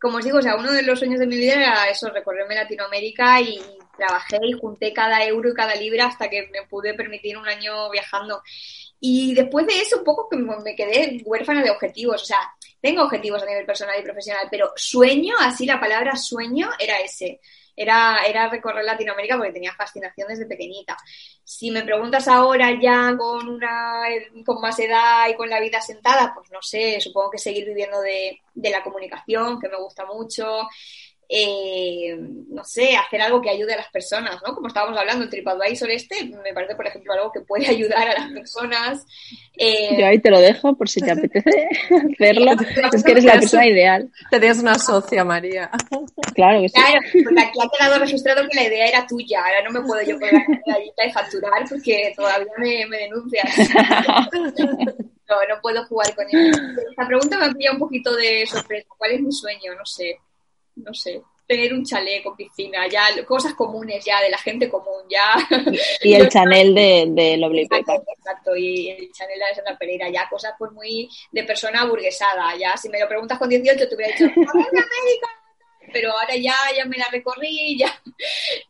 como 0.00 0.18
os 0.18 0.24
digo, 0.24 0.38
o 0.38 0.42
sea, 0.42 0.56
uno 0.56 0.72
de 0.72 0.82
los 0.82 0.98
sueños 0.98 1.18
de 1.18 1.26
mi 1.26 1.36
vida 1.36 1.54
era 1.54 1.90
eso, 1.90 2.08
recorrerme 2.08 2.54
Latinoamérica 2.54 3.40
y 3.40 3.60
trabajé 3.96 4.38
y 4.42 4.52
junté 4.52 4.92
cada 4.92 5.24
euro 5.24 5.50
y 5.50 5.54
cada 5.54 5.74
libra 5.74 6.06
hasta 6.06 6.30
que 6.30 6.48
me 6.52 6.62
pude 6.68 6.94
permitir 6.94 7.36
un 7.36 7.48
año 7.48 7.90
viajando. 7.90 8.42
Y 9.00 9.34
después 9.34 9.66
de 9.66 9.80
eso, 9.80 9.98
un 9.98 10.04
poco 10.04 10.28
que 10.28 10.36
me 10.36 10.76
quedé 10.76 11.20
huérfana 11.24 11.62
de 11.62 11.70
objetivos. 11.70 12.22
O 12.22 12.26
sea, 12.26 12.38
tengo 12.80 13.02
objetivos 13.02 13.42
a 13.42 13.46
nivel 13.46 13.66
personal 13.66 13.98
y 13.98 14.04
profesional, 14.04 14.46
pero 14.50 14.72
sueño, 14.76 15.34
así 15.40 15.66
la 15.66 15.80
palabra 15.80 16.16
sueño 16.16 16.70
era 16.78 16.98
ese. 17.00 17.40
Era, 17.76 18.24
era 18.26 18.48
recorrer 18.48 18.84
Latinoamérica 18.84 19.36
porque 19.36 19.52
tenía 19.52 19.72
fascinación 19.74 20.28
desde 20.28 20.46
pequeñita. 20.46 20.96
Si 21.44 21.70
me 21.70 21.82
preguntas 21.82 22.26
ahora 22.28 22.70
ya 22.80 23.14
con 23.16 23.48
una 23.48 24.02
con 24.44 24.60
más 24.60 24.78
edad 24.78 25.28
y 25.28 25.34
con 25.36 25.50
la 25.50 25.60
vida 25.60 25.80
sentada, 25.80 26.32
pues 26.34 26.50
no 26.50 26.62
sé, 26.62 27.00
supongo 27.00 27.30
que 27.30 27.38
seguir 27.38 27.66
viviendo 27.66 28.00
de, 28.00 28.40
de 28.54 28.70
la 28.70 28.82
comunicación, 28.82 29.60
que 29.60 29.68
me 29.68 29.76
gusta 29.76 30.06
mucho, 30.06 30.68
eh, 31.28 32.16
no 32.18 32.62
sé, 32.64 32.96
hacer 32.96 33.20
algo 33.20 33.40
que 33.40 33.50
ayude 33.50 33.74
a 33.74 33.78
las 33.78 33.88
personas, 33.90 34.40
¿no? 34.46 34.54
Como 34.54 34.68
estábamos 34.68 34.96
hablando, 34.98 35.24
el 35.24 35.30
TripAdvisor 35.30 35.90
este 35.90 36.24
me 36.24 36.52
parece, 36.54 36.76
por 36.76 36.86
ejemplo, 36.86 37.12
algo 37.12 37.32
que 37.32 37.40
puede 37.40 37.66
ayudar 37.68 38.08
a 38.08 38.20
las 38.20 38.30
personas. 38.30 39.06
Eh, 39.56 39.96
Yo 39.98 40.06
ahí 40.06 40.20
te 40.20 40.30
lo 40.30 40.40
dejo 40.40 40.76
por 40.76 40.88
si 40.88 41.00
te 41.00 41.10
apetece 41.10 41.68
hacerlo. 42.14 42.52
es 42.92 43.02
que 43.02 43.12
eres 43.12 43.24
la 43.24 43.34
persona 43.34 43.66
ideal. 43.66 44.10
Tenías 44.30 44.58
una 44.58 44.78
socia, 44.78 45.24
María. 45.24 45.70
Claro 46.34 46.60
que 46.60 46.68
sí. 46.68 46.74
Claro, 46.74 47.00
porque 47.24 47.40
aquí 47.40 47.58
ha 47.60 47.78
quedado 47.78 47.98
registrado 47.98 48.48
que 48.48 48.56
la 48.56 48.66
idea 48.68 48.86
era 48.86 49.06
tuya. 49.06 49.40
Ahora 49.40 49.62
no 49.64 49.80
me 49.80 49.86
puedo 49.86 50.02
yo 50.02 50.18
poner 50.18 50.42
la 50.66 51.06
y 51.06 51.12
facturar 51.12 51.64
porque 51.68 52.12
todavía 52.16 52.52
me, 52.58 52.86
me 52.86 52.98
denuncias. 52.98 53.50
No, 55.28 55.34
no 55.48 55.60
puedo 55.60 55.84
jugar 55.86 56.14
con 56.14 56.24
él. 56.30 56.52
Esta 56.88 57.04
pregunta 57.04 57.36
me 57.36 57.52
pilla 57.52 57.72
un 57.72 57.80
poquito 57.80 58.14
de 58.14 58.46
sorpresa. 58.46 58.86
¿Cuál 58.96 59.10
es 59.10 59.20
mi 59.22 59.32
sueño? 59.32 59.74
No 59.76 59.84
sé 59.84 60.20
no 60.76 60.94
sé, 60.94 61.22
tener 61.46 61.72
un 61.72 61.84
chalet 61.84 62.22
con 62.22 62.36
piscina, 62.36 62.86
ya 62.88 63.24
cosas 63.24 63.54
comunes 63.54 64.04
ya 64.04 64.20
de 64.20 64.30
la 64.30 64.38
gente 64.38 64.68
común, 64.68 65.02
ya. 65.08 65.34
Y 66.02 66.14
el 66.14 66.28
Chanel 66.28 66.74
de, 66.74 67.06
de 67.08 67.36
Lovely 67.36 67.62
exacto, 67.62 68.04
exacto, 68.16 68.56
y 68.56 68.90
el 68.90 69.12
Chanel 69.12 69.38
de 69.38 69.54
Santa 69.54 69.78
Pereira, 69.78 70.08
ya 70.10 70.28
cosas 70.28 70.54
pues 70.58 70.72
muy 70.72 71.08
de 71.30 71.44
persona 71.44 71.84
burguesada, 71.84 72.56
ya 72.56 72.76
si 72.76 72.88
me 72.88 73.00
lo 73.00 73.08
preguntas 73.08 73.38
con 73.38 73.48
18 73.48 73.88
te 73.88 73.94
hubiera 73.94 74.12
dicho, 74.12 74.24
América! 74.24 75.28
Pero 75.92 76.10
ahora 76.10 76.34
ya, 76.34 76.56
ya 76.76 76.84
me 76.84 76.98
la 76.98 77.06
recorrí, 77.12 77.78
ya, 77.78 77.96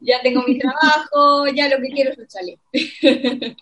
ya 0.00 0.20
tengo 0.20 0.42
mi 0.42 0.59
trabajo, 0.59 1.46
ya 1.48 1.68
lo 1.68 1.78
que 1.80 1.88
quiero 1.88 2.11
es 2.12 2.18
un 2.18 2.26
chalet. 2.26 2.61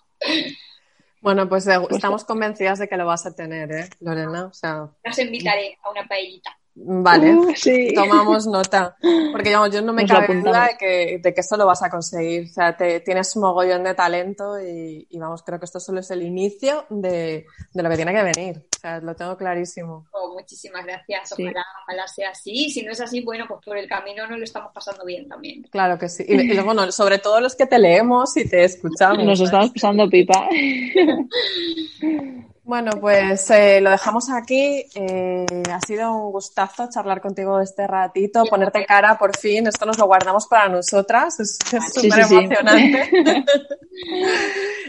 Bueno, 1.25 1.49
pues, 1.49 1.67
eh, 1.69 1.79
pues 1.81 1.97
estamos 1.97 2.23
convencidas 2.23 2.79
de 2.79 2.87
que 2.87 2.99
lo 2.99 3.07
vas 3.07 3.25
a 3.25 3.35
tener, 3.35 3.73
¿eh, 3.73 3.89
Lorena? 4.01 4.45
O 4.45 4.53
sea... 4.53 4.91
Invitaré 5.17 5.79
a 5.83 5.89
una 5.89 6.07
paellita. 6.07 6.55
Vale, 6.77 7.37
uh, 7.37 7.55
tomamos 7.95 8.49
nota. 8.49 8.97
Porque 9.31 9.51
yo 9.51 9.83
no 9.83 9.93
me 9.93 10.07
cabe 10.07 10.41
duda 10.41 10.67
de 10.67 10.77
que, 10.77 11.21
de 11.23 11.33
que 11.33 11.41
esto 11.41 11.57
lo 11.57 11.67
vas 11.67 11.83
a 11.83 11.91
conseguir. 11.91 12.51
O 12.51 12.53
sea, 12.53 12.77
te, 12.77 12.99
tienes 13.01 13.37
un 13.37 13.43
mogollón 13.43 13.85
de 13.85 13.95
talento 13.95 14.59
y, 14.61 15.07
vamos, 15.19 15.45
creo 15.45 15.61
que 15.61 15.67
esto 15.67 15.79
solo 15.79 16.01
es 16.01 16.11
el 16.11 16.23
inicio 16.23 16.87
de, 16.91 17.47
lo 17.75 17.89
que 17.89 17.97
tiene 17.97 18.13
que 18.13 18.23
venir. 18.23 18.67
O 18.77 18.81
sea, 18.81 19.01
lo 19.01 19.15
tengo 19.15 19.37
clarísimo. 19.37 20.07
Oh, 20.13 20.35
muchísimas 20.35 20.85
gracias. 20.85 21.33
Ojalá, 21.33 21.65
ojalá, 21.85 22.09
sea 22.09 22.31
así. 22.31 22.71
Si 22.71 22.83
no 22.83 22.91
es 22.91 23.01
así, 23.01 23.21
bueno, 23.21 23.45
pues 23.47 23.61
por 23.65 23.79
el 23.79 23.89
camino 23.89 24.27
nos 24.27 24.39
lo 24.39 24.45
estamos 24.45 24.73
pasando 24.75 25.05
bien 25.05 25.29
también. 25.29 25.63
Claro 25.71 25.97
que 25.97 26.09
sí. 26.09 26.25
Y, 26.27 26.53
y 26.53 26.61
bueno, 26.61 26.91
sobre 26.91 27.19
todo 27.19 27.41
los 27.41 27.55
que 27.55 27.67
te 27.67 27.79
leemos 27.79 28.37
y 28.37 28.49
te 28.49 28.65
escuchamos. 28.65 29.25
Nos 29.25 29.41
estamos 29.41 29.71
pasando 29.71 30.09
pipa. 30.09 30.49
Bueno, 32.65 32.93
pues 32.99 33.51
eh, 33.51 33.79
lo 33.83 33.91
dejamos 33.91 34.31
aquí. 34.31 34.87
Eh, 34.95 35.45
ha 35.71 35.81
sido 35.87 36.11
un 36.15 36.33
gustazo 36.33 36.89
charlar 36.89 37.21
contigo 37.21 37.61
este 37.61 37.87
ratito, 37.87 38.43
ponerte 38.47 38.87
cara 38.87 39.19
por 39.19 39.37
fin. 39.37 39.67
Esto 39.67 39.85
nos 39.85 39.99
lo 39.99 40.07
guardamos 40.07 40.47
para 40.47 40.71
nosotras. 40.71 41.39
Es 41.41 41.59
súper 41.93 42.21
emocionante. 42.21 43.11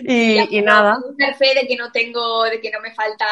y, 0.03 0.57
y 0.57 0.61
nada. 0.61 0.97
fe 1.37 1.53
de 1.53 1.67
que 1.67 1.75
no 1.75 1.91
tengo, 1.91 2.45
de 2.45 2.61
que 2.61 2.71
no 2.71 2.79
me 2.79 2.93
falta 2.93 3.25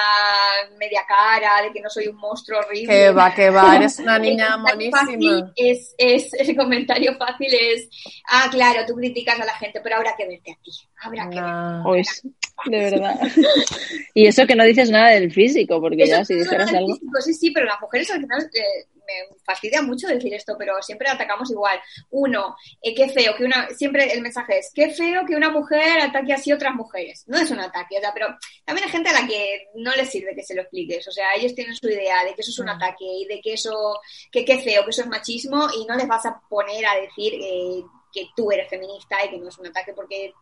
media 0.77 1.03
cara, 1.07 1.61
de 1.61 1.71
que 1.71 1.79
no 1.79 1.89
soy 1.89 2.07
un 2.07 2.17
monstruo 2.17 2.59
horrible. 2.59 2.93
Que 2.93 3.11
va, 3.11 3.33
que 3.33 3.49
va. 3.49 3.77
Eres 3.77 3.97
una 3.99 4.19
niña 4.19 4.57
monísima. 4.57 5.53
Es, 5.55 5.95
es, 5.97 6.33
ese 6.33 6.53
comentario 6.53 7.15
fácil 7.15 7.53
es, 7.53 7.87
ah, 8.27 8.49
claro, 8.51 8.85
tú 8.85 8.95
criticas 8.95 9.39
a 9.39 9.45
la 9.45 9.53
gente, 9.53 9.79
pero 9.81 9.95
habrá 9.95 10.17
que 10.17 10.27
verte 10.27 10.51
a 10.51 10.55
ti. 10.61 10.71
Habrá 11.03 11.29
que 11.29 11.41
verte. 11.41 12.29
de 12.65 12.79
verdad. 12.91 13.19
y 14.13 14.27
eso 14.27 14.47
que 14.47 14.55
no 14.55 14.63
dices 14.63 14.89
nada 14.89 15.11
del 15.11 15.31
físico, 15.31 15.81
porque 15.81 16.07
ya 16.07 16.23
si 16.23 16.35
dijeras 16.35 16.73
algo. 16.73 16.97
sí, 17.19 17.33
sí, 17.33 17.51
pero 17.51 17.65
las 17.65 17.81
mujeres 17.81 18.09
al 18.11 18.21
final 18.21 18.49
eh, 18.53 18.85
me 19.05 19.35
fastidia 19.43 19.81
mucho 19.81 20.07
decir 20.07 20.33
esto, 20.33 20.55
pero 20.57 20.81
siempre 20.81 21.09
atacamos 21.09 21.51
igual. 21.51 21.77
Uno, 22.11 22.55
eh, 22.81 22.95
qué 22.95 23.09
feo 23.09 23.35
que 23.35 23.43
una. 23.43 23.67
Siempre 23.69 24.13
el 24.13 24.21
mensaje 24.21 24.59
es, 24.59 24.71
qué 24.73 24.91
feo 24.91 25.25
que 25.25 25.35
una 25.35 25.49
mujer 25.49 25.99
ataque 25.99 26.33
así 26.33 26.51
a 26.51 26.55
otras 26.55 26.73
mujeres. 26.73 27.25
No 27.27 27.37
es 27.37 27.51
un 27.51 27.59
ataque, 27.59 27.97
pero 28.13 28.27
también 28.63 28.85
hay 28.85 28.91
gente 28.91 29.09
a 29.09 29.21
la 29.21 29.27
que 29.27 29.67
no 29.75 29.91
le 29.95 30.05
sirve 30.05 30.35
que 30.35 30.43
se 30.43 30.55
lo 30.55 30.61
expliques. 30.61 31.05
O 31.07 31.11
sea, 31.11 31.33
ellos 31.35 31.53
tienen 31.53 31.75
su 31.75 31.89
idea 31.89 32.23
de 32.23 32.33
que 32.33 32.41
eso 32.41 32.51
es 32.51 32.59
un 32.59 32.67
mm. 32.67 32.69
ataque 32.69 33.05
y 33.05 33.25
de 33.25 33.41
que 33.41 33.53
eso. 33.53 33.99
que 34.31 34.45
qué 34.45 34.59
feo, 34.59 34.83
que 34.83 34.91
eso 34.91 35.01
es 35.01 35.07
machismo 35.07 35.67
y 35.77 35.85
no 35.85 35.95
les 35.95 36.07
vas 36.07 36.25
a 36.25 36.39
poner 36.49 36.85
a 36.85 36.95
decir. 36.95 37.33
Eh, 37.33 37.83
que 38.13 38.29
tú 38.35 38.51
eres 38.51 38.69
feminista 38.69 39.17
y 39.25 39.29
que 39.31 39.39
no 39.39 39.49
es 39.49 39.57
un 39.57 39.67
ataque 39.67 39.91
porque 39.93 40.33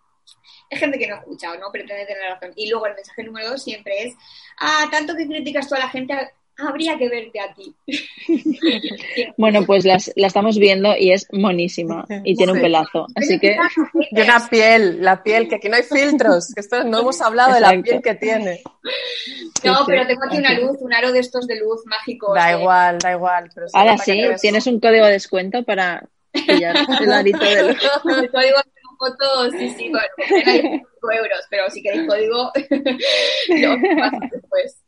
es 0.70 0.80
gente 0.80 0.98
que 0.98 1.08
no 1.08 1.18
escucha 1.18 1.52
o 1.52 1.58
no 1.58 1.72
pretende 1.72 2.06
tener 2.06 2.24
razón. 2.32 2.54
Y 2.56 2.70
luego 2.70 2.88
el 2.88 2.96
mensaje 2.96 3.24
número 3.24 3.50
dos 3.50 3.64
siempre 3.64 4.04
es, 4.04 4.16
ah, 4.60 4.88
tanto 4.90 5.16
que 5.16 5.28
criticas 5.28 5.68
tú 5.68 5.76
a 5.76 5.80
la 5.80 5.90
gente, 5.90 6.14
habría 6.58 6.98
que 6.98 7.10
verte 7.10 7.40
a 7.40 7.54
ti. 7.54 7.76
bueno, 9.38 9.66
pues 9.66 9.86
la 9.86 9.98
estamos 10.16 10.58
viendo 10.58 10.96
y 10.98 11.12
es 11.12 11.28
monísima 11.32 12.06
y 12.24 12.36
tiene 12.36 12.54
un 12.54 12.62
pelazo. 12.62 13.08
Así 13.16 13.40
que. 13.40 13.58
Y 14.12 14.22
una 14.22 14.48
piel, 14.50 15.02
la 15.02 15.22
piel, 15.24 15.48
que 15.48 15.56
aquí 15.56 15.70
no 15.70 15.76
hay 15.76 15.84
filtros, 15.84 16.54
que 16.54 16.62
esto 16.62 16.84
no 16.84 17.00
hemos 17.00 17.22
hablado 17.22 17.54
de 17.54 17.62
la 17.62 17.70
piel 17.82 18.02
que 18.02 18.16
tiene. 18.16 18.62
No, 19.64 19.80
pero 19.86 20.08
tengo 20.08 20.24
aquí 20.26 20.38
una 20.38 20.58
luz, 20.60 20.78
un 20.80 20.94
aro 20.94 21.12
de 21.12 21.20
estos 21.20 21.48
de 21.48 21.60
luz 21.60 21.82
mágicos. 21.86 22.34
Da 22.34 22.58
igual, 22.58 22.98
da 23.00 23.12
igual. 23.12 23.50
Pero 23.54 23.68
Ahora 23.74 23.98
sí, 23.98 24.22
tienes 24.42 24.68
un 24.68 24.80
código 24.80 25.06
de 25.06 25.14
descuento 25.14 25.64
para 25.64 26.08
pillar 26.32 26.78
el 27.02 27.12
arito 27.12 27.40
de 27.44 27.64
luz. 27.64 27.78
Fotos, 29.02 29.52
sí, 29.58 29.70
sí, 29.70 29.90
bueno, 29.90 30.08
5 31.02 31.12
euros, 31.12 31.40
pero 31.50 31.70
si 31.70 31.82
queréis 31.82 32.08
código, 32.08 32.52
lo 33.50 33.78
después. 34.32 34.84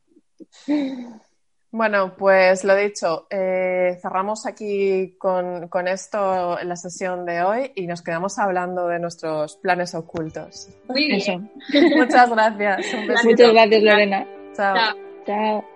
Bueno, 1.71 2.15
pues 2.15 2.63
lo 2.63 2.75
dicho, 2.75 3.25
eh, 3.31 3.97
cerramos 3.99 4.45
aquí 4.45 5.15
con, 5.17 5.69
con, 5.69 5.87
esto 5.87 6.59
en 6.59 6.69
la 6.69 6.75
sesión 6.75 7.25
de 7.25 7.41
hoy 7.41 7.71
y 7.73 7.87
nos 7.87 8.03
quedamos 8.03 8.37
hablando 8.37 8.87
de 8.87 8.99
nuestros 8.99 9.57
planes 9.57 9.95
ocultos. 9.95 10.69
Muy 10.87 11.07
bien. 11.07 11.51
Muchas 11.97 12.29
gracias. 12.29 12.85
Muchas 13.23 13.51
gracias, 13.53 13.81
Lorena. 13.81 14.27
Chao. 14.55 14.95
Chao. 15.25 15.72